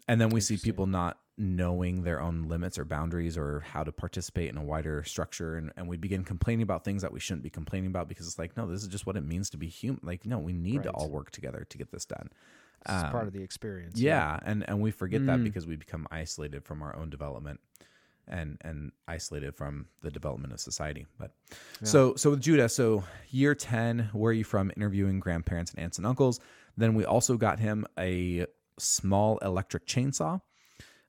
and 0.08 0.20
then 0.20 0.28
we 0.30 0.40
see 0.40 0.56
people 0.58 0.86
not 0.86 1.18
knowing 1.38 2.02
their 2.02 2.20
own 2.20 2.42
limits 2.42 2.78
or 2.78 2.84
boundaries 2.84 3.38
or 3.38 3.60
how 3.60 3.82
to 3.82 3.90
participate 3.90 4.50
in 4.50 4.58
a 4.58 4.62
wider 4.62 5.02
structure 5.02 5.56
and, 5.56 5.72
and 5.76 5.88
we 5.88 5.96
begin 5.96 6.24
complaining 6.24 6.62
about 6.62 6.84
things 6.84 7.00
that 7.00 7.10
we 7.12 7.18
shouldn't 7.18 7.42
be 7.42 7.48
complaining 7.48 7.88
about 7.88 8.06
because 8.06 8.26
it's 8.26 8.38
like 8.38 8.54
no 8.54 8.66
this 8.66 8.82
is 8.82 8.88
just 8.88 9.06
what 9.06 9.16
it 9.16 9.24
means 9.24 9.48
to 9.48 9.56
be 9.56 9.66
human 9.66 9.98
like 10.04 10.26
no 10.26 10.38
we 10.38 10.52
need 10.52 10.82
to 10.82 10.90
all 10.90 11.08
work 11.08 11.30
together 11.30 11.66
to 11.70 11.78
get 11.78 11.90
this 11.90 12.04
done. 12.04 12.28
It's 12.84 13.10
part 13.10 13.26
of 13.28 13.32
the 13.32 13.42
experience. 13.42 13.94
Um, 13.96 14.02
yeah, 14.02 14.38
and 14.44 14.64
and 14.68 14.80
we 14.80 14.90
forget 14.90 15.24
that 15.26 15.38
Mm. 15.38 15.44
because 15.44 15.66
we 15.66 15.76
become 15.76 16.06
isolated 16.10 16.64
from 16.64 16.82
our 16.82 16.94
own 16.96 17.10
development 17.10 17.60
and 18.28 18.58
and 18.62 18.92
isolated 19.08 19.54
from 19.54 19.86
the 20.02 20.10
development 20.10 20.52
of 20.52 20.60
society. 20.60 21.06
But 21.18 21.32
so 21.82 22.14
so 22.16 22.30
with 22.30 22.40
Judah, 22.40 22.68
so 22.68 23.04
year 23.30 23.54
10, 23.54 24.10
where 24.12 24.30
are 24.30 24.34
you 24.34 24.44
from 24.44 24.70
interviewing 24.76 25.20
grandparents 25.20 25.72
and 25.72 25.82
aunts 25.82 25.98
and 25.98 26.06
uncles? 26.06 26.40
Then 26.76 26.94
we 26.94 27.04
also 27.04 27.36
got 27.36 27.58
him 27.58 27.86
a 27.98 28.46
small 28.78 29.38
electric 29.38 29.86
chainsaw 29.86 30.40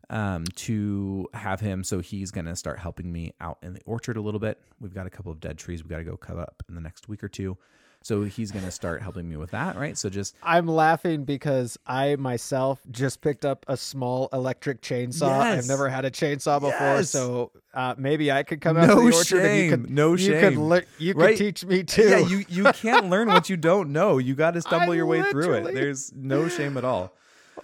um, 0.10 0.46
to 0.56 1.28
have 1.34 1.60
him. 1.60 1.84
So 1.84 2.00
he's 2.00 2.32
going 2.32 2.46
to 2.46 2.56
start 2.56 2.80
helping 2.80 3.12
me 3.12 3.34
out 3.40 3.58
in 3.64 3.74
the 3.74 3.82
orchard 3.86 4.18
a 4.18 4.22
little 4.22 4.40
bit. 4.40 4.60
We've 4.80 4.94
got 4.94 5.08
a 5.08 5.10
couple 5.10 5.32
of 5.32 5.40
dead 5.40 5.58
trees 5.58 5.84
we 5.84 5.90
got 5.90 5.98
to 5.98 6.04
go 6.04 6.18
cut 6.18 6.38
up 6.38 6.64
in 6.68 6.76
the 6.76 6.82
next 6.82 7.08
week 7.08 7.24
or 7.24 7.30
two. 7.30 7.58
So 8.04 8.24
he's 8.26 8.52
going 8.52 8.66
to 8.66 8.72
start 8.72 9.02
helping 9.02 9.30
me 9.30 9.38
with 9.38 9.52
that, 9.52 9.78
right? 9.78 9.98
So 9.98 10.10
just 10.10 10.36
I'm 10.44 10.68
laughing 10.68 11.24
because 11.24 11.78
I 11.88 12.16
myself 12.18 12.82
just 12.92 13.22
picked 13.22 13.46
up 13.46 13.66
a 13.70 13.78
small 13.78 14.28
electric 14.34 14.82
chainsaw. 14.82 15.30
Yes. 15.30 15.64
I've 15.64 15.68
never 15.70 15.88
had 15.90 16.04
a 16.04 16.12
chainsaw 16.12 16.60
before, 16.60 16.72
Yes. 16.98 17.10
so 17.10 17.52
uh, 17.74 17.96
maybe 17.98 18.30
I 18.32 18.44
could 18.44 18.60
come 18.62 18.76
out 18.78 18.90
No 18.90 18.96
to 19.06 19.10
the 19.10 19.16
orchard 19.16 19.40
and 19.46 19.56
you 19.58 19.62
shame. 19.62 19.70
could 19.70 19.90
No 19.90 20.16
you 20.16 20.32
could 20.34 20.54
shame. 20.54 20.62
le- 20.64 20.82
you 21.00 21.14
could 21.14 21.22
Right. 21.24 21.38
teach 21.38 21.66
me 21.66 21.84
too. 21.84 22.10
Yeah, 22.10 22.18
you 22.20 22.44
you 22.50 22.64
can't 22.74 23.10
learn 23.10 23.30
what 23.30 23.50
you 23.50 23.56
don't 23.58 23.92
know. 23.92 24.18
You 24.18 24.36
got 24.36 24.52
to 24.56 24.62
stumble 24.68 24.92
I 24.94 24.96
your 24.98 25.06
way 25.06 25.24
through 25.24 25.54
it. 25.54 25.74
There's 25.74 26.12
no 26.14 26.50
shame 26.50 26.78
at 26.78 26.84
all. 26.86 27.14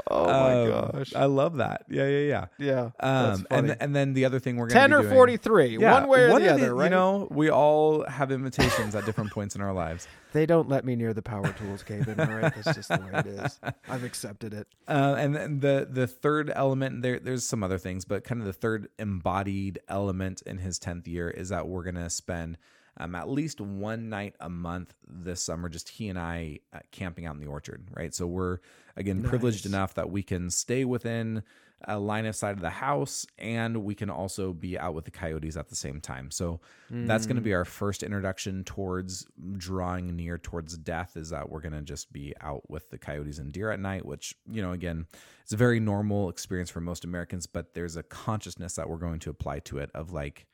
Oh 0.09 0.25
my 0.27 0.63
Um, 0.63 0.91
gosh. 0.91 1.13
I 1.15 1.25
love 1.25 1.57
that. 1.57 1.85
Yeah, 1.89 2.07
yeah, 2.07 2.45
yeah. 2.57 2.89
yeah. 2.99 3.31
Um, 3.31 3.45
and 3.51 3.75
and 3.79 3.95
then 3.95 4.13
the 4.13 4.25
other 4.25 4.39
thing 4.39 4.55
we're 4.57 4.67
gonna 4.67 4.79
10 4.79 4.89
be 4.91 4.95
or 4.95 5.01
doing- 5.01 5.13
43, 5.13 5.77
Yeah, 5.79 5.93
one 5.99 6.07
way 6.09 6.23
or 6.23 6.31
one 6.31 6.41
the 6.41 6.53
other, 6.53 6.73
right? 6.75 6.85
You 6.85 6.89
know, 6.91 7.27
we 7.31 7.49
all 7.49 8.05
have 8.07 8.31
invitations 8.31 8.95
at 8.95 9.05
different 9.05 9.31
points 9.31 9.55
in 9.55 9.61
our 9.61 9.73
lives. 9.73 10.07
They 10.31 10.45
don't 10.45 10.69
let 10.69 10.85
me 10.85 10.95
near 10.95 11.11
the 11.15 11.23
power 11.23 11.51
tools. 11.53 11.83
All 11.89 11.95
right, 11.97 12.53
that's 12.53 12.75
just 12.75 12.89
the 12.89 12.99
way 12.99 13.19
it 13.19 13.25
is. 13.25 13.59
I've 13.89 14.03
accepted 14.03 14.53
it. 14.53 14.67
Uh, 14.87 15.15
and 15.17 15.35
then 15.35 15.59
the 15.59 15.87
the 15.89 16.05
third 16.05 16.51
element 16.53 17.01
there 17.01 17.19
there's 17.19 17.43
some 17.47 17.63
other 17.63 17.79
things, 17.79 18.05
but 18.05 18.23
kind 18.23 18.39
of 18.39 18.45
the 18.45 18.53
third 18.53 18.89
embodied 18.99 19.79
element 19.87 20.43
in 20.45 20.59
his 20.59 20.77
tenth 20.77 21.07
year 21.07 21.31
is 21.31 21.49
that 21.49 21.67
we're 21.67 21.83
gonna 21.83 22.11
spend 22.11 22.59
um, 22.99 23.15
at 23.15 23.29
least 23.29 23.61
one 23.61 24.09
night 24.09 24.35
a 24.39 24.49
month 24.49 24.93
this 25.07 25.41
summer, 25.41 25.69
just 25.69 25.89
he 25.89 26.09
and 26.09 26.19
I 26.19 26.59
uh, 26.73 26.79
camping 26.91 27.25
out 27.25 27.35
in 27.35 27.41
the 27.41 27.47
orchard, 27.47 27.87
right? 27.95 28.13
So 28.13 28.27
we're 28.27 28.59
again 28.97 29.23
privileged 29.23 29.65
enough 29.65 29.93
that 29.95 30.09
we 30.09 30.21
can 30.21 30.49
stay 30.49 30.83
within 30.85 31.43
a 31.87 31.97
line 31.97 32.25
of 32.25 32.35
sight 32.35 32.51
of 32.51 32.59
the 32.59 32.69
house, 32.69 33.25
and 33.37 33.77
we 33.85 33.95
can 33.95 34.09
also 34.09 34.51
be 34.51 34.77
out 34.77 34.93
with 34.93 35.05
the 35.05 35.11
coyotes 35.11 35.55
at 35.55 35.69
the 35.69 35.77
same 35.77 36.01
time. 36.01 36.29
So 36.29 36.59
that's 37.05 37.25
going 37.25 37.37
to 37.37 37.41
be 37.41 37.53
our 37.53 37.63
first 37.63 38.03
introduction 38.03 38.65
towards 38.65 39.25
drawing 39.55 40.13
near 40.15 40.37
towards 40.37 40.77
death. 40.77 41.15
Is 41.15 41.29
that 41.29 41.49
we're 41.49 41.61
going 41.61 41.73
to 41.73 41.81
just 41.81 42.11
be 42.11 42.33
out 42.41 42.69
with 42.69 42.89
the 42.89 42.97
coyotes 42.97 43.39
and 43.39 43.53
deer 43.53 43.71
at 43.71 43.79
night, 43.79 44.05
which 44.05 44.35
you 44.51 44.61
know 44.61 44.73
again 44.73 45.07
it's 45.41 45.53
a 45.53 45.57
very 45.57 45.79
normal 45.79 46.27
experience 46.27 46.69
for 46.69 46.81
most 46.81 47.05
Americans, 47.05 47.47
but 47.47 47.73
there's 47.73 47.95
a 47.95 48.03
consciousness 48.03 48.75
that 48.75 48.89
we're 48.89 48.97
going 48.97 49.19
to 49.19 49.29
apply 49.29 49.59
to 49.59 49.77
it 49.77 49.89
of 49.93 50.11
like 50.11 50.47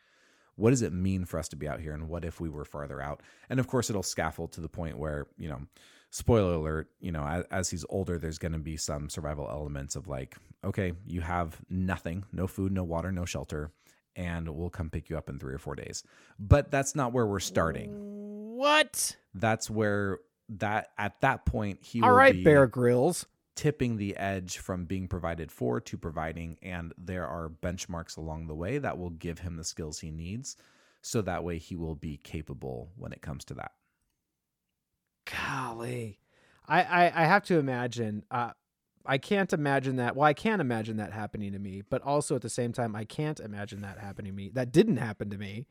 what 0.56 0.70
does 0.70 0.82
it 0.82 0.94
mean 0.94 1.26
for 1.26 1.38
us 1.40 1.48
to 1.50 1.56
be 1.56 1.68
out 1.68 1.80
here 1.80 1.94
and 1.94 2.08
what 2.08 2.24
if 2.26 2.40
we 2.40 2.50
were 2.50 2.66
farther 2.66 3.02
out 3.02 3.22
and 3.50 3.60
of 3.60 3.68
course 3.68 3.90
it'll 3.90 4.04
scaffold 4.04 4.52
to 4.52 4.62
the 4.62 4.70
point 4.70 4.98
where 4.98 5.28
you 5.38 5.50
know 5.50 5.60
spoiler 6.12 6.54
alert 6.54 6.88
you 7.00 7.12
know 7.12 7.26
as, 7.26 7.44
as 7.52 7.70
he's 7.70 7.86
older 7.90 8.18
there's 8.18 8.38
going 8.38 8.52
to 8.54 8.60
be 8.60 8.78
some 8.78 9.10
survival 9.10 9.48
elements 9.50 9.96
of 9.96 10.08
like 10.08 10.38
okay 10.64 10.94
you 11.06 11.22
have 11.22 11.60
nothing 11.70 12.24
no 12.32 12.48
food 12.48 12.72
no 12.72 12.84
water 12.84 13.12
no 13.12 13.26
shelter 13.26 13.72
and 14.16 14.48
we'll 14.48 14.70
come 14.70 14.90
pick 14.90 15.10
you 15.10 15.18
up 15.18 15.30
in 15.30 15.38
three 15.40 15.54
or 15.54 15.58
four 15.58 15.76
days 15.76 16.04
but 16.40 16.72
that's 16.72 16.96
not 16.96 17.12
where 17.12 17.26
we're 17.28 17.40
starting 17.40 17.92
What? 18.56 19.16
that's 19.34 19.70
where 19.70 20.20
that 20.48 20.90
at 20.98 21.20
that 21.22 21.46
point 21.46 21.80
he 21.82 22.02
All 22.02 22.12
right, 22.12 22.34
be 22.34 22.44
Bear 22.44 22.68
Grylls. 22.68 23.26
Tipping 23.56 23.98
the 23.98 24.16
edge 24.18 24.58
from 24.58 24.86
being 24.86 25.08
provided 25.08 25.52
for 25.52 25.80
to 25.80 25.98
providing 25.98 26.58
and 26.62 26.94
there 26.98 27.26
are 27.26 27.50
benchmarks 27.50 28.18
along 28.18 28.48
the 28.48 28.56
way 28.56 28.78
that 28.78 28.98
will 28.98 29.10
give 29.10 29.40
him 29.40 29.56
the 29.56 29.64
skills 29.64 30.00
he 30.00 30.12
needs 30.12 30.58
so 31.02 31.22
that 31.22 31.44
way 31.44 31.58
he 31.58 31.76
will 31.76 31.96
be 31.96 32.18
capable 32.18 32.92
when 32.98 33.14
it 33.14 33.22
comes 33.22 33.46
to 33.46 33.54
that 33.54 33.72
Golly. 35.26 36.20
I, 36.68 36.84
I, 36.84 37.24
I 37.24 37.26
have 37.26 37.44
to 37.46 37.58
imagine. 37.58 38.24
Uh, 38.32 38.52
I 39.06 39.18
can't 39.18 39.52
imagine 39.54 39.98
that. 39.98 40.16
Well, 40.16 40.26
I 40.26 40.34
can't 40.34 40.62
imagine 40.62 40.98
that 40.98 41.14
happening 41.14 41.52
to 41.52 41.60
me, 41.60 41.84
but 41.88 42.02
also 42.02 42.36
at 42.36 42.42
the 42.42 42.50
same 42.50 42.74
time, 42.74 42.96
I 42.96 43.04
can't 43.04 43.40
imagine 43.40 43.82
that 43.82 44.00
happening 44.00 44.32
to 44.32 44.36
me. 44.36 44.50
That 44.50 44.72
didn't 44.72 44.98
happen 44.98 45.30
to 45.30 45.38
me, 45.38 45.68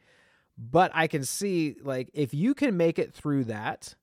but 0.56 0.90
I 0.94 1.06
can 1.06 1.24
see 1.24 1.76
like 1.82 2.10
if 2.14 2.32
you 2.32 2.54
can 2.54 2.76
make 2.76 2.98
it 2.98 3.12
through 3.12 3.44
that, 3.44 3.94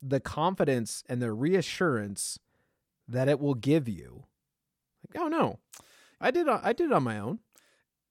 the 0.00 0.20
confidence 0.20 1.02
and 1.08 1.20
the 1.20 1.32
reassurance 1.32 2.38
that 3.08 3.28
it 3.28 3.40
will 3.40 3.54
give 3.54 3.88
you. 3.88 4.24
Like, 5.14 5.22
oh 5.24 5.28
no, 5.28 5.58
I 6.20 6.30
did. 6.30 6.48
Uh, 6.48 6.60
I 6.62 6.72
did 6.72 6.86
it 6.90 6.92
on 6.92 7.02
my 7.02 7.18
own. 7.18 7.40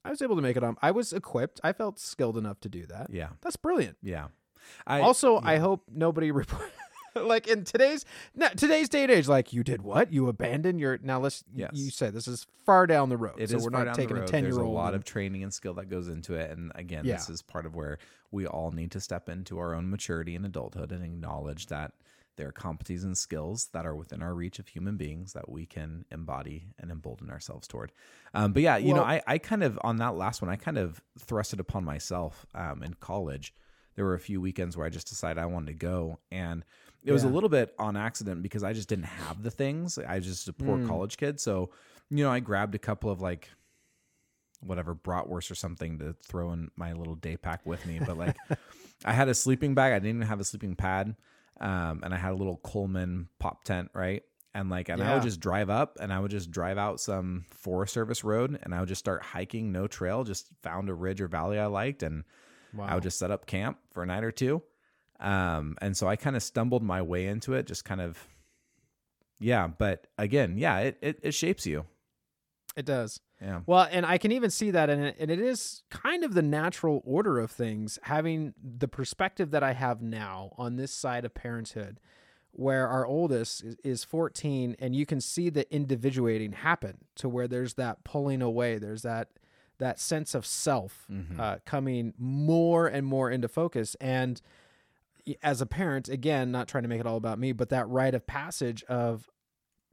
I 0.05 0.09
was 0.09 0.21
able 0.21 0.35
to 0.37 0.41
make 0.41 0.55
it 0.57 0.63
on. 0.63 0.77
I 0.81 0.91
was 0.91 1.11
equipped. 1.13 1.59
I 1.63 1.73
felt 1.73 1.99
skilled 1.99 2.37
enough 2.37 2.59
to 2.61 2.69
do 2.69 2.85
that. 2.85 3.07
Yeah. 3.11 3.29
That's 3.41 3.57
brilliant. 3.57 3.97
Yeah. 4.01 4.27
I, 4.85 5.01
also, 5.01 5.39
I 5.43 5.57
hope 5.57 5.83
nobody 5.93 6.31
report. 6.31 6.71
like 7.15 7.47
in 7.47 7.63
today's 7.63 8.05
no, 8.35 8.47
today's 8.49 8.89
day 8.89 9.03
and 9.03 9.11
age, 9.11 9.27
like 9.27 9.51
you 9.51 9.63
did 9.63 9.81
what? 9.81 10.13
You 10.13 10.27
abandoned 10.29 10.79
your 10.79 10.97
now. 11.01 11.19
Let's 11.19 11.43
Yes. 11.53 11.71
you 11.73 11.89
said 11.89 12.13
this 12.13 12.27
is 12.27 12.45
far 12.65 12.85
down 12.87 13.09
the 13.09 13.17
road, 13.17 13.35
It 13.37 13.45
is 13.45 13.51
so 13.51 13.57
we're 13.59 13.69
not 13.69 13.95
taking 13.95 14.17
a 14.17 14.25
ten 14.27 14.43
year 14.43 14.51
There's 14.51 14.57
old. 14.59 14.67
a 14.67 14.69
lot 14.77 14.93
of 14.93 15.03
training 15.03 15.41
and 15.43 15.53
skill 15.53 15.73
that 15.75 15.89
goes 15.89 16.07
into 16.09 16.35
it, 16.35 16.51
and 16.51 16.71
again, 16.75 17.05
this 17.05 17.29
is 17.29 17.41
part 17.41 17.65
of 17.65 17.75
where 17.75 17.97
we 18.31 18.45
all 18.45 18.71
need 18.71 18.91
to 18.91 18.99
step 18.99 19.29
into 19.29 19.57
our 19.57 19.73
own 19.73 19.89
maturity 19.89 20.35
and 20.35 20.45
adulthood 20.45 20.91
and 20.91 21.03
acknowledge 21.03 21.67
that 21.67 21.93
there 22.37 22.47
are 22.47 22.51
competencies 22.53 23.03
and 23.03 23.17
skills 23.17 23.67
that 23.73 23.85
are 23.85 23.95
within 23.95 24.21
our 24.21 24.33
reach 24.33 24.59
of 24.59 24.67
human 24.69 24.95
beings 24.95 25.33
that 25.33 25.49
we 25.49 25.65
can 25.65 26.05
embody 26.11 26.67
and 26.79 26.89
embolden 26.91 27.29
ourselves 27.29 27.67
toward. 27.67 27.91
Um, 28.33 28.53
but 28.53 28.61
yeah, 28.63 28.77
you 28.77 28.93
know, 28.93 29.03
I, 29.03 29.21
I 29.27 29.37
kind 29.39 29.63
of 29.63 29.77
on 29.83 29.97
that 29.97 30.15
last 30.15 30.41
one, 30.41 30.49
I 30.49 30.55
kind 30.55 30.77
of 30.77 31.01
thrust 31.19 31.53
it 31.53 31.59
upon 31.59 31.83
myself 31.83 32.45
um, 32.55 32.83
in 32.83 32.93
college. 32.95 33.53
There 33.95 34.05
were 34.05 34.13
a 34.13 34.19
few 34.19 34.39
weekends 34.39 34.77
where 34.77 34.85
I 34.85 34.89
just 34.89 35.07
decided 35.09 35.39
I 35.39 35.47
wanted 35.47 35.67
to 35.67 35.73
go, 35.73 36.19
and 36.31 36.63
it 37.03 37.11
was 37.11 37.23
a 37.23 37.27
little 37.27 37.49
bit 37.49 37.73
on 37.79 37.97
accident 37.97 38.43
because 38.43 38.63
I 38.63 38.71
just 38.73 38.87
didn't 38.87 39.05
have 39.05 39.41
the 39.41 39.49
things. 39.49 39.97
I 39.97 40.17
was 40.17 40.25
just 40.25 40.47
a 40.47 40.53
poor 40.53 40.77
Mm. 40.77 40.87
college 40.87 41.17
kid, 41.17 41.39
so 41.39 41.71
you 42.09 42.23
know, 42.23 42.31
I 42.31 42.39
grabbed 42.39 42.75
a 42.75 42.79
couple 42.79 43.09
of 43.09 43.21
like 43.21 43.49
whatever 44.61 44.95
bratwurst 44.95 45.51
or 45.51 45.55
something 45.55 45.99
to 45.99 46.13
throw 46.23 46.51
in 46.51 46.69
my 46.75 46.93
little 46.93 47.15
day 47.15 47.37
pack 47.37 47.65
with 47.65 47.85
me. 47.85 47.99
But 47.99 48.17
like, 48.17 48.35
I 49.05 49.13
had 49.13 49.29
a 49.29 49.33
sleeping 49.33 49.73
bag. 49.75 49.93
I 49.93 49.99
didn't 49.99 50.17
even 50.17 50.27
have 50.27 50.39
a 50.39 50.43
sleeping 50.43 50.75
pad, 50.75 51.15
um, 51.59 52.01
and 52.03 52.13
I 52.13 52.17
had 52.17 52.31
a 52.31 52.35
little 52.35 52.57
Coleman 52.57 53.29
pop 53.39 53.63
tent, 53.63 53.89
right? 53.93 54.23
And 54.53 54.69
like, 54.69 54.89
and 54.89 55.01
I 55.03 55.13
would 55.13 55.23
just 55.23 55.39
drive 55.39 55.69
up, 55.69 55.97
and 55.99 56.11
I 56.11 56.19
would 56.19 56.31
just 56.31 56.49
drive 56.49 56.77
out 56.79 56.99
some 56.99 57.45
Forest 57.51 57.93
Service 57.93 58.23
road, 58.23 58.57
and 58.63 58.73
I 58.73 58.79
would 58.79 58.89
just 58.89 58.99
start 58.99 59.21
hiking, 59.21 59.71
no 59.71 59.85
trail. 59.87 60.23
Just 60.23 60.47
found 60.63 60.89
a 60.89 60.93
ridge 60.95 61.21
or 61.21 61.27
valley 61.27 61.59
I 61.59 61.67
liked, 61.67 62.01
and 62.01 62.23
I 62.89 62.95
would 62.95 63.03
just 63.03 63.19
set 63.19 63.29
up 63.29 63.45
camp 63.45 63.77
for 63.91 64.01
a 64.01 64.05
night 64.05 64.23
or 64.23 64.31
two. 64.31 64.63
Um, 65.19 65.77
and 65.81 65.95
so 65.95 66.07
I 66.07 66.15
kind 66.15 66.35
of 66.35 66.43
stumbled 66.43 66.83
my 66.83 67.01
way 67.01 67.27
into 67.27 67.53
it, 67.53 67.67
just 67.67 67.85
kind 67.85 68.01
of, 68.01 68.17
yeah. 69.39 69.67
But 69.67 70.07
again, 70.17 70.57
yeah, 70.57 70.79
it 70.79 70.97
it, 71.01 71.19
it 71.21 71.31
shapes 71.33 71.65
you. 71.67 71.85
It 72.77 72.85
does. 72.85 73.19
Yeah. 73.41 73.61
Well, 73.65 73.87
and 73.91 74.05
I 74.05 74.17
can 74.17 74.31
even 74.31 74.49
see 74.49 74.71
that, 74.71 74.89
and 74.89 75.03
it, 75.07 75.15
and 75.19 75.29
it 75.29 75.39
is 75.39 75.83
kind 75.89 76.23
of 76.23 76.33
the 76.33 76.41
natural 76.41 77.01
order 77.03 77.39
of 77.39 77.51
things. 77.51 77.99
Having 78.03 78.53
the 78.63 78.87
perspective 78.87 79.51
that 79.51 79.63
I 79.63 79.73
have 79.73 80.01
now 80.01 80.53
on 80.57 80.75
this 80.77 80.93
side 80.93 81.25
of 81.25 81.33
parenthood, 81.33 81.99
where 82.51 82.87
our 82.87 83.05
oldest 83.05 83.63
is, 83.63 83.75
is 83.83 84.03
14, 84.03 84.75
and 84.79 84.95
you 84.95 85.05
can 85.05 85.19
see 85.21 85.49
the 85.49 85.71
individuating 85.73 86.53
happen 86.53 86.99
to 87.15 87.27
where 87.27 87.47
there's 87.47 87.73
that 87.75 88.03
pulling 88.03 88.41
away, 88.41 88.77
there's 88.77 89.01
that 89.01 89.27
that 89.79 89.99
sense 89.99 90.33
of 90.33 90.43
self 90.43 91.05
Mhm. 91.11 91.39
uh, 91.39 91.57
coming 91.63 92.13
more 92.17 92.87
and 92.87 93.05
more 93.05 93.29
into 93.29 93.47
focus, 93.47 93.95
and 94.01 94.41
as 95.43 95.61
a 95.61 95.65
parent, 95.65 96.07
again, 96.09 96.51
not 96.51 96.67
trying 96.67 96.83
to 96.83 96.87
make 96.87 96.99
it 97.01 97.05
all 97.05 97.17
about 97.17 97.37
me, 97.37 97.51
but 97.51 97.69
that 97.69 97.87
rite 97.89 98.15
of 98.15 98.25
passage 98.25 98.83
of 98.85 99.29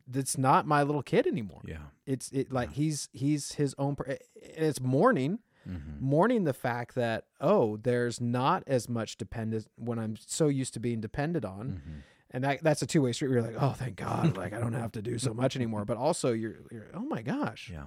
that's 0.06 0.36
not 0.36 0.66
my 0.66 0.82
little 0.82 1.02
kid 1.02 1.26
anymore 1.26 1.62
Yeah. 1.66 1.78
it's 2.06 2.30
it 2.32 2.52
like 2.52 2.72
he's 2.72 3.08
he's 3.12 3.52
his 3.52 3.74
own 3.78 3.96
per- 3.96 4.18
it's 4.36 4.80
mourning 4.80 5.38
Mm-hmm. 5.66 6.04
mourning 6.04 6.44
the 6.44 6.52
fact 6.52 6.94
that 6.94 7.24
oh 7.40 7.78
there's 7.78 8.20
not 8.20 8.64
as 8.66 8.86
much 8.86 9.16
dependence 9.16 9.66
when 9.76 9.98
i'm 9.98 10.14
so 10.14 10.48
used 10.48 10.74
to 10.74 10.78
being 10.80 11.00
depended 11.00 11.42
on 11.42 11.66
Mm-hmm. 11.80 11.98
and 12.32 12.44
that, 12.44 12.62
that's 12.62 12.82
a 12.82 12.86
two-way 12.86 13.12
street 13.12 13.28
where 13.28 13.38
you're 13.38 13.46
like 13.50 13.56
oh 13.58 13.70
thank 13.72 13.96
god 13.96 14.36
like 14.36 14.52
i 14.52 14.58
don't 14.60 14.74
have 14.84 14.92
to 14.92 15.00
do 15.00 15.18
so 15.18 15.32
much 15.32 15.56
anymore 15.56 15.86
but 15.86 15.96
also 15.96 16.32
you're, 16.34 16.56
you're 16.70 16.88
oh 16.92 17.06
my 17.06 17.22
gosh 17.22 17.70
Yeah. 17.72 17.84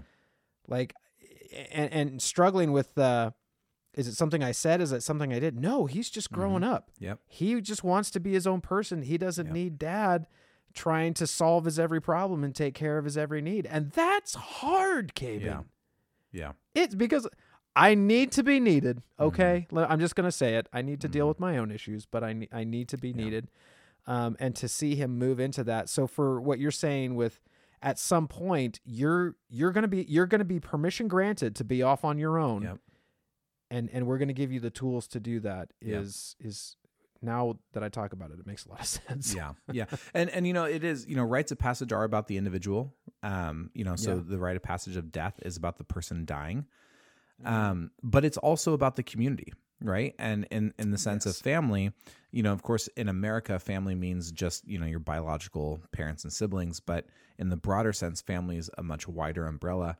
like 0.67 0.95
and, 1.71 1.93
and 1.93 2.19
struggling 2.21 2.71
with 2.71 2.97
uh 2.97 3.29
is 3.93 4.07
it 4.07 4.15
something 4.15 4.43
i 4.43 4.51
said 4.51 4.81
is 4.81 4.91
it 4.91 5.03
something 5.03 5.31
i 5.31 5.37
did 5.37 5.55
no 5.59 5.85
he's 5.85 6.09
just 6.09 6.31
growing 6.31 6.63
up 6.63 6.89
Yep. 6.97 7.19
he 7.27 7.61
just 7.61 7.83
wants 7.83 8.09
to 8.09 8.19
be 8.19 8.33
his 8.33 8.47
own 8.47 8.59
person 8.61 9.03
he 9.03 9.19
doesn't 9.19 9.45
Yep. 9.45 9.53
need 9.53 9.77
dad 9.77 10.25
trying 10.77 11.13
to 11.15 11.25
solve 11.27 11.65
his 11.65 11.77
every 11.79 11.99
problem 12.01 12.43
and 12.43 12.55
take 12.55 12.73
care 12.73 12.97
of 12.97 13.03
his 13.05 13.17
every 13.17 13.41
need 13.41 13.65
and 13.65 13.91
that's 13.91 14.35
hard 14.35 15.13
Caben. 15.15 15.43
Yeah. 15.43 15.61
Yeah. 16.31 16.51
it's 16.75 16.95
because 16.95 17.27
i 17.75 17.95
need 17.95 18.31
to 18.33 18.43
be 18.43 18.59
needed 18.59 18.97
Mm-hmm. 19.19 19.23
okay 19.25 19.67
i'm 19.75 19.99
just 19.99 20.15
going 20.15 20.25
to 20.27 20.31
say 20.31 20.55
it 20.55 20.67
i 20.71 20.81
need 20.81 21.01
to 21.01 21.07
deal 21.07 21.27
with 21.27 21.39
my 21.39 21.57
own 21.57 21.71
issues 21.71 22.05
but 22.05 22.23
i, 22.23 22.33
ne- 22.33 22.49
I 22.51 22.63
need 22.63 22.87
to 22.89 22.97
be 22.97 23.11
needed 23.13 23.47
um, 24.05 24.37
and 24.39 24.55
to 24.57 24.67
see 24.69 24.95
him 24.95 25.17
move 25.19 25.39
into 25.39 25.63
that 25.65 25.89
so 25.89 26.07
for 26.07 26.39
what 26.39 26.59
you're 26.59 26.71
saying 26.71 27.15
with 27.15 27.41
at 27.81 27.99
some 27.99 28.27
point 28.27 28.79
you're 28.85 29.35
you're 29.49 29.71
going 29.71 29.81
to 29.83 29.87
be 29.87 30.05
you're 30.07 30.25
going 30.27 30.39
to 30.39 30.45
be 30.45 30.59
permission 30.59 31.07
granted 31.07 31.55
to 31.57 31.63
be 31.63 31.81
off 31.83 32.03
on 32.05 32.17
your 32.17 32.37
own 32.37 32.61
Yep. 32.63 32.77
and 33.71 33.89
and 33.93 34.07
we're 34.07 34.17
going 34.17 34.29
to 34.29 34.33
give 34.33 34.51
you 34.51 34.59
the 34.59 34.69
tools 34.71 35.07
to 35.09 35.19
do 35.19 35.39
that 35.41 35.69
is 35.81 35.87
Yep. 35.89 36.01
is 36.03 36.35
is 36.39 36.75
now 37.21 37.57
that 37.73 37.83
i 37.83 37.89
talk 37.89 38.13
about 38.13 38.31
it 38.31 38.39
it 38.39 38.47
makes 38.47 38.65
a 38.65 38.69
lot 38.69 38.79
of 38.79 38.85
sense. 39.07 39.33
Yeah 39.35 39.53
yeah. 39.71 39.85
And 40.13 40.29
and 40.29 40.45
you 40.47 40.53
know 40.53 40.65
it 40.65 40.83
is 40.83 41.05
you 41.07 41.15
know 41.15 41.23
rites 41.23 41.51
of 41.51 41.57
passage 41.59 41.91
are 41.91 42.03
about 42.03 42.27
the 42.27 42.37
individual. 42.37 42.93
Um 43.23 43.69
you 43.73 43.83
know 43.83 43.95
so 43.95 44.15
Yeah. 44.15 44.21
the 44.25 44.37
rite 44.37 44.55
of 44.55 44.63
passage 44.63 44.95
of 44.97 45.11
death 45.11 45.35
is 45.43 45.57
about 45.57 45.77
the 45.77 45.83
person 45.83 46.25
dying. 46.25 46.65
Mm-hmm. 47.43 47.53
um 47.53 47.91
but 48.01 48.25
it's 48.25 48.37
also 48.37 48.73
about 48.73 48.95
the 48.95 49.03
community 49.03 49.53
right? 49.79 50.15
And 50.17 50.47
in 50.49 50.73
in 50.79 50.89
the 50.89 50.97
sense 50.97 51.25
of 51.27 51.35
family 51.35 51.91
you 52.31 52.41
know 52.43 52.51
of 52.51 52.63
course 52.63 52.87
in 52.97 53.07
america 53.09 53.59
family 53.59 53.93
means 53.95 54.31
just 54.31 54.67
you 54.67 54.79
know 54.79 54.87
your 54.87 54.99
biological 54.99 55.79
parents 55.91 56.23
and 56.23 56.33
siblings. 56.33 56.79
But 56.79 57.05
in 57.37 57.49
the 57.49 57.57
broader 57.57 57.93
sense 57.93 58.21
family 58.21 58.57
is 58.57 58.69
a 58.77 58.83
much 58.83 59.07
wider 59.07 59.45
umbrella 59.45 59.97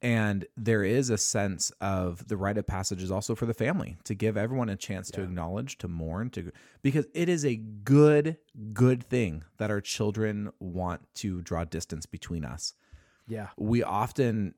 and 0.00 0.46
there 0.56 0.84
is 0.84 1.10
a 1.10 1.18
sense 1.18 1.72
of 1.80 2.28
the 2.28 2.36
rite 2.36 2.58
of 2.58 2.66
passage 2.66 3.02
is 3.02 3.10
also 3.10 3.34
for 3.34 3.46
the 3.46 3.54
family 3.54 3.96
to 4.04 4.14
give 4.14 4.36
everyone 4.36 4.68
a 4.68 4.76
chance 4.76 5.10
to 5.10 5.22
acknowledge, 5.22 5.76
to 5.78 5.88
mourn, 5.88 6.30
to 6.30 6.52
because 6.82 7.06
it 7.14 7.28
is 7.28 7.44
a 7.44 7.56
good, 7.56 8.36
good 8.72 9.02
thing 9.04 9.42
that 9.56 9.70
our 9.70 9.80
children 9.80 10.50
want 10.60 11.02
to 11.16 11.42
draw 11.42 11.64
distance 11.64 12.06
between 12.06 12.44
us. 12.44 12.74
yeah. 13.26 13.48
We 13.56 13.82
often 13.82 14.54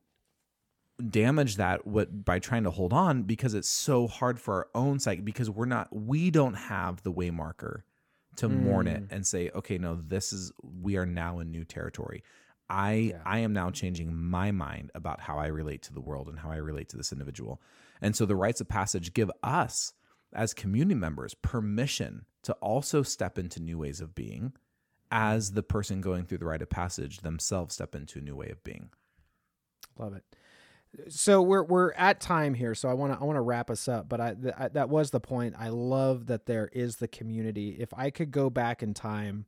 damage 1.09 1.55
that 1.55 1.87
what 1.87 2.23
by 2.23 2.37
trying 2.37 2.63
to 2.63 2.71
hold 2.71 2.93
on 2.93 3.23
because 3.23 3.55
it's 3.55 3.67
so 3.67 4.07
hard 4.07 4.39
for 4.39 4.53
our 4.53 4.67
own 4.75 4.99
psyche 4.99 5.21
because 5.21 5.49
we're 5.49 5.65
not 5.65 5.87
we 5.91 6.29
don't 6.29 6.53
have 6.53 7.01
the 7.01 7.11
way 7.11 7.31
marker 7.31 7.83
to 8.35 8.47
mourn 8.47 8.87
it 8.87 9.01
mm. 9.01 9.11
and 9.11 9.25
say 9.25 9.49
okay 9.55 9.79
no 9.79 9.95
this 9.95 10.31
is 10.31 10.51
we 10.61 10.97
are 10.97 11.05
now 11.05 11.39
in 11.39 11.49
new 11.49 11.65
territory 11.65 12.23
i 12.71 12.93
Yeah. 12.93 13.21
i 13.25 13.39
am 13.39 13.53
now 13.53 13.69
changing 13.69 14.15
my 14.15 14.51
mind 14.51 14.89
about 14.95 15.19
how 15.21 15.37
i 15.37 15.47
relate 15.47 15.81
to 15.83 15.93
the 15.93 16.01
world 16.01 16.27
and 16.29 16.39
how 16.39 16.49
i 16.51 16.55
relate 16.57 16.89
to 16.89 16.97
this 16.97 17.11
individual 17.11 17.61
and 18.01 18.15
so 18.15 18.25
the 18.25 18.35
rites 18.35 18.61
of 18.61 18.67
passage 18.69 19.13
give 19.13 19.29
us 19.43 19.93
as 20.33 20.53
community 20.53 20.95
members 20.95 21.33
permission 21.35 22.25
to 22.43 22.53
also 22.53 23.03
step 23.03 23.37
into 23.37 23.59
new 23.59 23.77
ways 23.77 24.01
of 24.01 24.15
being 24.15 24.53
as 25.11 25.51
the 25.51 25.63
person 25.63 26.01
going 26.01 26.25
through 26.25 26.37
the 26.39 26.45
rite 26.45 26.61
of 26.61 26.69
passage 26.69 27.17
themselves 27.19 27.73
step 27.75 27.93
into 27.95 28.19
a 28.19 28.21
new 28.21 28.35
way 28.35 28.49
of 28.49 28.63
being 28.63 28.89
Love 29.99 30.13
it. 30.13 30.23
So 31.09 31.41
we're 31.41 31.63
we're 31.63 31.91
at 31.93 32.19
time 32.21 32.53
here, 32.53 32.75
so 32.75 32.89
I 32.89 32.93
want 32.93 33.13
to 33.13 33.19
I 33.19 33.23
want 33.25 33.37
to 33.37 33.41
wrap 33.41 33.69
us 33.69 33.87
up. 33.87 34.09
But 34.09 34.21
I, 34.21 34.33
th- 34.33 34.53
I 34.57 34.67
that 34.69 34.89
was 34.89 35.11
the 35.11 35.19
point. 35.19 35.55
I 35.57 35.69
love 35.69 36.27
that 36.27 36.45
there 36.45 36.69
is 36.73 36.97
the 36.97 37.07
community. 37.07 37.77
If 37.79 37.93
I 37.93 38.09
could 38.09 38.31
go 38.31 38.49
back 38.49 38.83
in 38.83 38.93
time 38.93 39.45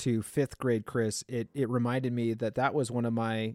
to 0.00 0.22
fifth 0.22 0.58
grade, 0.58 0.86
Chris, 0.86 1.24
it 1.28 1.48
it 1.54 1.68
reminded 1.68 2.12
me 2.12 2.34
that 2.34 2.54
that 2.56 2.74
was 2.74 2.90
one 2.90 3.04
of 3.04 3.12
my 3.12 3.54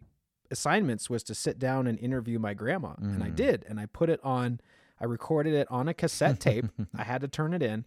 assignments 0.51 1.09
was 1.09 1.23
to 1.23 1.33
sit 1.35 1.57
down 1.59 1.87
and 1.87 1.97
interview 1.99 2.37
my 2.39 2.53
grandma, 2.53 2.93
and 2.99 3.23
I 3.23 3.29
Mm. 3.31 3.35
did, 3.35 3.65
and 3.67 3.79
I 3.79 3.85
put 3.87 4.09
it 4.09 4.19
on. 4.23 4.59
I 4.99 5.05
recorded 5.05 5.53
it 5.53 5.67
on 5.71 5.87
a 5.87 5.93
cassette 5.93 6.39
tape. 6.39 6.65
I 6.95 7.03
had 7.03 7.21
to 7.21 7.27
turn 7.27 7.53
it 7.53 7.61
in. 7.63 7.85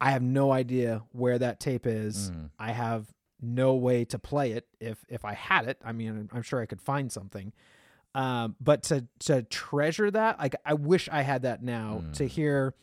I 0.00 0.10
have 0.10 0.22
no 0.22 0.52
idea 0.52 1.02
where 1.12 1.38
that 1.38 1.60
tape 1.60 1.86
is. 1.86 2.30
Mm. 2.30 2.50
I 2.58 2.72
have 2.72 3.06
no 3.40 3.74
way 3.74 4.04
to 4.06 4.18
play 4.18 4.52
it 4.52 4.66
if 4.80 5.04
if 5.08 5.24
I 5.24 5.34
had 5.34 5.66
it. 5.68 5.78
I 5.84 5.92
mean, 5.92 6.28
I'm 6.32 6.42
sure 6.42 6.60
I 6.60 6.66
could 6.66 6.80
find 6.80 7.10
something. 7.10 7.52
Um, 8.14 8.56
but 8.60 8.82
to 8.84 9.06
to 9.20 9.42
treasure 9.44 10.10
that, 10.10 10.38
like 10.38 10.54
I 10.66 10.74
wish 10.74 11.08
I 11.10 11.22
had 11.22 11.42
that 11.42 11.62
now 11.62 12.04
to 12.14 12.24
Mm. 12.24 12.28
hear 12.28 12.74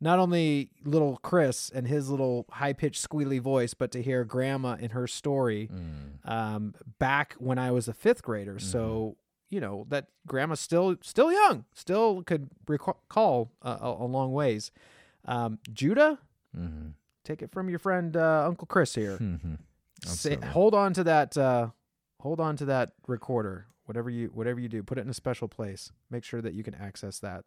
not 0.00 0.18
only 0.18 0.70
little 0.84 1.18
Chris 1.18 1.70
and 1.70 1.86
his 1.86 2.08
little 2.08 2.46
high 2.50 2.72
pitched 2.72 3.06
squealy 3.08 3.40
voice, 3.40 3.74
but 3.74 3.90
to 3.92 4.02
hear 4.02 4.24
Grandma 4.24 4.76
and 4.80 4.92
her 4.92 5.06
story 5.06 5.68
Mm. 5.72 6.28
um, 6.30 6.74
back 6.98 7.34
when 7.38 7.58
I 7.58 7.70
was 7.70 7.86
a 7.88 7.92
fifth 7.94 8.22
grader. 8.22 8.54
Mm-hmm. 8.56 8.66
So 8.70 9.16
you 9.50 9.60
know 9.60 9.84
that 9.88 10.06
Grandma's 10.26 10.60
still 10.60 10.96
still 11.02 11.32
young, 11.32 11.64
still 11.74 12.22
could 12.22 12.48
recall 12.66 13.50
uh, 13.62 13.78
a, 13.80 14.04
a 14.04 14.06
long 14.06 14.32
ways. 14.32 14.70
Um, 15.24 15.58
Judah, 15.72 16.18
Mhm. 16.56 16.94
take 17.24 17.42
it 17.42 17.50
from 17.52 17.68
your 17.68 17.78
friend 17.78 18.16
uh, 18.16 18.44
Uncle 18.46 18.66
Chris 18.66 18.94
here. 18.94 19.18
Mhm. 19.20 19.58
Say, 20.06 20.36
hold 20.36 20.74
on 20.74 20.94
to 20.94 21.04
that. 21.04 21.36
Uh, 21.36 21.70
hold 22.20 22.40
on 22.40 22.56
to 22.56 22.64
that 22.64 22.92
recorder. 23.06 23.66
Whatever 23.84 24.08
you 24.08 24.28
whatever 24.28 24.58
you 24.60 24.68
do, 24.68 24.82
put 24.82 24.96
it 24.96 25.02
in 25.02 25.10
a 25.10 25.14
special 25.14 25.46
place. 25.48 25.92
Make 26.10 26.24
sure 26.24 26.40
that 26.40 26.54
you 26.54 26.62
can 26.62 26.74
access 26.74 27.18
that 27.18 27.44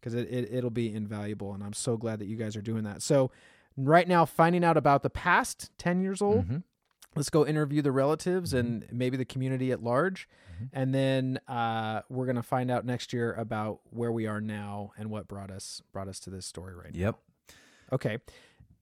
because 0.00 0.14
it, 0.14 0.28
it 0.30 0.48
it'll 0.52 0.70
be 0.70 0.92
invaluable. 0.94 1.52
And 1.54 1.62
I'm 1.62 1.72
so 1.72 1.96
glad 1.96 2.18
that 2.20 2.26
you 2.26 2.36
guys 2.36 2.56
are 2.56 2.62
doing 2.62 2.84
that. 2.84 3.02
So 3.02 3.30
right 3.76 4.06
now, 4.08 4.24
finding 4.24 4.64
out 4.64 4.76
about 4.76 5.02
the 5.02 5.10
past 5.10 5.70
ten 5.78 6.00
years 6.00 6.20
old. 6.22 6.48
Mhm. 6.48 6.62
Let's 7.14 7.30
go 7.30 7.46
interview 7.46 7.80
the 7.80 7.92
relatives 7.92 8.52
and 8.52 8.86
maybe 8.92 9.16
the 9.16 9.24
community 9.24 9.72
at 9.72 9.82
large, 9.82 10.28
Mhm. 10.60 10.68
and 10.74 10.94
then 10.94 11.40
uh, 11.48 12.02
we're 12.10 12.26
gonna 12.26 12.42
find 12.42 12.70
out 12.70 12.84
next 12.84 13.14
year 13.14 13.32
about 13.32 13.80
where 13.88 14.12
we 14.12 14.26
are 14.26 14.40
now 14.40 14.92
and 14.98 15.08
what 15.10 15.26
brought 15.26 15.50
us 15.50 15.80
brought 15.92 16.08
us 16.08 16.20
to 16.20 16.30
this 16.30 16.44
story 16.44 16.74
right 16.74 16.92
now. 16.94 17.00
Yep. 17.00 17.18
Okay. 17.92 18.18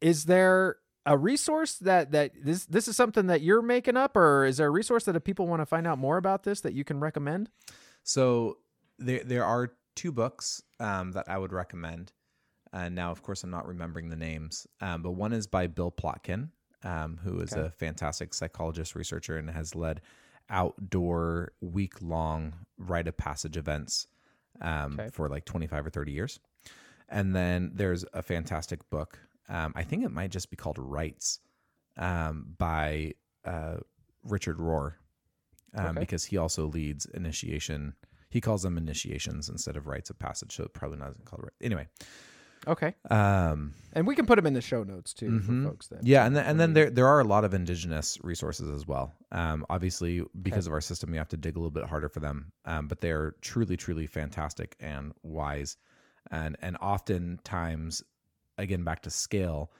Is 0.01 0.25
there 0.25 0.79
a 1.07 1.17
resource 1.17 1.77
that 1.79 2.11
that 2.11 2.33
this 2.43 2.67
this 2.67 2.89
is 2.89 2.97
something 2.97 3.29
that 3.29 3.41
you're 3.43 3.63
making 3.63 3.97
up, 3.97 4.17
or 4.17 4.45
is 4.47 4.57
there 4.57 4.67
a 4.67 4.71
resource 4.71 5.05
that 5.05 5.15
if 5.15 5.23
people 5.23 5.47
want 5.47 5.61
to 5.63 5.67
find 5.67 5.87
out 5.87 5.99
more 5.99 6.17
about 6.17 6.43
this 6.43 6.61
that 6.63 6.73
you 6.73 6.83
can 6.83 6.99
recommend? 6.99 7.51
So 8.03 8.59
there 8.99 9.23
there 9.23 9.45
are 9.45 9.75
two 9.95 10.13
books 10.13 10.63
um, 10.81 11.13
that 11.13 11.29
I 11.29 11.39
would 11.39 11.53
recommend. 11.53 12.13
And 12.73 12.95
now, 12.95 13.13
of 13.13 13.23
course, 13.23 13.45
I'm 13.45 13.51
not 13.51 13.67
remembering 13.69 14.09
the 14.09 14.17
names, 14.17 14.67
um, 14.81 15.03
but 15.03 15.13
one 15.13 15.33
is 15.33 15.47
by 15.47 15.69
Bill 15.69 15.93
Plotkin, 15.93 16.51
um, 16.83 17.19
who 17.23 17.41
is 17.41 17.53
Okay. 17.53 17.67
a 17.67 17.71
fantastic 17.71 18.35
psychologist 18.35 18.95
researcher 18.97 19.37
and 19.37 19.49
has 19.51 19.75
led 19.75 20.01
outdoor 20.51 21.53
week 21.61 21.95
long 22.03 22.53
rite 22.79 23.07
of 23.09 23.17
passage 23.17 23.57
events 23.57 24.09
um, 24.61 24.95
Okay. 24.99 25.11
for 25.13 25.29
like 25.29 25.45
25 25.45 25.87
or 25.87 25.91
30 25.91 26.13
years. 26.13 26.41
And 27.09 27.35
then 27.35 27.71
there's 27.75 28.05
a 28.13 28.23
fantastic 28.23 28.89
book. 28.91 29.19
Um, 29.49 29.73
I 29.77 29.85
think 29.85 30.05
it 30.05 30.11
might 30.11 30.31
just 30.31 30.51
be 30.51 30.57
called 30.57 30.79
Rights 30.79 31.41
um, 31.97 32.55
by 32.59 33.15
uh, 33.45 33.77
Richard 34.25 34.59
Rohr, 34.59 34.95
um, 35.75 35.91
Okay. 35.91 36.01
because 36.01 36.25
he 36.25 36.37
also 36.39 36.67
leads 36.67 37.07
initiation. 37.07 37.95
He 38.35 38.41
calls 38.41 38.63
them 38.65 38.77
initiations 38.77 39.49
instead 39.49 39.77
of 39.77 39.87
rites 39.87 40.11
of 40.11 40.19
passage, 40.19 40.57
so 40.57 40.65
it 40.65 40.75
probably 40.75 40.99
not 40.99 41.15
called 41.25 41.45
right. 41.45 41.53
Anyway, 41.61 41.87
Okay, 42.67 42.95
um, 43.11 43.75
and 43.93 44.07
we 44.09 44.17
can 44.17 44.27
put 44.27 44.35
them 44.37 44.47
in 44.47 44.55
the 44.55 44.61
show 44.61 44.83
notes 44.83 45.15
too 45.15 45.29
Mhm. 45.31 45.63
for 45.63 45.69
folks. 45.71 45.87
That 45.87 46.03
yeah, 46.05 46.27
and 46.27 46.35
then, 46.35 46.45
and 46.47 46.59
then 46.59 46.73
there 46.73 46.91
there 46.91 47.07
are 47.07 47.21
a 47.21 47.25
lot 47.25 47.45
of 47.45 47.55
indigenous 47.55 48.19
resources 48.25 48.69
as 48.71 48.89
well. 48.89 49.15
Um, 49.31 49.65
obviously, 49.71 50.25
because 50.43 50.67
of 50.67 50.73
our 50.73 50.81
system, 50.81 51.13
we 51.13 51.17
have 51.19 51.29
to 51.29 51.37
dig 51.37 51.55
a 51.55 51.61
little 51.61 51.71
bit 51.71 51.85
harder 51.85 52.09
for 52.09 52.19
them. 52.21 52.51
Um, 52.65 52.89
but 52.89 53.01
they're 53.01 53.37
truly, 53.41 53.77
truly 53.77 54.07
fantastic 54.09 54.75
and 54.81 55.13
wise, 55.23 55.77
and 56.33 56.57
and 56.61 56.77
oftentimes, 56.79 58.03
again, 58.59 58.83
back 58.83 59.03
to 59.03 59.11
scale, 59.11 59.71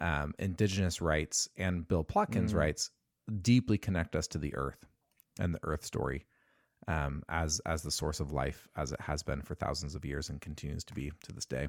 um, 0.00 0.34
indigenous 0.38 1.00
rites 1.00 1.48
and 1.56 1.88
Bill 1.88 2.04
Plotkin's 2.04 2.52
Mm. 2.52 2.58
rites 2.58 2.90
deeply 3.42 3.76
connect 3.78 4.14
us 4.14 4.28
to 4.28 4.38
the 4.38 4.54
earth 4.54 4.86
and 5.40 5.52
the 5.54 5.60
earth 5.64 5.84
story. 5.84 6.26
Um, 6.86 7.22
as 7.28 7.60
as 7.64 7.82
the 7.82 7.90
source 7.90 8.20
of 8.20 8.30
life, 8.32 8.68
as 8.76 8.92
it 8.92 9.00
has 9.00 9.22
been 9.22 9.40
for 9.42 9.54
thousands 9.54 9.94
of 9.94 10.04
years 10.04 10.28
and 10.28 10.40
continues 10.40 10.84
to 10.84 10.94
be 10.94 11.10
to 11.24 11.32
this 11.32 11.46
day. 11.46 11.68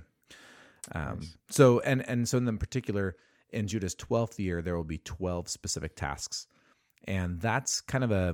Um, 0.93 1.20
Nice. 1.20 1.38
So 1.49 1.80
and 1.82 2.07
and 2.09 2.28
so 2.28 2.38
in 2.38 2.57
particular, 2.57 3.16
in 3.51 3.68
Judah's 3.68 3.95
twelfth 3.95 4.39
year, 4.39 4.61
there 4.61 4.76
will 4.76 4.84
be 4.84 4.97
twelve 4.97 5.47
specific 5.47 5.95
tasks, 5.95 6.47
and 7.05 7.39
that's 7.39 7.80
kind 7.82 8.03
of 8.03 8.11
a 8.11 8.34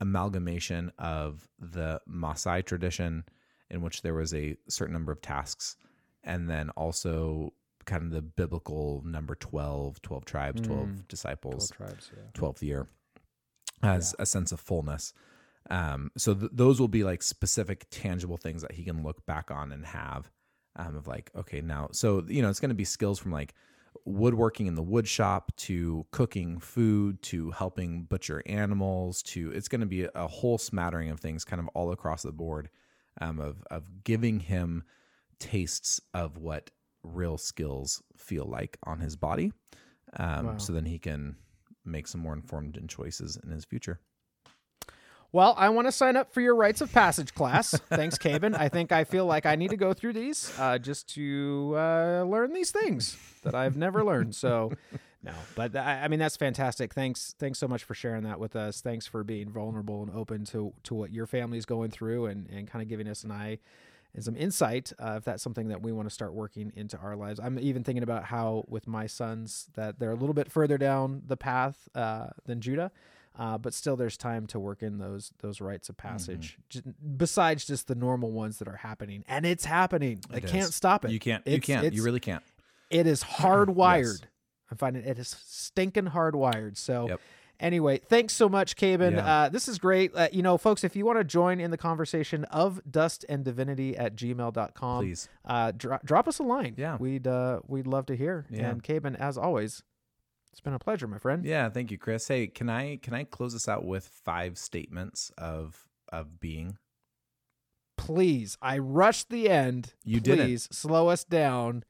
amalgamation 0.00 0.90
of 0.98 1.48
the 1.58 2.00
Maasai 2.08 2.64
tradition, 2.64 3.24
in 3.70 3.80
which 3.80 4.02
there 4.02 4.14
was 4.14 4.34
a 4.34 4.56
certain 4.68 4.92
number 4.92 5.12
of 5.12 5.20
tasks, 5.20 5.76
and 6.22 6.48
then 6.50 6.70
also 6.70 7.52
kind 7.84 8.02
of 8.02 8.10
the 8.10 8.22
biblical 8.22 9.02
number 9.04 9.34
12, 9.34 10.00
12 10.00 10.24
tribes, 10.24 10.62
12 10.62 10.88
Mm. 10.88 11.08
disciples, 11.08 11.68
Twelve 11.70 11.90
tribes. 11.90 12.10
Yeah. 12.16 12.22
12th 12.32 12.62
year 12.62 12.88
has 13.82 14.14
a 14.18 14.24
sense 14.26 14.50
of 14.52 14.58
fullness. 14.60 15.12
Um, 15.70 16.10
so 16.16 16.34
th- 16.34 16.50
those 16.52 16.80
will 16.80 16.88
be 16.88 17.04
like 17.04 17.22
specific, 17.22 17.86
tangible 17.90 18.36
things 18.36 18.62
that 18.62 18.72
he 18.72 18.84
can 18.84 19.02
look 19.02 19.24
back 19.26 19.50
on 19.50 19.72
and 19.72 19.84
have 19.86 20.30
um, 20.76 20.96
of 20.96 21.06
like, 21.06 21.30
okay, 21.36 21.60
now, 21.60 21.88
so, 21.92 22.24
you 22.28 22.42
know, 22.42 22.50
it's 22.50 22.60
going 22.60 22.70
to 22.70 22.74
be 22.74 22.84
skills 22.84 23.18
from 23.18 23.32
like 23.32 23.54
woodworking 24.04 24.66
in 24.66 24.74
the 24.74 24.82
wood 24.82 25.08
shop 25.08 25.52
to 25.56 26.04
cooking 26.10 26.58
food 26.58 27.22
to 27.22 27.50
helping 27.52 28.02
butcher 28.02 28.42
animals 28.46 29.22
to, 29.22 29.50
it's 29.52 29.68
going 29.68 29.80
to 29.80 29.86
be 29.86 30.06
a 30.14 30.26
whole 30.26 30.58
smattering 30.58 31.10
of 31.10 31.20
things 31.20 31.44
kind 31.44 31.60
of 31.60 31.68
all 31.68 31.92
across 31.92 32.22
the 32.22 32.32
board 32.32 32.68
um, 33.20 33.38
of, 33.38 33.62
of 33.70 34.04
giving 34.04 34.40
him 34.40 34.82
tastes 35.38 36.00
of 36.12 36.36
what 36.36 36.70
real 37.02 37.38
skills 37.38 38.02
feel 38.16 38.44
like 38.44 38.76
on 38.82 39.00
his 39.00 39.16
body. 39.16 39.52
Um, 40.18 40.46
Wow. 40.46 40.56
So 40.58 40.72
then 40.72 40.84
he 40.84 40.98
can 40.98 41.36
make 41.84 42.06
some 42.06 42.20
more 42.20 42.32
informed 42.34 42.82
choices 42.88 43.38
in 43.42 43.50
his 43.50 43.64
future. 43.64 44.00
Well, 45.34 45.56
I 45.58 45.70
want 45.70 45.88
to 45.88 45.92
sign 45.92 46.16
up 46.16 46.32
for 46.32 46.40
your 46.40 46.54
rites 46.54 46.80
of 46.80 46.92
passage 46.92 47.34
class. 47.34 47.72
Thanks, 47.88 48.18
Caben. 48.18 48.56
I 48.56 48.68
think 48.68 48.92
I 48.92 49.02
feel 49.02 49.26
like 49.26 49.46
I 49.46 49.56
need 49.56 49.70
to 49.70 49.76
go 49.76 49.92
through 49.92 50.12
these 50.12 50.56
uh, 50.60 50.78
just 50.78 51.12
to 51.16 51.74
uh, 51.76 52.22
learn 52.22 52.52
these 52.52 52.70
things 52.70 53.16
that 53.42 53.52
I've 53.52 53.76
never 53.76 54.04
learned. 54.04 54.36
So, 54.36 54.70
no, 55.24 55.32
but 55.56 55.74
I, 55.74 56.02
I 56.04 56.08
mean 56.08 56.20
that's 56.20 56.36
fantastic. 56.36 56.94
Thanks, 56.94 57.34
thanks 57.36 57.58
so 57.58 57.66
much 57.66 57.82
for 57.82 57.94
sharing 57.94 58.22
that 58.22 58.38
with 58.38 58.54
us. 58.54 58.80
Thanks 58.80 59.08
for 59.08 59.24
being 59.24 59.50
vulnerable 59.50 60.04
and 60.04 60.12
open 60.14 60.44
to 60.44 60.72
to 60.84 60.94
what 60.94 61.12
your 61.12 61.26
family's 61.26 61.64
going 61.64 61.90
through 61.90 62.26
and 62.26 62.48
and 62.48 62.70
kind 62.70 62.80
of 62.80 62.88
giving 62.88 63.08
us 63.08 63.24
an 63.24 63.32
eye 63.32 63.58
and 64.14 64.22
some 64.22 64.36
insight 64.36 64.92
uh, 65.00 65.14
if 65.16 65.24
that's 65.24 65.42
something 65.42 65.66
that 65.66 65.82
we 65.82 65.90
want 65.90 66.08
to 66.08 66.14
start 66.14 66.32
working 66.32 66.72
into 66.76 66.96
our 66.98 67.16
lives. 67.16 67.40
I'm 67.40 67.58
even 67.58 67.82
thinking 67.82 68.04
about 68.04 68.26
how 68.26 68.66
with 68.68 68.86
my 68.86 69.08
sons 69.08 69.66
that 69.74 69.98
they're 69.98 70.12
a 70.12 70.14
little 70.14 70.32
bit 70.32 70.52
further 70.52 70.78
down 70.78 71.22
the 71.26 71.36
path 71.36 71.88
uh, 71.96 72.28
than 72.46 72.60
Judah. 72.60 72.92
Uh, 73.36 73.58
but 73.58 73.74
still, 73.74 73.96
there's 73.96 74.16
time 74.16 74.46
to 74.46 74.60
work 74.60 74.82
in 74.82 74.98
those 74.98 75.32
those 75.40 75.60
rites 75.60 75.88
of 75.88 75.96
passage. 75.96 76.56
J- 76.70 76.82
besides 77.16 77.64
just 77.64 77.88
the 77.88 77.94
normal 77.96 78.30
ones 78.30 78.58
that 78.58 78.68
are 78.68 78.76
happening, 78.76 79.24
and 79.26 79.44
it's 79.44 79.64
happening. 79.64 80.20
I 80.32 80.36
It 80.36 80.46
can't 80.46 80.72
stop 80.72 81.04
it. 81.04 81.10
You 81.10 81.18
can't. 81.18 81.44
You 81.46 81.60
can't. 81.60 81.92
You 81.92 82.04
really 82.04 82.20
can't. 82.20 82.42
It 82.90 83.06
is 83.06 83.22
hardwired. 83.40 84.20
Yes. 84.20 84.28
I'm 84.70 84.76
finding 84.78 85.04
it 85.04 85.18
is 85.18 85.36
stinking 85.46 86.06
hardwired. 86.06 86.76
So. 86.76 87.08
Yep. 87.08 87.20
Anyway, 87.60 87.98
thanks 88.08 88.34
so 88.34 88.48
much, 88.48 88.74
Caben. 88.74 89.12
Yeah. 89.12 89.42
Uh, 89.44 89.48
this 89.48 89.68
is 89.68 89.78
great. 89.78 90.10
Uh, 90.12 90.26
you 90.32 90.42
know, 90.42 90.58
folks, 90.58 90.82
if 90.82 90.96
you 90.96 91.06
want 91.06 91.18
to 91.18 91.24
join 91.24 91.60
in 91.60 91.70
the 91.70 91.76
conversation 91.78 92.42
of 92.46 92.80
dust 92.90 93.24
and 93.28 93.44
divinity 93.44 93.96
at 93.96 94.16
gmail.com, 94.16 95.04
Please. 95.04 95.28
uh, 95.44 95.70
dro- 95.76 96.00
drop 96.04 96.26
us 96.26 96.40
a 96.40 96.42
line. 96.42 96.74
Yeah. 96.76 96.96
We'd, 96.96 97.28
uh, 97.28 97.60
we'd 97.68 97.86
love 97.86 98.06
to 98.06 98.16
hear. 98.16 98.44
Yeah. 98.50 98.70
And 98.70 98.82
Caben, 98.82 99.14
as 99.14 99.38
always, 99.38 99.84
it's 100.54 100.60
been 100.60 100.72
a 100.72 100.78
pleasure, 100.78 101.08
my 101.08 101.18
friend. 101.18 101.44
Yeah. 101.44 101.68
Thank 101.68 101.90
you, 101.90 101.98
Chris. 101.98 102.28
Hey, 102.28 102.46
can 102.46 102.70
I 102.70 102.94
can 103.02 103.12
I 103.12 103.24
close 103.24 103.54
this 103.54 103.66
out 103.68 103.84
with 103.84 104.06
five 104.06 104.56
statements 104.56 105.32
of 105.36 105.88
of 106.12 106.38
being? 106.38 106.78
Please, 107.96 108.56
I 108.62 108.78
rushed 108.78 109.30
the 109.30 109.48
end. 109.50 109.94
You 110.04 110.20
didn't. 110.20 110.46
Please 110.46 110.68
slow 110.70 111.08
us 111.08 111.24
down. 111.24 111.82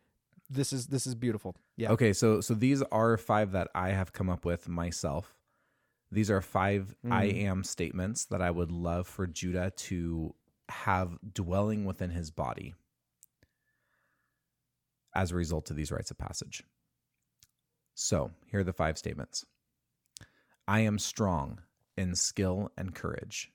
This 0.49 0.73
is 0.73 0.87
this 0.87 1.07
is 1.07 1.15
beautiful. 1.15 1.55
Yeah. 1.77 1.93
Okay. 1.93 2.15
So 2.15 2.41
so 2.41 2.55
these 2.55 2.81
are 2.91 3.19
five 3.19 3.53
that 3.53 3.69
I 3.75 3.91
have 3.91 4.15
come 4.15 4.31
up 4.31 4.47
with 4.47 4.67
myself. 4.67 5.37
These 6.11 6.31
are 6.31 6.41
five 6.41 6.95
I 7.11 7.27
Mm. 7.27 7.43
am 7.45 7.65
statements 7.65 8.25
that 8.27 8.41
I 8.41 8.51
would 8.51 8.71
love 8.73 9.07
for 9.07 9.27
Judah 9.27 9.73
to 9.77 10.35
have 10.71 11.19
dwelling 11.35 11.85
within 11.85 12.09
his 12.09 12.31
body 12.31 12.73
as 15.15 15.33
a 15.33 15.35
result 15.35 15.71
of 15.71 15.77
these 15.77 15.93
rites 15.93 16.11
of 16.11 16.17
passage. 16.17 16.63
So, 17.95 18.33
here 18.51 18.61
are 18.61 18.65
the 18.65 18.73
five 18.73 18.99
statements 18.99 19.45
I 20.67 20.81
am 20.81 20.99
strong 20.99 21.61
in 21.97 22.15
skill 22.15 22.71
and 22.77 22.95
courage. 22.95 23.53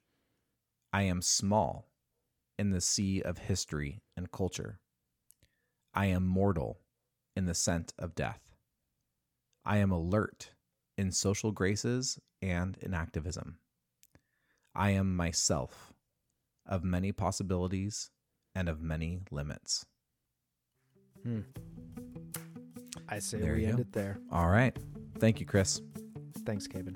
I 0.94 1.04
am 1.04 1.22
small 1.22 1.90
in 2.58 2.72
the 2.72 2.82
sea 2.82 3.22
of 3.22 3.38
history 3.38 4.02
and 4.16 4.32
culture. 4.32 4.80
I 5.94 6.06
am 6.08 6.26
mortal 6.26 6.80
in 7.36 7.46
the 7.46 7.54
scent 7.54 7.94
of 7.98 8.16
death. 8.16 8.42
I 9.66 9.78
am 9.78 9.92
alert 9.92 10.52
in 10.98 11.12
social 11.12 11.52
graces 11.52 12.20
and 12.42 12.78
in 12.82 12.94
activism. 12.94 13.58
I 14.76 14.92
am 14.92 15.16
myself 15.16 15.94
of 16.66 16.84
many 16.84 17.12
possibilities 17.12 18.10
and 18.56 18.70
of 18.70 18.82
many 18.82 19.22
limits. 19.32 19.86
Hmm. 21.24 21.42
I 23.10 23.20
say 23.20 23.40
There 23.40 23.56
we 23.56 23.62
you 23.64 23.68
end 23.70 23.78
go. 23.78 23.82
it 23.82 23.92
there. 23.92 24.20
All 24.32 24.48
right. 24.50 24.76
Thank 25.18 25.40
you, 25.40 25.46
Chris. 25.46 25.82
Thanks, 26.46 26.68
Caben. 26.68 26.96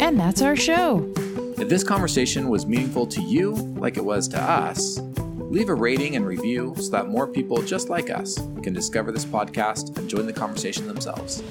And 0.00 0.18
that's 0.18 0.42
our 0.42 0.56
show. 0.56 1.12
If 1.58 1.68
this 1.68 1.84
conversation 1.84 2.48
was 2.48 2.66
meaningful 2.66 3.06
to 3.08 3.20
you 3.22 3.52
like 3.52 3.96
it 3.96 4.04
was 4.04 4.28
to 4.28 4.40
us, 4.40 4.98
leave 5.18 5.68
a 5.68 5.74
rating 5.74 6.16
and 6.16 6.26
review 6.26 6.74
so 6.78 6.90
that 6.92 7.08
more 7.08 7.26
people 7.26 7.60
just 7.62 7.88
like 7.90 8.08
us 8.08 8.36
can 8.62 8.72
discover 8.72 9.12
this 9.12 9.24
podcast 9.26 9.96
and 9.98 10.08
join 10.08 10.26
the 10.26 10.32
conversation 10.32 10.86
themselves. 10.86 11.42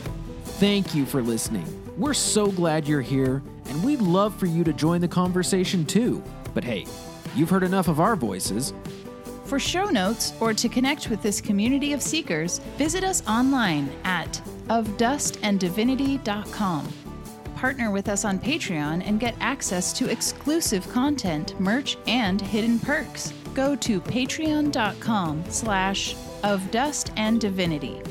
Thank 0.60 0.96
you 0.96 1.06
for 1.06 1.22
listening. 1.22 1.66
We're 1.98 2.14
so 2.16 2.48
glad 2.52 2.88
you're 2.88 3.02
here, 3.02 3.44
and 3.66 3.84
we'd 3.84 4.02
love 4.02 4.34
for 4.36 4.46
you 4.46 4.64
to 4.64 4.74
join 4.74 5.02
the 5.02 5.08
conversation 5.08 5.86
too. 5.86 6.24
But 6.54 6.64
hey, 6.64 6.86
you've 7.36 7.50
heard 7.50 7.64
enough 7.64 7.88
of 7.88 8.00
our 8.00 8.16
voices. 8.16 8.74
For 9.50 9.60
show 9.60 9.86
notes 9.86 10.34
or 10.40 10.54
to 10.54 10.70
connect 10.70 11.10
with 11.10 11.24
this 11.24 11.42
community 11.42 11.94
of 11.94 12.04
seekers, 12.04 12.60
visit 12.78 13.04
us 13.04 13.28
online 13.28 13.90
at 14.04 14.40
ofdustanddivinity.com. 14.68 16.94
Partner 17.56 17.90
with 17.90 18.10
us 18.10 18.26
on 18.26 18.38
Patreon 18.38 19.02
and 19.08 19.20
get 19.20 19.34
access 19.40 19.92
to 19.94 20.08
exclusive 20.08 20.88
content, 20.90 21.60
merch, 21.60 21.98
and 22.06 22.40
hidden 22.40 22.80
perks. 22.80 23.34
Go 23.56 23.76
to 23.78 24.00
patreon.com 24.00 25.44
slash 25.50 26.16
of 26.44 26.70
dust 26.70 27.12
and 27.18 27.42
divinity. 27.42 28.04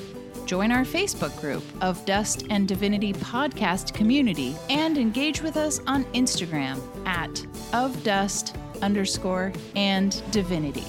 Join 0.44 0.72
our 0.72 0.82
Facebook 0.82 1.40
group 1.40 1.62
of 1.80 2.04
Dust 2.04 2.48
and 2.50 2.66
Divinity 2.66 3.12
podcast 3.12 3.94
community 3.94 4.56
and 4.70 4.98
engage 4.98 5.40
with 5.40 5.56
us 5.56 5.78
on 5.86 6.02
Instagram 6.06 6.80
at 7.06 7.46
of 7.72 8.02
dust 8.02 8.56
underscore 8.82 9.52
and 9.76 10.20
divinity. 10.32 10.82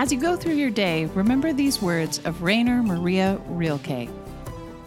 As 0.00 0.10
you 0.10 0.18
go 0.18 0.34
through 0.34 0.54
your 0.54 0.70
day, 0.70 1.04
remember 1.14 1.52
these 1.52 1.82
words 1.82 2.20
of 2.24 2.40
Rainer 2.40 2.82
Maria 2.82 3.38
Rilke. 3.48 4.08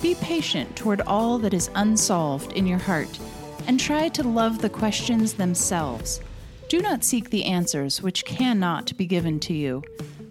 Be 0.01 0.15
patient 0.15 0.75
toward 0.75 1.01
all 1.01 1.37
that 1.37 1.53
is 1.53 1.69
unsolved 1.75 2.53
in 2.53 2.65
your 2.65 2.79
heart 2.79 3.19
and 3.67 3.79
try 3.79 4.09
to 4.09 4.27
love 4.27 4.57
the 4.57 4.71
questions 4.71 5.33
themselves. 5.33 6.19
Do 6.67 6.79
not 6.79 7.03
seek 7.03 7.29
the 7.29 7.45
answers 7.45 8.01
which 8.01 8.25
cannot 8.25 8.97
be 8.97 9.05
given 9.05 9.39
to 9.41 9.53
you, 9.53 9.83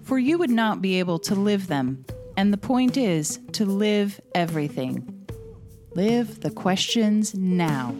for 0.02 0.18
you 0.18 0.36
would 0.36 0.50
not 0.50 0.82
be 0.82 0.98
able 0.98 1.20
to 1.20 1.36
live 1.36 1.68
them. 1.68 2.04
And 2.36 2.52
the 2.52 2.58
point 2.58 2.96
is 2.96 3.38
to 3.52 3.64
live 3.64 4.20
everything. 4.34 5.28
Live 5.94 6.40
the 6.40 6.50
questions 6.50 7.36
now. 7.36 7.94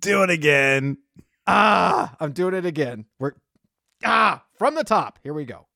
Do 0.00 0.22
it 0.22 0.30
again. 0.30 0.98
Ah, 1.46 2.16
I'm 2.20 2.32
doing 2.32 2.54
it 2.54 2.64
again. 2.64 3.06
We're 3.18 3.32
ah, 4.04 4.42
from 4.58 4.74
the 4.74 4.84
top. 4.84 5.18
Here 5.22 5.34
we 5.34 5.44
go. 5.44 5.66